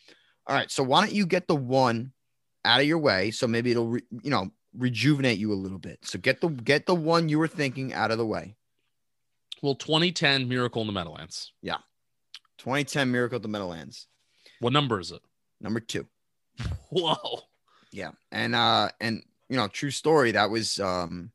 All 0.46 0.56
right, 0.56 0.70
so 0.70 0.82
why 0.82 1.04
don't 1.04 1.14
you 1.14 1.26
get 1.26 1.46
the 1.48 1.56
one 1.56 2.12
out 2.64 2.80
of 2.80 2.86
your 2.86 2.98
way 2.98 3.30
so 3.30 3.46
maybe 3.46 3.70
it'll 3.70 3.88
re, 3.88 4.02
you 4.22 4.30
know 4.30 4.50
rejuvenate 4.76 5.38
you 5.38 5.52
a 5.52 5.54
little 5.54 5.78
bit. 5.78 5.98
So 6.02 6.18
get 6.18 6.40
the 6.40 6.48
get 6.48 6.86
the 6.86 6.94
one 6.94 7.28
you 7.28 7.38
were 7.38 7.48
thinking 7.48 7.92
out 7.94 8.10
of 8.10 8.18
the 8.18 8.26
way. 8.26 8.54
Well, 9.62 9.74
2010 9.74 10.48
Miracle 10.48 10.80
in 10.82 10.86
the 10.86 10.92
Meadowlands. 10.92 11.52
Yeah, 11.62 11.78
2010 12.58 13.10
Miracle 13.10 13.36
at 13.36 13.42
the 13.42 13.48
Meadowlands, 13.48 14.06
What 14.60 14.72
number 14.72 15.00
is 15.00 15.10
it? 15.10 15.22
number 15.60 15.80
2. 15.80 16.06
Whoa. 16.90 17.40
Yeah. 17.92 18.10
And 18.30 18.54
uh 18.54 18.90
and 19.00 19.22
you 19.48 19.56
know, 19.56 19.68
true 19.68 19.90
story, 19.90 20.32
that 20.32 20.50
was 20.50 20.78
um 20.80 21.32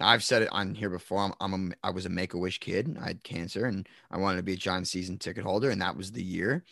I've 0.00 0.22
said 0.22 0.42
it 0.42 0.48
on 0.52 0.74
here 0.76 0.90
before. 0.90 1.18
I'm, 1.24 1.32
I'm 1.40 1.72
a, 1.82 1.88
I 1.88 1.90
was 1.90 2.06
a 2.06 2.08
make 2.08 2.32
a 2.32 2.38
wish 2.38 2.60
kid. 2.60 2.96
I 3.02 3.08
had 3.08 3.24
cancer 3.24 3.66
and 3.66 3.88
I 4.10 4.18
wanted 4.18 4.36
to 4.36 4.42
be 4.44 4.52
a 4.52 4.56
Giant 4.56 4.86
season 4.86 5.18
ticket 5.18 5.42
holder, 5.42 5.70
and 5.70 5.82
that 5.82 5.96
was 5.96 6.12
the 6.12 6.22
year. 6.22 6.64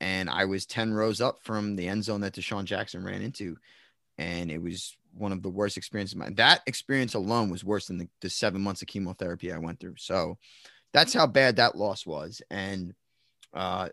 And 0.00 0.30
I 0.30 0.44
was 0.44 0.64
10 0.64 0.94
rows 0.94 1.20
up 1.20 1.40
from 1.42 1.74
the 1.74 1.88
end 1.88 2.04
zone 2.04 2.20
that 2.20 2.34
DeSean 2.34 2.64
Jackson 2.66 3.04
ran 3.04 3.20
into. 3.20 3.56
And 4.16 4.48
it 4.48 4.62
was 4.62 4.96
one 5.12 5.32
of 5.32 5.42
the 5.42 5.50
worst 5.50 5.76
experiences. 5.76 6.12
of 6.14 6.18
my- 6.20 6.30
That 6.30 6.62
experience 6.66 7.14
alone 7.14 7.50
was 7.50 7.64
worse 7.64 7.88
than 7.88 7.98
the, 7.98 8.08
the 8.20 8.30
seven 8.30 8.60
months 8.60 8.80
of 8.80 8.86
chemotherapy 8.88 9.52
I 9.52 9.58
went 9.58 9.80
through. 9.80 9.96
So 9.98 10.38
that's 10.92 11.12
how 11.12 11.26
bad 11.26 11.56
that 11.56 11.76
loss 11.76 12.06
was. 12.06 12.42
And 12.50 12.94
uh 13.52 13.88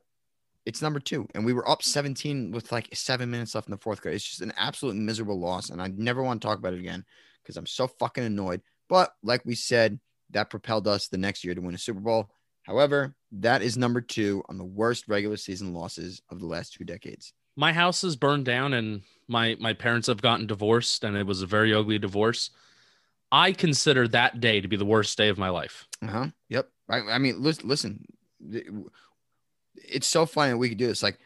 it's 0.66 0.82
number 0.82 1.00
two. 1.00 1.28
And 1.36 1.46
we 1.46 1.54
were 1.54 1.70
up 1.70 1.84
17 1.84 2.52
with 2.52 2.72
like 2.72 2.90
seven 2.94 3.30
minutes 3.30 3.56
left 3.56 3.68
in 3.68 3.72
the 3.72 3.78
fourth 3.78 4.02
quarter. 4.02 4.16
It's 4.16 4.28
just 4.28 4.42
an 4.42 4.54
absolute 4.58 4.96
miserable 4.96 5.40
loss. 5.40 5.70
And 5.70 5.82
I 5.82 5.88
never 5.96 6.24
want 6.24 6.42
to 6.42 6.48
talk 6.48 6.58
about 6.58 6.74
it 6.74 6.80
again 6.80 7.06
because 7.44 7.58
I'm 7.58 7.68
so 7.68 7.88
fucking 7.88 8.24
annoyed. 8.24 8.62
But 8.90 9.12
like 9.24 9.44
we 9.46 9.56
said, 9.56 10.00
that 10.32 10.50
propelled 10.50 10.88
us 10.88 11.08
the 11.08 11.18
next 11.18 11.44
year 11.44 11.54
to 11.54 11.62
win 11.62 11.76
a 11.76 11.78
Super 11.78 12.00
Bowl. 12.00 12.30
However, 12.64 13.16
that 13.32 13.62
is 13.62 13.78
number 13.78 14.02
two 14.02 14.44
on 14.50 14.58
the 14.58 14.66
worst 14.66 15.08
regular 15.08 15.38
season 15.38 15.74
losses 15.74 16.22
of 16.30 16.40
the 16.40 16.48
last 16.48 16.74
two 16.74 16.84
decades. 16.84 17.34
My 17.56 17.72
house 17.72 18.04
is 18.04 18.16
burned 18.16 18.46
down 18.46 18.74
and 18.74 19.02
my 19.28 19.56
my 19.60 19.74
parents 19.74 20.08
have 20.08 20.22
gotten 20.22 20.48
divorced 20.48 21.04
and 21.04 21.16
it 21.16 21.26
was 21.26 21.42
a 21.42 21.48
very 21.48 21.74
ugly 21.74 22.00
divorce. 22.00 22.50
I 23.32 23.52
consider 23.52 24.08
that 24.10 24.40
day 24.40 24.62
to 24.62 24.68
be 24.68 24.78
the 24.78 24.86
worst 24.86 25.18
day 25.18 25.30
of 25.30 25.38
my 25.38 25.50
life. 25.50 25.88
Uh 26.02 26.08
huh. 26.08 26.28
Yep. 26.50 26.70
I, 26.90 26.98
I 27.02 27.18
mean, 27.18 27.42
listen, 27.42 27.68
listen. 27.68 28.06
It's 29.78 30.08
so 30.08 30.26
funny 30.26 30.52
that 30.52 30.58
we 30.58 30.70
could 30.70 30.78
do 30.78 30.88
this. 30.88 31.04
Like, 31.04 31.20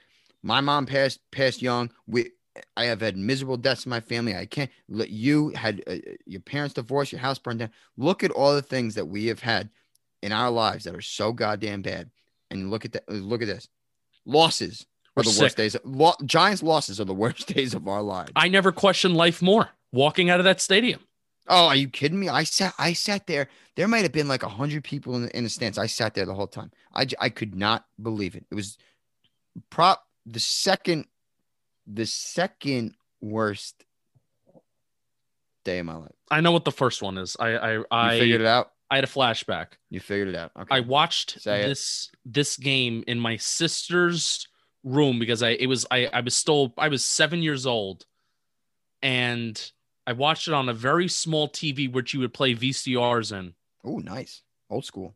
my 0.43 0.61
mom 0.61 0.85
passed 0.85 1.19
passed 1.31 1.61
young. 1.61 1.91
We 2.07 2.31
I 2.75 2.85
have 2.85 3.01
had 3.01 3.15
miserable 3.17 3.57
deaths 3.57 3.85
in 3.85 3.89
my 3.89 3.99
family. 4.01 4.35
I 4.35 4.45
can't 4.45 4.69
let 4.89 5.09
you 5.09 5.49
had 5.49 5.81
uh, 5.87 5.95
your 6.25 6.41
parents 6.41 6.73
divorced, 6.73 7.11
your 7.11 7.21
house 7.21 7.39
burned 7.39 7.59
down. 7.59 7.71
Look 7.97 8.23
at 8.23 8.31
all 8.31 8.53
the 8.53 8.61
things 8.61 8.95
that 8.95 9.07
we 9.07 9.27
have 9.27 9.39
had 9.39 9.69
in 10.21 10.31
our 10.31 10.49
lives 10.49 10.83
that 10.83 10.95
are 10.95 11.01
so 11.01 11.31
goddamn 11.31 11.81
bad. 11.81 12.09
And 12.51 12.69
look 12.71 12.83
at 12.85 12.93
that. 12.93 13.09
Look 13.09 13.41
at 13.41 13.47
this. 13.47 13.69
Losses 14.25 14.85
are 15.15 15.21
We're 15.21 15.23
the 15.23 15.29
sick. 15.29 15.41
worst 15.43 15.57
days. 15.57 15.75
Lo- 15.83 16.15
Giants 16.25 16.63
losses 16.63 16.99
are 16.99 17.05
the 17.05 17.13
worst 17.13 17.47
days 17.53 17.73
of 17.73 17.87
our 17.87 18.01
lives. 18.01 18.31
I 18.35 18.47
never 18.49 18.71
questioned 18.71 19.15
life 19.15 19.41
more 19.41 19.69
walking 19.91 20.29
out 20.29 20.39
of 20.39 20.43
that 20.45 20.59
stadium. 20.61 20.99
Oh, 21.49 21.67
are 21.67 21.75
you 21.75 21.89
kidding 21.89 22.19
me? 22.19 22.29
I 22.29 22.43
sat, 22.43 22.73
I 22.77 22.93
sat 22.93 23.25
there. 23.27 23.49
There 23.75 23.87
might 23.87 24.03
have 24.03 24.11
been 24.11 24.27
like 24.27 24.43
a 24.43 24.49
hundred 24.49 24.83
people 24.83 25.15
in 25.15 25.23
the, 25.23 25.37
in 25.37 25.43
the 25.43 25.49
stands. 25.49 25.77
I 25.77 25.87
sat 25.87 26.13
there 26.13 26.25
the 26.25 26.33
whole 26.33 26.47
time. 26.47 26.71
I, 26.93 27.07
I 27.19 27.29
could 27.29 27.55
not 27.55 27.85
believe 28.01 28.35
it. 28.35 28.45
It 28.51 28.55
was 28.55 28.77
prop 29.69 30.05
the 30.25 30.39
second, 30.39 31.05
the 31.87 32.05
second 32.05 32.93
worst 33.19 33.83
day 35.65 35.79
of 35.79 35.85
my 35.87 35.95
life. 35.95 36.11
I 36.29 36.41
know 36.41 36.51
what 36.51 36.65
the 36.65 36.71
first 36.71 37.01
one 37.01 37.17
is. 37.17 37.35
I 37.39 37.47
I 37.49 37.73
You 37.73 37.85
I, 37.91 38.19
figured 38.19 38.41
it 38.41 38.47
out. 38.47 38.71
I 38.91 38.95
had 38.95 39.03
a 39.03 39.07
flashback. 39.07 39.67
You 39.89 39.99
figured 39.99 40.29
it 40.29 40.35
out. 40.35 40.51
Okay. 40.57 40.75
I 40.75 40.79
watched 40.81 41.41
Say 41.41 41.61
it. 41.61 41.67
this 41.67 42.11
this 42.25 42.57
game 42.57 43.03
in 43.07 43.19
my 43.19 43.37
sister's 43.37 44.47
room 44.83 45.19
because 45.19 45.43
I 45.43 45.49
it 45.49 45.67
was 45.67 45.85
I 45.91 46.07
I 46.07 46.21
was 46.21 46.35
still 46.35 46.73
I 46.77 46.87
was 46.87 47.03
seven 47.03 47.41
years 47.43 47.65
old, 47.65 48.05
and 49.01 49.71
I 50.09 50.13
watched 50.13 50.47
it 50.47 50.55
on 50.55 50.67
a 50.67 50.73
very 50.73 51.07
small 51.07 51.47
TV 51.47 51.91
which 51.91 52.15
you 52.15 52.19
would 52.21 52.33
play 52.33 52.55
VCRs 52.55 53.31
in. 53.31 53.53
oh, 53.85 53.99
nice. 53.99 54.41
Old 54.67 54.83
school. 54.83 55.13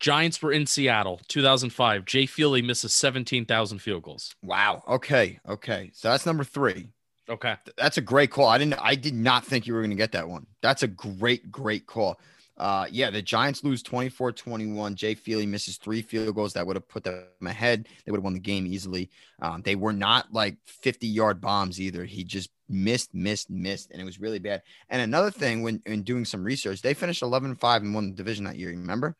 Giants 0.00 0.42
were 0.42 0.50
in 0.50 0.66
Seattle, 0.66 1.20
2005. 1.28 2.04
Jay 2.04 2.26
Feely 2.26 2.62
misses 2.62 2.92
17,000 2.92 3.78
field 3.78 4.02
goals. 4.02 4.34
Wow. 4.42 4.82
Okay. 4.88 5.38
Okay. 5.48 5.92
So 5.94 6.10
that's 6.10 6.26
number 6.26 6.42
three. 6.42 6.88
Okay. 7.28 7.54
That's 7.78 7.96
a 7.96 8.00
great 8.00 8.32
call. 8.32 8.48
I 8.48 8.58
didn't. 8.58 8.74
I 8.74 8.96
did 8.96 9.14
not 9.14 9.46
think 9.46 9.68
you 9.68 9.74
were 9.74 9.82
going 9.82 9.90
to 9.90 9.96
get 9.96 10.10
that 10.12 10.28
one. 10.28 10.48
That's 10.62 10.82
a 10.82 10.88
great, 10.88 11.52
great 11.52 11.86
call. 11.86 12.18
Uh, 12.58 12.86
yeah, 12.90 13.10
the 13.10 13.20
Giants 13.20 13.62
lose 13.64 13.82
24-21. 13.82 14.94
Jay 14.94 15.14
Feely 15.14 15.44
misses 15.46 15.76
three 15.76 16.00
field 16.00 16.34
goals 16.34 16.54
that 16.54 16.66
would 16.66 16.76
have 16.76 16.88
put 16.88 17.04
them 17.04 17.26
ahead. 17.44 17.86
They 18.04 18.10
would 18.12 18.18
have 18.18 18.24
won 18.24 18.32
the 18.32 18.40
game 18.40 18.66
easily. 18.66 19.10
Um, 19.42 19.60
they 19.62 19.76
were 19.76 19.92
not 19.92 20.32
like 20.32 20.56
50-yard 20.66 21.40
bombs 21.40 21.80
either. 21.80 22.04
He 22.04 22.24
just 22.24 22.50
missed, 22.68 23.14
missed, 23.14 23.50
missed, 23.50 23.90
and 23.90 24.00
it 24.00 24.04
was 24.04 24.18
really 24.20 24.38
bad. 24.38 24.62
And 24.88 25.02
another 25.02 25.30
thing, 25.30 25.62
when 25.62 25.82
in 25.84 26.02
doing 26.02 26.24
some 26.24 26.42
research, 26.42 26.80
they 26.80 26.94
finished 26.94 27.22
11-5 27.22 27.76
and 27.76 27.94
won 27.94 28.08
the 28.10 28.16
division 28.16 28.44
that 28.46 28.56
year. 28.56 28.70
You 28.70 28.78
remember? 28.78 29.16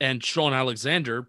And 0.00 0.24
Shaun 0.24 0.52
Alexander 0.52 1.28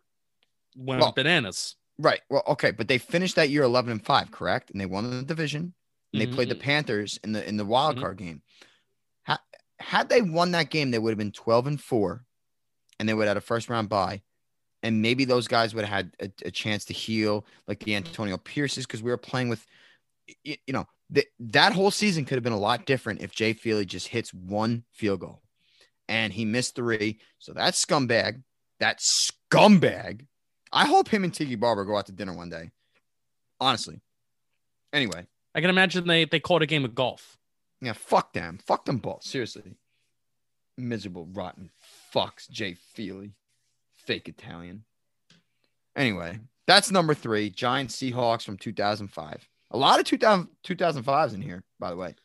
went 0.75 1.01
Well, 1.01 1.11
bananas. 1.11 1.75
Right. 1.97 2.21
Well, 2.29 2.43
okay, 2.47 2.71
but 2.71 2.87
they 2.87 2.97
finished 2.97 3.35
that 3.35 3.49
year 3.49 3.63
11 3.63 3.91
and 3.91 4.05
5, 4.05 4.31
correct? 4.31 4.71
And 4.71 4.79
they 4.79 4.85
won 4.85 5.09
the 5.09 5.23
division. 5.23 5.73
And 6.13 6.21
they 6.21 6.27
played 6.27 6.49
the 6.49 6.55
Mhm. 6.55 6.59
Panthers 6.61 7.19
in 7.23 7.31
the 7.31 7.47
in 7.47 7.57
the 7.57 7.65
wild 7.65 7.95
Mhm. 7.95 8.01
card 8.01 8.17
game. 8.17 8.41
Ha- 9.81 9.97
had 9.97 10.09
they 10.09 10.21
won 10.21 10.51
that 10.51 10.69
game, 10.69 10.91
they 10.91 10.99
would 10.99 11.11
have 11.11 11.17
been 11.17 11.31
12 11.31 11.67
and 11.67 11.81
4 11.81 12.23
and 12.99 13.09
they 13.09 13.13
would 13.13 13.23
have 13.23 13.31
had 13.31 13.37
a 13.37 13.41
first 13.41 13.69
round 13.69 13.89
bye. 13.89 14.21
And 14.83 15.01
maybe 15.01 15.25
those 15.25 15.47
guys 15.47 15.75
would 15.75 15.85
have 15.85 15.93
had 15.93 16.15
a, 16.19 16.47
a 16.47 16.51
chance 16.51 16.85
to 16.85 16.93
heal, 16.93 17.45
like 17.67 17.79
the 17.79 17.95
Antonio 17.95 18.37
Pierces, 18.37 18.85
because 18.85 19.03
we 19.03 19.11
were 19.11 19.17
playing 19.17 19.49
with, 19.49 19.65
y- 20.45 20.57
you 20.65 20.73
know, 20.73 20.87
th- 21.13 21.27
that 21.39 21.73
whole 21.73 21.91
season 21.91 22.25
could 22.25 22.35
have 22.35 22.43
been 22.43 22.51
a 22.53 22.57
lot 22.57 22.85
different 22.85 23.21
if 23.21 23.31
Jay 23.31 23.53
Feely 23.53 23.85
just 23.85 24.07
hits 24.07 24.33
one 24.33 24.83
field 24.91 25.19
goal 25.19 25.41
and 26.09 26.33
he 26.33 26.45
missed 26.45 26.75
three. 26.75 27.19
So 27.37 27.53
that 27.53 27.75
scumbag, 27.75 28.41
that 28.79 28.99
scumbag, 28.99 30.25
I 30.71 30.85
hope 30.85 31.09
him 31.09 31.23
and 31.23 31.33
Tiki 31.33 31.55
Barber 31.55 31.85
go 31.85 31.97
out 31.97 32.07
to 32.07 32.11
dinner 32.11 32.33
one 32.33 32.49
day. 32.49 32.71
Honestly. 33.59 34.01
Anyway, 34.93 35.25
I 35.53 35.61
can 35.61 35.69
imagine 35.69 36.07
they 36.07 36.25
they 36.25 36.39
called 36.39 36.63
a 36.63 36.65
game 36.65 36.83
of 36.83 36.95
golf. 36.95 37.37
Yeah, 37.81 37.93
fuck 37.93 38.33
them. 38.33 38.59
Fuck 38.65 38.85
them 38.85 38.97
both. 38.97 39.23
Seriously. 39.23 39.75
Miserable, 40.77 41.27
rotten 41.33 41.69
fucks, 42.13 42.49
Jay 42.49 42.73
Feely. 42.75 43.33
Fake 43.93 44.27
Italian. 44.27 44.83
Anyway, 45.95 46.39
that's 46.65 46.89
number 46.91 47.13
three. 47.13 47.49
Giant 47.49 47.89
Seahawks 47.89 48.43
from 48.43 48.57
2005. 48.57 49.47
A 49.71 49.77
lot 49.77 49.99
of 49.99 50.05
2000, 50.05 50.47
2005s 50.63 51.33
in 51.33 51.41
here, 51.41 51.63
by 51.79 51.89
the 51.89 51.95
way. 51.95 52.15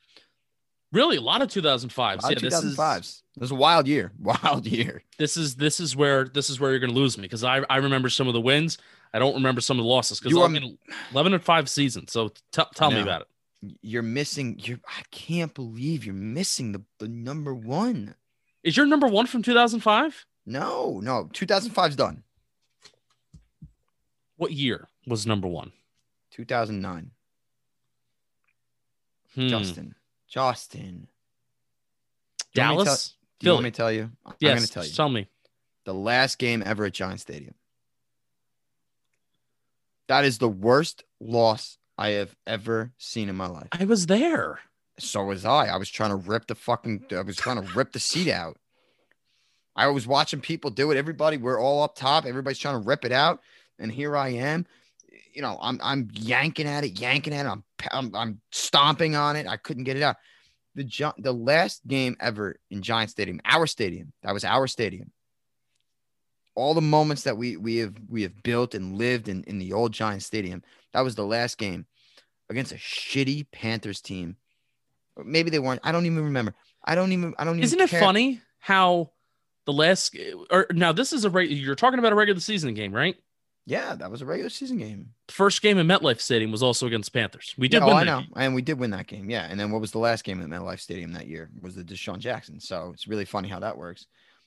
Really, 0.92 1.16
a 1.16 1.20
lot 1.20 1.42
of 1.42 1.54
A 1.54 1.60
2005s. 1.60 2.22
lot 2.22 2.30
Yeah, 2.30 2.36
of 2.36 2.42
this 2.42 2.62
is 2.62 2.76
2005s. 2.76 3.22
It 3.36 3.40
was 3.40 3.50
a 3.50 3.54
wild 3.56 3.86
year. 3.88 4.12
Wild 4.18 4.66
year. 4.66 5.02
this 5.18 5.36
is 5.36 5.56
this 5.56 5.80
is 5.80 5.94
where 5.94 6.24
this 6.26 6.48
is 6.48 6.58
where 6.58 6.70
you're 6.70 6.78
going 6.80 6.92
to 6.94 6.98
lose 6.98 7.18
me 7.18 7.22
because 7.22 7.44
I 7.44 7.60
I 7.68 7.78
remember 7.78 8.08
some 8.08 8.28
of 8.28 8.34
the 8.34 8.40
wins. 8.40 8.78
I 9.12 9.18
don't 9.18 9.34
remember 9.34 9.60
some 9.60 9.78
of 9.78 9.84
the 9.84 9.88
losses 9.90 10.20
because 10.20 10.36
I 10.36 10.40
are- 10.42 10.48
mean, 10.48 10.78
11 11.12 11.34
and 11.34 11.42
5 11.42 11.68
season. 11.68 12.06
So 12.08 12.28
t- 12.52 12.62
tell 12.74 12.90
me 12.90 13.00
about 13.00 13.22
it. 13.22 13.28
You're 13.82 14.02
missing. 14.02 14.58
You're. 14.62 14.80
I 14.88 15.02
can't 15.10 15.54
believe 15.54 16.04
you're 16.04 16.14
missing 16.14 16.72
the, 16.72 16.82
the 16.98 17.08
number 17.08 17.54
one. 17.54 18.14
Is 18.62 18.76
your 18.76 18.86
number 18.86 19.06
1 19.06 19.26
from 19.26 19.42
2005? 19.42 20.26
No, 20.44 21.00
no. 21.02 21.30
2005's 21.32 21.94
done. 21.96 22.24
What 24.36 24.52
year 24.52 24.88
was 25.06 25.26
number 25.26 25.46
1? 25.48 25.70
2009. 26.32 27.10
Hmm. 29.34 29.48
Justin. 29.48 29.94
Justin. 30.28 31.06
Do 32.54 32.60
you 32.62 32.66
want 32.68 32.78
me 32.78 32.78
to 32.78 32.84
tell- 32.84 32.84
Dallas? 32.84 33.14
Do 33.38 33.46
you 33.46 33.52
want 33.52 33.64
me 33.64 33.70
to 33.70 33.76
tell 33.76 33.92
you? 33.92 34.10
I'm 34.24 34.34
Yes, 34.40 34.54
going 34.54 34.66
to 34.66 34.72
tell 34.72 34.84
you. 34.84 34.92
tell 34.92 35.08
me. 35.10 35.28
the 35.84 35.94
last 35.94 36.38
game 36.38 36.62
ever 36.66 36.86
at 36.86 36.92
Giant 36.94 37.20
Stadium. 37.20 37.54
That 40.08 40.24
is 40.24 40.38
the 40.38 40.48
worst 40.48 41.04
loss 41.20 41.78
I 41.98 42.10
have 42.10 42.34
ever 42.46 42.92
seen 42.98 43.28
in 43.28 43.36
my 43.36 43.46
life. 43.46 43.68
I 43.72 43.84
was 43.84 44.06
there. 44.06 44.60
So 44.98 45.24
was 45.24 45.44
I. 45.44 45.66
I 45.66 45.76
was 45.76 45.90
trying 45.90 46.10
to 46.10 46.16
rip 46.16 46.46
the 46.46 46.54
fucking. 46.54 47.06
I 47.12 47.22
was 47.22 47.36
trying 47.36 47.62
to 47.62 47.74
rip 47.74 47.92
the 47.92 48.00
seat 48.00 48.30
out. 48.30 48.58
I 49.74 49.88
was 49.88 50.06
watching 50.06 50.40
people 50.40 50.70
do 50.70 50.90
it. 50.90 50.96
Everybody, 50.96 51.36
we're 51.36 51.60
all 51.60 51.82
up 51.82 51.96
top. 51.96 52.24
Everybody's 52.24 52.58
trying 52.58 52.80
to 52.80 52.86
rip 52.86 53.04
it 53.04 53.12
out, 53.12 53.40
and 53.78 53.92
here 53.92 54.16
I 54.16 54.28
am. 54.28 54.66
You 55.34 55.42
know, 55.42 55.58
I'm 55.60 55.78
I'm 55.82 56.08
yanking 56.14 56.66
at 56.66 56.84
it, 56.84 56.98
yanking 56.98 57.34
at 57.34 57.44
it. 57.44 57.48
I'm 57.48 57.64
I'm, 57.92 58.14
I'm 58.14 58.40
stomping 58.52 59.16
on 59.16 59.36
it. 59.36 59.46
I 59.46 59.58
couldn't 59.58 59.84
get 59.84 59.96
it 59.96 60.02
out. 60.02 60.16
The 60.74 61.12
the 61.18 61.32
last 61.32 61.86
game 61.86 62.16
ever 62.20 62.56
in 62.70 62.82
Giant 62.82 63.10
Stadium, 63.10 63.40
our 63.44 63.66
stadium. 63.66 64.12
That 64.22 64.32
was 64.32 64.44
our 64.44 64.66
stadium. 64.66 65.12
All 66.56 66.74
the 66.74 66.80
moments 66.80 67.22
that 67.22 67.36
we 67.36 67.56
we 67.56 67.76
have 67.76 67.94
we 68.08 68.22
have 68.22 68.42
built 68.42 68.74
and 68.74 68.96
lived 68.96 69.28
in 69.28 69.44
in 69.44 69.58
the 69.58 69.72
old 69.72 69.92
Giant 69.92 70.22
Stadium. 70.22 70.62
That 70.92 71.02
was 71.02 71.14
the 71.14 71.24
last 71.24 71.58
game 71.58 71.86
against 72.50 72.72
a 72.72 72.76
shitty 72.76 73.46
Panthers 73.52 74.00
team. 74.00 74.36
Maybe 75.22 75.50
they 75.50 75.58
weren't. 75.58 75.80
I 75.84 75.92
don't 75.92 76.06
even 76.06 76.24
remember. 76.24 76.54
I 76.84 76.94
don't 76.94 77.12
even. 77.12 77.34
I 77.38 77.44
don't 77.44 77.54
even. 77.54 77.64
Isn't 77.64 77.80
it 77.80 77.90
care. 77.90 78.00
funny 78.00 78.40
how 78.58 79.12
the 79.66 79.72
last 79.72 80.16
or 80.50 80.66
now 80.72 80.92
this 80.92 81.12
is 81.12 81.24
a 81.24 81.46
you're 81.46 81.74
talking 81.74 81.98
about 81.98 82.12
a 82.12 82.16
regular 82.16 82.40
season 82.40 82.74
game, 82.74 82.92
right? 82.92 83.16
Yeah, 83.68 83.96
that 83.96 84.10
was 84.12 84.22
a 84.22 84.26
regular 84.26 84.48
season 84.48 84.78
game. 84.78 85.10
First 85.28 85.60
game 85.60 85.76
in 85.78 85.88
MetLife 85.88 86.20
Stadium 86.20 86.52
was 86.52 86.62
also 86.62 86.86
against 86.86 87.12
Panthers. 87.12 87.52
We 87.58 87.66
did 87.66 87.82
Yeah, 87.82 87.86
oh, 87.86 87.96
I 87.96 88.04
know, 88.04 88.20
game. 88.20 88.32
and 88.36 88.54
we 88.54 88.62
did 88.62 88.78
win 88.78 88.90
that 88.92 89.08
game. 89.08 89.28
Yeah, 89.28 89.48
and 89.50 89.58
then 89.58 89.72
what 89.72 89.80
was 89.80 89.90
the 89.90 89.98
last 89.98 90.22
game 90.22 90.40
at 90.40 90.48
MetLife 90.48 90.78
Stadium 90.78 91.12
that 91.14 91.26
year? 91.26 91.50
Was 91.60 91.74
the 91.74 91.82
DeSean 91.82 92.18
Jackson. 92.20 92.60
So 92.60 92.92
it's 92.94 93.08
really 93.08 93.24
funny 93.24 93.48
how 93.48 93.58
that 93.58 93.76
works. 93.76 94.06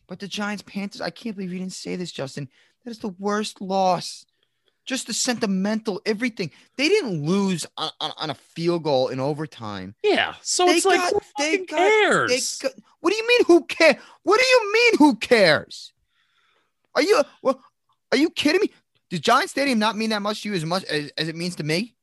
But 0.10 0.20
the 0.20 0.28
Giants 0.28 0.64
Panthers, 0.66 1.00
I 1.02 1.12
can't 1.12 1.36
believe 1.38 1.54
you 1.54 1.60
didn't 1.60 1.72
say 1.74 1.96
this, 1.96 2.12
Justin. 2.12 2.50
That 2.84 2.92
is 2.92 2.98
the 3.00 3.10
worst 3.20 3.62
loss. 3.62 4.26
Just 4.86 5.06
the 5.06 5.14
sentimental 5.14 6.02
everything. 6.04 6.50
They 6.76 6.88
didn't 6.90 7.24
lose 7.24 7.64
on, 7.78 7.92
on, 8.02 8.12
on 8.18 8.30
a 8.32 8.34
field 8.34 8.84
goal 8.84 9.10
in 9.10 9.20
overtime. 9.20 9.94
Yeah, 10.04 10.34
so 10.42 10.66
They 10.66 10.78
it's 10.78 10.86
like 10.86 11.00
got- 11.00 11.14
who 11.14 11.20
they 11.38 11.58
got- 11.60 11.78
cares? 11.78 12.58
They 12.58 12.68
go- 12.68 12.74
what 13.02 13.12
do 13.12 13.18
you 13.18 13.28
mean? 13.28 13.40
Who 13.46 13.66
cares? 13.66 13.98
What 14.24 14.40
do 14.40 14.46
you 14.48 14.74
mean? 14.74 14.98
Who 14.98 15.16
cares? 15.18 15.94
Are 16.96 17.04
you? 17.04 17.22
Well, 17.44 17.64
are 18.12 18.18
you 18.18 18.32
kidding 18.32 18.62
me? 18.62 18.72
Does 19.12 19.20
Giant 19.20 19.52
Stadium 19.52 19.78
not 19.78 19.96
mean 19.96 20.10
that 20.10 20.24
much 20.24 20.42
to 20.42 20.50
you 20.50 20.56
as 20.56 20.66
much 20.66 20.84
as, 20.86 21.12
as 21.18 21.28
it 21.28 21.36
means 21.36 21.56
to 21.58 21.64
me? 21.64 21.96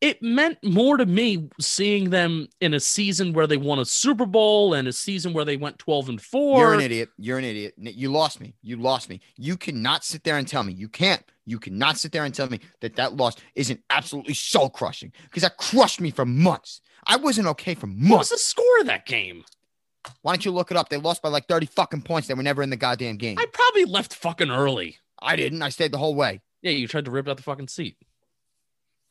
It 0.00 0.22
meant 0.22 0.58
more 0.62 0.96
to 0.96 1.06
me 1.06 1.48
seeing 1.60 2.10
them 2.10 2.48
in 2.60 2.74
a 2.74 2.80
season 2.80 3.32
where 3.32 3.46
they 3.46 3.56
won 3.56 3.78
a 3.78 3.84
Super 3.84 4.26
Bowl 4.26 4.74
and 4.74 4.86
a 4.86 4.92
season 4.92 5.32
where 5.32 5.44
they 5.44 5.56
went 5.56 5.78
12 5.78 6.08
and 6.10 6.20
4. 6.20 6.60
You're 6.60 6.74
an 6.74 6.80
idiot. 6.80 7.08
You're 7.16 7.38
an 7.38 7.44
idiot. 7.44 7.74
You 7.78 8.10
lost 8.10 8.40
me. 8.40 8.54
You 8.62 8.76
lost 8.76 9.08
me. 9.08 9.20
You 9.36 9.56
cannot 9.56 10.04
sit 10.04 10.24
there 10.24 10.36
and 10.36 10.46
tell 10.46 10.62
me. 10.62 10.72
You 10.72 10.88
can't. 10.88 11.22
You 11.46 11.58
cannot 11.58 11.98
sit 11.98 12.12
there 12.12 12.24
and 12.24 12.34
tell 12.34 12.48
me 12.48 12.60
that 12.80 12.96
that 12.96 13.16
loss 13.16 13.36
isn't 13.54 13.80
absolutely 13.90 14.34
soul 14.34 14.70
crushing 14.70 15.12
because 15.24 15.42
that 15.42 15.56
crushed 15.56 16.00
me 16.00 16.10
for 16.10 16.24
months. 16.24 16.80
I 17.06 17.16
wasn't 17.16 17.48
okay 17.48 17.74
for 17.74 17.86
months. 17.86 18.10
What 18.10 18.18
was 18.20 18.30
the 18.30 18.38
score 18.38 18.80
of 18.80 18.86
that 18.86 19.06
game? 19.06 19.44
Why 20.22 20.32
don't 20.32 20.44
you 20.44 20.50
look 20.50 20.70
it 20.70 20.76
up? 20.76 20.88
They 20.90 20.96
lost 20.96 21.22
by 21.22 21.30
like 21.30 21.48
30 21.48 21.66
fucking 21.66 22.02
points. 22.02 22.28
They 22.28 22.34
were 22.34 22.42
never 22.42 22.62
in 22.62 22.70
the 22.70 22.76
goddamn 22.76 23.16
game. 23.16 23.38
I 23.38 23.46
probably 23.52 23.84
left 23.86 24.14
fucking 24.14 24.50
early. 24.50 24.98
I 25.20 25.36
didn't. 25.36 25.62
I 25.62 25.70
stayed 25.70 25.92
the 25.92 25.98
whole 25.98 26.14
way. 26.14 26.42
Yeah, 26.60 26.72
you 26.72 26.88
tried 26.88 27.06
to 27.06 27.10
rip 27.10 27.28
out 27.28 27.36
the 27.36 27.42
fucking 27.42 27.68
seat. 27.68 27.96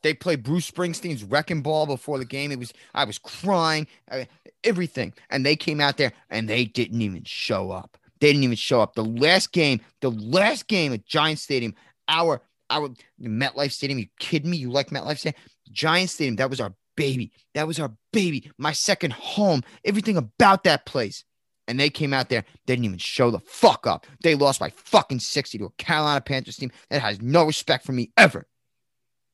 They 0.04 0.14
played 0.14 0.44
Bruce 0.44 0.70
Springsteen's 0.70 1.24
wrecking 1.24 1.62
ball 1.62 1.86
before 1.86 2.20
the 2.20 2.26
game. 2.26 2.52
It 2.52 2.60
was 2.60 2.74
I 2.94 3.06
was 3.06 3.18
crying, 3.18 3.88
uh, 4.12 4.26
everything, 4.64 5.14
and 5.30 5.46
they 5.46 5.56
came 5.56 5.82
out 5.82 5.98
there 5.98 6.14
and 6.30 6.48
they 6.48 6.66
didn't 6.66 7.02
even 7.02 7.24
show 7.24 7.72
up. 7.72 7.98
They 8.20 8.28
didn't 8.28 8.44
even 8.44 8.56
show 8.56 8.82
up. 8.82 8.94
The 8.94 9.04
last 9.04 9.52
game, 9.52 9.82
the 10.02 10.12
last 10.12 10.68
game 10.68 10.94
at 10.94 11.06
Giant 11.06 11.40
Stadium, 11.40 11.74
our 12.08 12.42
our 12.70 12.90
MetLife 13.22 13.72
Stadium. 13.72 14.00
You 14.00 14.08
kidding 14.20 14.52
me? 14.52 14.58
You 14.58 14.72
like 14.72 14.90
MetLife 14.90 15.20
Stadium? 15.20 15.42
Giant 15.72 16.10
Stadium. 16.10 16.36
That 16.36 16.50
was 16.50 16.60
our 16.60 16.74
baby. 16.96 17.32
That 17.54 17.68
was 17.68 17.80
our 17.80 17.92
baby. 18.12 18.52
My 18.58 18.74
second 18.74 19.14
home. 19.14 19.64
Everything 19.86 20.18
about 20.18 20.64
that 20.66 20.86
place. 20.86 21.24
And 21.68 21.80
they 21.80 21.90
came 21.90 22.14
out 22.14 22.28
there, 22.28 22.44
they 22.66 22.76
didn't 22.76 22.86
even 22.86 22.98
show 22.98 23.32
the 23.32 23.40
fuck 23.40 23.88
up. 23.88 24.06
They 24.22 24.36
lost 24.36 24.60
by 24.60 24.70
fucking 24.70 25.20
60 25.20 25.60
to 25.60 25.66
a 25.66 25.70
Carolina 25.72 26.20
Panthers 26.20 26.58
team 26.58 26.72
that 26.90 27.02
has 27.02 27.22
no 27.22 27.46
respect 27.46 27.86
for 27.86 27.94
me 27.94 28.12
ever. 28.18 28.46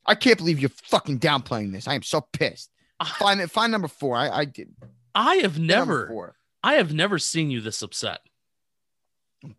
I 0.06 0.16
can't 0.16 0.38
believe 0.38 0.60
you're 0.60 0.70
fucking 0.70 1.20
downplaying 1.20 1.72
this. 1.72 1.88
I 1.88 1.96
am 1.96 2.04
so 2.04 2.22
pissed. 2.22 2.72
Find 3.18 3.50
find 3.50 3.72
number 3.72 3.88
four. 3.88 4.18
I, 4.18 4.30
I 4.30 4.46
did 4.46 4.76
I 5.16 5.36
have 5.36 5.58
never, 5.58 6.08
four. 6.08 6.36
I 6.64 6.74
have 6.74 6.94
never 6.94 7.18
seen 7.18 7.50
you 7.50 7.62
this 7.62 7.82
upset. 7.82 8.20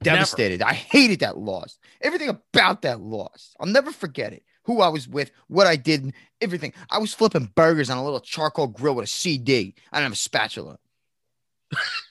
devastated. 0.02 0.62
I 0.62 0.74
hated 0.74 1.20
that 1.20 1.38
loss. 1.38 1.78
Everything 2.02 2.28
about 2.28 2.82
that 2.82 3.00
loss. 3.00 3.54
I'll 3.58 3.66
never 3.66 3.92
forget 3.92 4.32
it. 4.32 4.42
Who 4.64 4.82
I 4.82 4.88
was 4.88 5.08
with, 5.08 5.30
what 5.48 5.66
I 5.66 5.76
did, 5.76 6.12
everything. 6.40 6.74
I 6.90 6.98
was 6.98 7.14
flipping 7.14 7.50
burgers 7.54 7.88
on 7.88 7.96
a 7.96 8.04
little 8.04 8.20
charcoal 8.20 8.66
grill 8.66 8.94
with 8.94 9.06
a 9.06 9.08
CD. 9.08 9.74
I 9.90 9.98
didn't 9.98 10.04
have 10.04 10.12
a 10.12 10.16
spatula. 10.16 10.78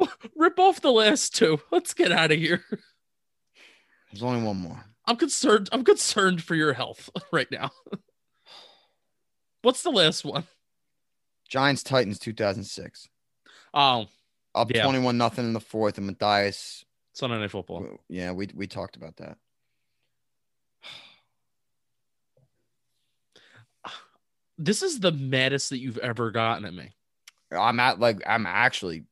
Rip 0.36 0.58
off 0.58 0.80
the 0.80 0.92
last 0.92 1.34
two. 1.34 1.60
Let's 1.70 1.94
get 1.94 2.12
out 2.12 2.32
of 2.32 2.38
here. 2.38 2.64
There's 4.12 4.22
only 4.22 4.42
one 4.44 4.56
more. 4.56 4.84
I'm 5.06 5.16
concerned. 5.16 5.68
I'm 5.72 5.84
concerned 5.84 6.42
for 6.42 6.54
your 6.54 6.72
health 6.72 7.10
right 7.32 7.50
now. 7.50 7.70
What's 9.62 9.82
the 9.82 9.90
last 9.90 10.24
one? 10.24 10.44
Giants 11.48 11.82
Titans 11.82 12.18
2006. 12.18 13.08
Oh, 13.74 13.80
um, 13.80 14.08
Up 14.54 14.70
Yeah. 14.74 14.84
21 14.84 15.16
nothing 15.18 15.44
in 15.46 15.52
the 15.52 15.60
fourth, 15.60 15.98
and 15.98 16.06
Mathias. 16.06 16.84
Sunday 17.12 17.38
Night 17.38 17.50
Football. 17.50 17.98
Yeah, 18.08 18.32
we 18.32 18.48
we 18.54 18.66
talked 18.66 18.96
about 18.96 19.16
that. 19.16 19.36
This 24.58 24.82
is 24.82 25.00
the 25.00 25.12
maddest 25.12 25.70
that 25.70 25.78
you've 25.78 25.98
ever 25.98 26.30
gotten 26.30 26.64
at 26.66 26.74
me. 26.74 26.92
I'm 27.50 27.80
at 27.80 27.98
like 27.98 28.22
I'm 28.26 28.46
actually 28.46 29.04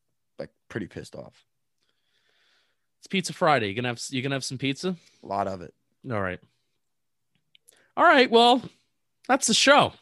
pretty 0.69 0.87
pissed 0.87 1.15
off. 1.15 1.45
It's 2.99 3.07
Pizza 3.07 3.33
Friday. 3.33 3.69
You 3.69 3.75
gonna 3.75 3.89
have 3.89 4.03
you 4.11 4.23
gonna 4.23 4.35
have 4.35 4.45
some 4.45 4.59
pizza? 4.59 4.97
A 5.23 5.27
lot 5.27 5.47
of 5.47 5.61
it. 5.63 5.75
All 6.11 6.21
right. 6.21 6.41
All 7.97 8.05
right. 8.05 8.31
Well, 8.31 8.63
that's 9.27 9.47
the 9.47 9.55
show. 9.55 9.93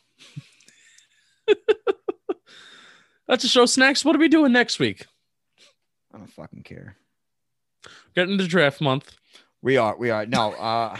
that's 3.26 3.42
the 3.42 3.48
show. 3.48 3.66
Snacks. 3.66 4.04
What 4.04 4.16
are 4.16 4.18
we 4.18 4.28
doing 4.28 4.52
next 4.52 4.78
week? 4.78 5.06
I 6.12 6.18
don't 6.18 6.32
fucking 6.32 6.62
care. 6.62 6.96
Getting 8.14 8.32
into 8.32 8.46
draft 8.46 8.80
month. 8.80 9.14
We 9.62 9.76
are. 9.76 9.96
We 9.96 10.10
are. 10.10 10.24
No. 10.26 10.52
Uh, 10.52 10.96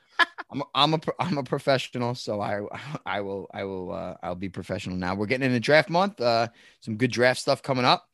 I'm. 0.50 0.62
I'm 0.74 0.94
a. 0.94 1.00
I'm 1.18 1.38
a 1.38 1.44
professional. 1.44 2.14
So 2.14 2.40
I. 2.40 2.60
I 3.06 3.20
will. 3.20 3.48
I 3.54 3.64
will. 3.64 3.92
Uh, 3.92 4.14
I'll 4.22 4.34
be 4.34 4.48
professional 4.48 4.96
now. 4.96 5.14
We're 5.14 5.26
getting 5.26 5.46
into 5.46 5.60
draft 5.60 5.88
month. 5.88 6.20
Uh, 6.20 6.48
some 6.80 6.96
good 6.96 7.10
draft 7.10 7.40
stuff 7.40 7.62
coming 7.62 7.84
up, 7.84 8.08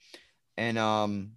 and 0.57 0.79
um, 0.79 1.33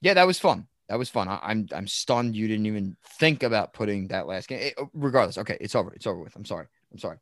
yeah, 0.00 0.14
that 0.14 0.26
was 0.26 0.38
fun. 0.38 0.66
That 0.88 0.98
was 0.98 1.10
fun. 1.10 1.28
I, 1.28 1.38
I'm. 1.42 1.68
I'm 1.74 1.86
stunned. 1.86 2.34
You 2.34 2.48
didn't 2.48 2.66
even 2.66 2.96
think 3.18 3.42
about 3.42 3.74
putting 3.74 4.08
that 4.08 4.26
last 4.26 4.48
game. 4.48 4.60
It- 4.60 4.78
regardless, 4.94 5.38
okay, 5.38 5.58
it's 5.60 5.74
over. 5.74 5.92
It's 5.92 6.06
over 6.06 6.20
with. 6.20 6.34
I'm 6.34 6.44
sorry. 6.44 6.66
I'm 6.92 6.98
sorry. 6.98 7.18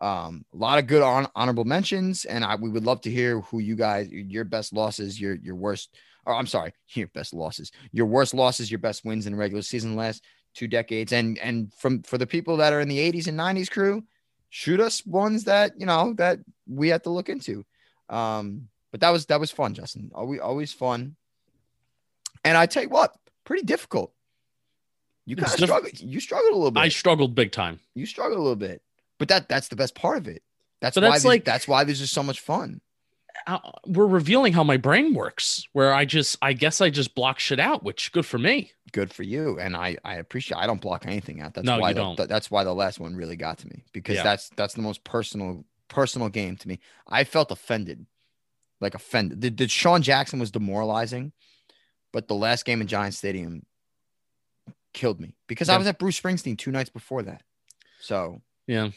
Um, 0.00 0.46
a 0.54 0.56
lot 0.56 0.78
of 0.78 0.86
good 0.86 1.02
hon- 1.02 1.28
honorable 1.36 1.64
mentions, 1.64 2.24
and 2.24 2.44
I 2.44 2.54
we 2.54 2.70
would 2.70 2.84
love 2.84 3.02
to 3.02 3.10
hear 3.10 3.40
who 3.42 3.58
you 3.58 3.76
guys 3.76 4.08
your 4.10 4.44
best 4.44 4.72
losses, 4.72 5.20
your 5.20 5.34
your 5.34 5.54
worst. 5.54 5.94
Or 6.26 6.34
I'm 6.34 6.46
sorry, 6.46 6.72
your 6.94 7.08
best 7.08 7.34
losses, 7.34 7.72
your 7.92 8.06
worst 8.06 8.34
losses, 8.34 8.70
your 8.70 8.78
best 8.78 9.04
wins 9.04 9.26
in 9.26 9.36
regular 9.36 9.62
season 9.62 9.96
last 9.96 10.24
two 10.54 10.68
decades, 10.68 11.12
and 11.12 11.38
and 11.38 11.72
from 11.74 12.02
for 12.02 12.16
the 12.16 12.26
people 12.26 12.58
that 12.58 12.72
are 12.72 12.80
in 12.80 12.88
the 12.88 12.98
80s 13.12 13.26
and 13.26 13.38
90s 13.38 13.70
crew, 13.70 14.02
shoot 14.48 14.80
us 14.80 15.04
ones 15.04 15.44
that 15.44 15.72
you 15.78 15.86
know 15.86 16.14
that 16.16 16.38
we 16.66 16.88
have 16.88 17.02
to 17.02 17.10
look 17.10 17.28
into. 17.28 17.64
Um, 18.08 18.68
but 18.90 19.00
that 19.00 19.10
was 19.10 19.26
that 19.26 19.40
was 19.40 19.50
fun, 19.50 19.74
Justin. 19.74 20.10
Always 20.14 20.40
always 20.40 20.72
fun. 20.72 21.16
And 22.44 22.56
I 22.56 22.66
tell 22.66 22.82
you 22.82 22.88
what, 22.88 23.14
pretty 23.44 23.64
difficult. 23.64 24.12
You 25.26 25.36
kind 25.36 25.52
of 25.52 25.58
struggled. 25.60 26.00
You 26.00 26.20
struggled 26.20 26.52
a 26.52 26.56
little 26.56 26.70
bit 26.70 26.80
I 26.80 26.88
struggled 26.88 27.34
big 27.34 27.52
time. 27.52 27.80
you 27.94 28.06
struggle 28.06 28.38
a 28.38 28.40
little 28.42 28.56
bit, 28.56 28.82
but 29.18 29.28
that 29.28 29.48
that's 29.48 29.68
the 29.68 29.76
best 29.76 29.94
part 29.94 30.16
of 30.18 30.26
it. 30.28 30.42
That's 30.80 30.94
So 30.94 31.00
why 31.02 31.10
that's 31.10 31.24
like- 31.24 31.44
that's 31.44 31.68
why 31.68 31.84
this 31.84 32.00
is 32.00 32.10
so 32.10 32.22
much 32.22 32.40
fun. 32.40 32.80
We're 33.86 34.06
revealing 34.06 34.52
how 34.52 34.64
my 34.64 34.76
brain 34.76 35.14
works. 35.14 35.64
Where 35.72 35.94
I 35.94 36.04
just, 36.04 36.36
I 36.42 36.52
guess, 36.52 36.80
I 36.80 36.90
just 36.90 37.14
block 37.14 37.38
shit 37.38 37.58
out, 37.60 37.82
which 37.82 38.12
good 38.12 38.26
for 38.26 38.38
me. 38.38 38.72
Good 38.92 39.12
for 39.12 39.22
you, 39.22 39.58
and 39.58 39.76
I 39.76 39.96
I 40.04 40.16
appreciate. 40.16 40.58
I 40.58 40.66
don't 40.66 40.80
block 40.80 41.06
anything 41.06 41.40
out. 41.40 41.54
That's 41.54 41.64
No, 41.64 41.78
why 41.78 41.90
you 41.90 41.94
the, 41.94 42.00
don't. 42.00 42.16
th- 42.16 42.28
that's 42.28 42.50
why 42.50 42.64
the 42.64 42.74
last 42.74 42.98
one 43.00 43.14
really 43.14 43.36
got 43.36 43.58
to 43.58 43.68
me 43.68 43.84
because 43.92 44.16
Yeah. 44.16 44.24
that's 44.24 44.50
that's 44.56 44.74
the 44.74 44.82
most 44.82 45.04
personal 45.04 45.64
personal 45.88 46.28
game 46.28 46.56
to 46.56 46.68
me. 46.68 46.80
I 47.06 47.24
felt 47.24 47.50
offended, 47.52 48.04
like 48.80 48.94
offended. 48.94 49.40
The, 49.40 49.50
DeSean 49.50 50.00
Jackson 50.00 50.38
was 50.38 50.50
demoralizing, 50.50 51.32
but 52.12 52.28
the 52.28 52.34
last 52.34 52.64
game 52.64 52.80
in 52.80 52.86
Giant 52.86 53.14
Stadium 53.14 53.64
killed 54.92 55.20
me 55.20 55.34
because 55.46 55.68
I 55.68 55.76
was 55.76 55.86
at 55.86 55.98
Bruce 55.98 56.20
Springsteen 56.20 56.58
two 56.58 56.70
nights 56.70 56.90
before 56.90 57.22
that. 57.22 57.42
So 58.00 58.40
Yeah, 58.66 58.90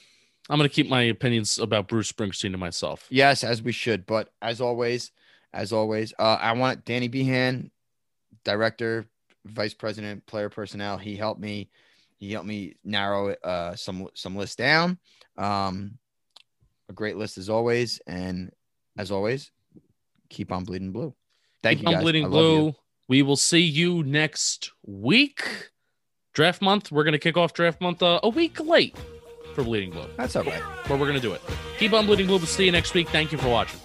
I'm 0.49 0.57
gonna 0.57 0.69
keep 0.69 0.89
my 0.89 1.03
opinions 1.03 1.59
about 1.59 1.87
Bruce 1.87 2.11
Springsteen 2.11 2.51
to 2.51 2.57
myself. 2.57 3.05
Yes, 3.09 3.43
as 3.43 3.61
we 3.61 3.71
should. 3.71 4.05
But 4.05 4.29
as 4.41 4.61
always, 4.61 5.11
as 5.53 5.71
always, 5.71 6.13
uh, 6.17 6.37
I 6.41 6.53
want 6.53 6.85
Danny 6.85 7.07
Behan, 7.07 7.69
director, 8.43 9.07
vice 9.45 9.73
president, 9.73 10.25
player 10.25 10.49
personnel. 10.49 10.97
He 10.97 11.15
helped 11.15 11.39
me. 11.39 11.69
He 12.17 12.31
helped 12.31 12.47
me 12.47 12.75
narrow 12.83 13.33
uh, 13.43 13.75
some 13.75 14.07
some 14.13 14.35
lists 14.35 14.55
down. 14.55 14.97
Um, 15.37 15.97
a 16.89 16.93
great 16.93 17.17
list 17.17 17.37
as 17.37 17.49
always, 17.49 18.01
and 18.07 18.51
as 18.97 19.11
always, 19.11 19.51
keep 20.33 20.51
on 20.51 20.63
bleeding 20.63 20.91
blue. 20.91 21.13
Thank 21.61 21.79
Keep 21.79 21.83
you, 21.83 21.87
on 21.89 21.93
guys. 21.95 22.03
bleeding 22.03 22.25
I 22.25 22.29
blue. 22.29 22.73
We 23.07 23.21
will 23.21 23.35
see 23.37 23.61
you 23.61 24.03
next 24.03 24.71
week. 24.85 25.69
Draft 26.33 26.61
month. 26.61 26.91
We're 26.91 27.03
gonna 27.03 27.19
kick 27.19 27.37
off 27.37 27.53
draft 27.53 27.79
month 27.79 28.01
uh, 28.03 28.19
a 28.23 28.29
week 28.29 28.59
late 28.59 28.97
for 29.53 29.63
bleeding 29.63 29.91
blue, 29.91 30.07
That's 30.17 30.35
all 30.35 30.43
right. 30.43 30.63
but 30.87 30.99
we're 30.99 31.05
gonna 31.07 31.19
do 31.19 31.33
it. 31.33 31.41
Keep 31.77 31.93
on 31.93 32.05
bleeding 32.07 32.25
blue. 32.27 32.37
We'll 32.37 32.47
see 32.47 32.65
you 32.65 32.71
next 32.71 32.93
week. 32.93 33.07
Thank 33.09 33.31
you 33.31 33.37
for 33.37 33.49
watching. 33.49 33.79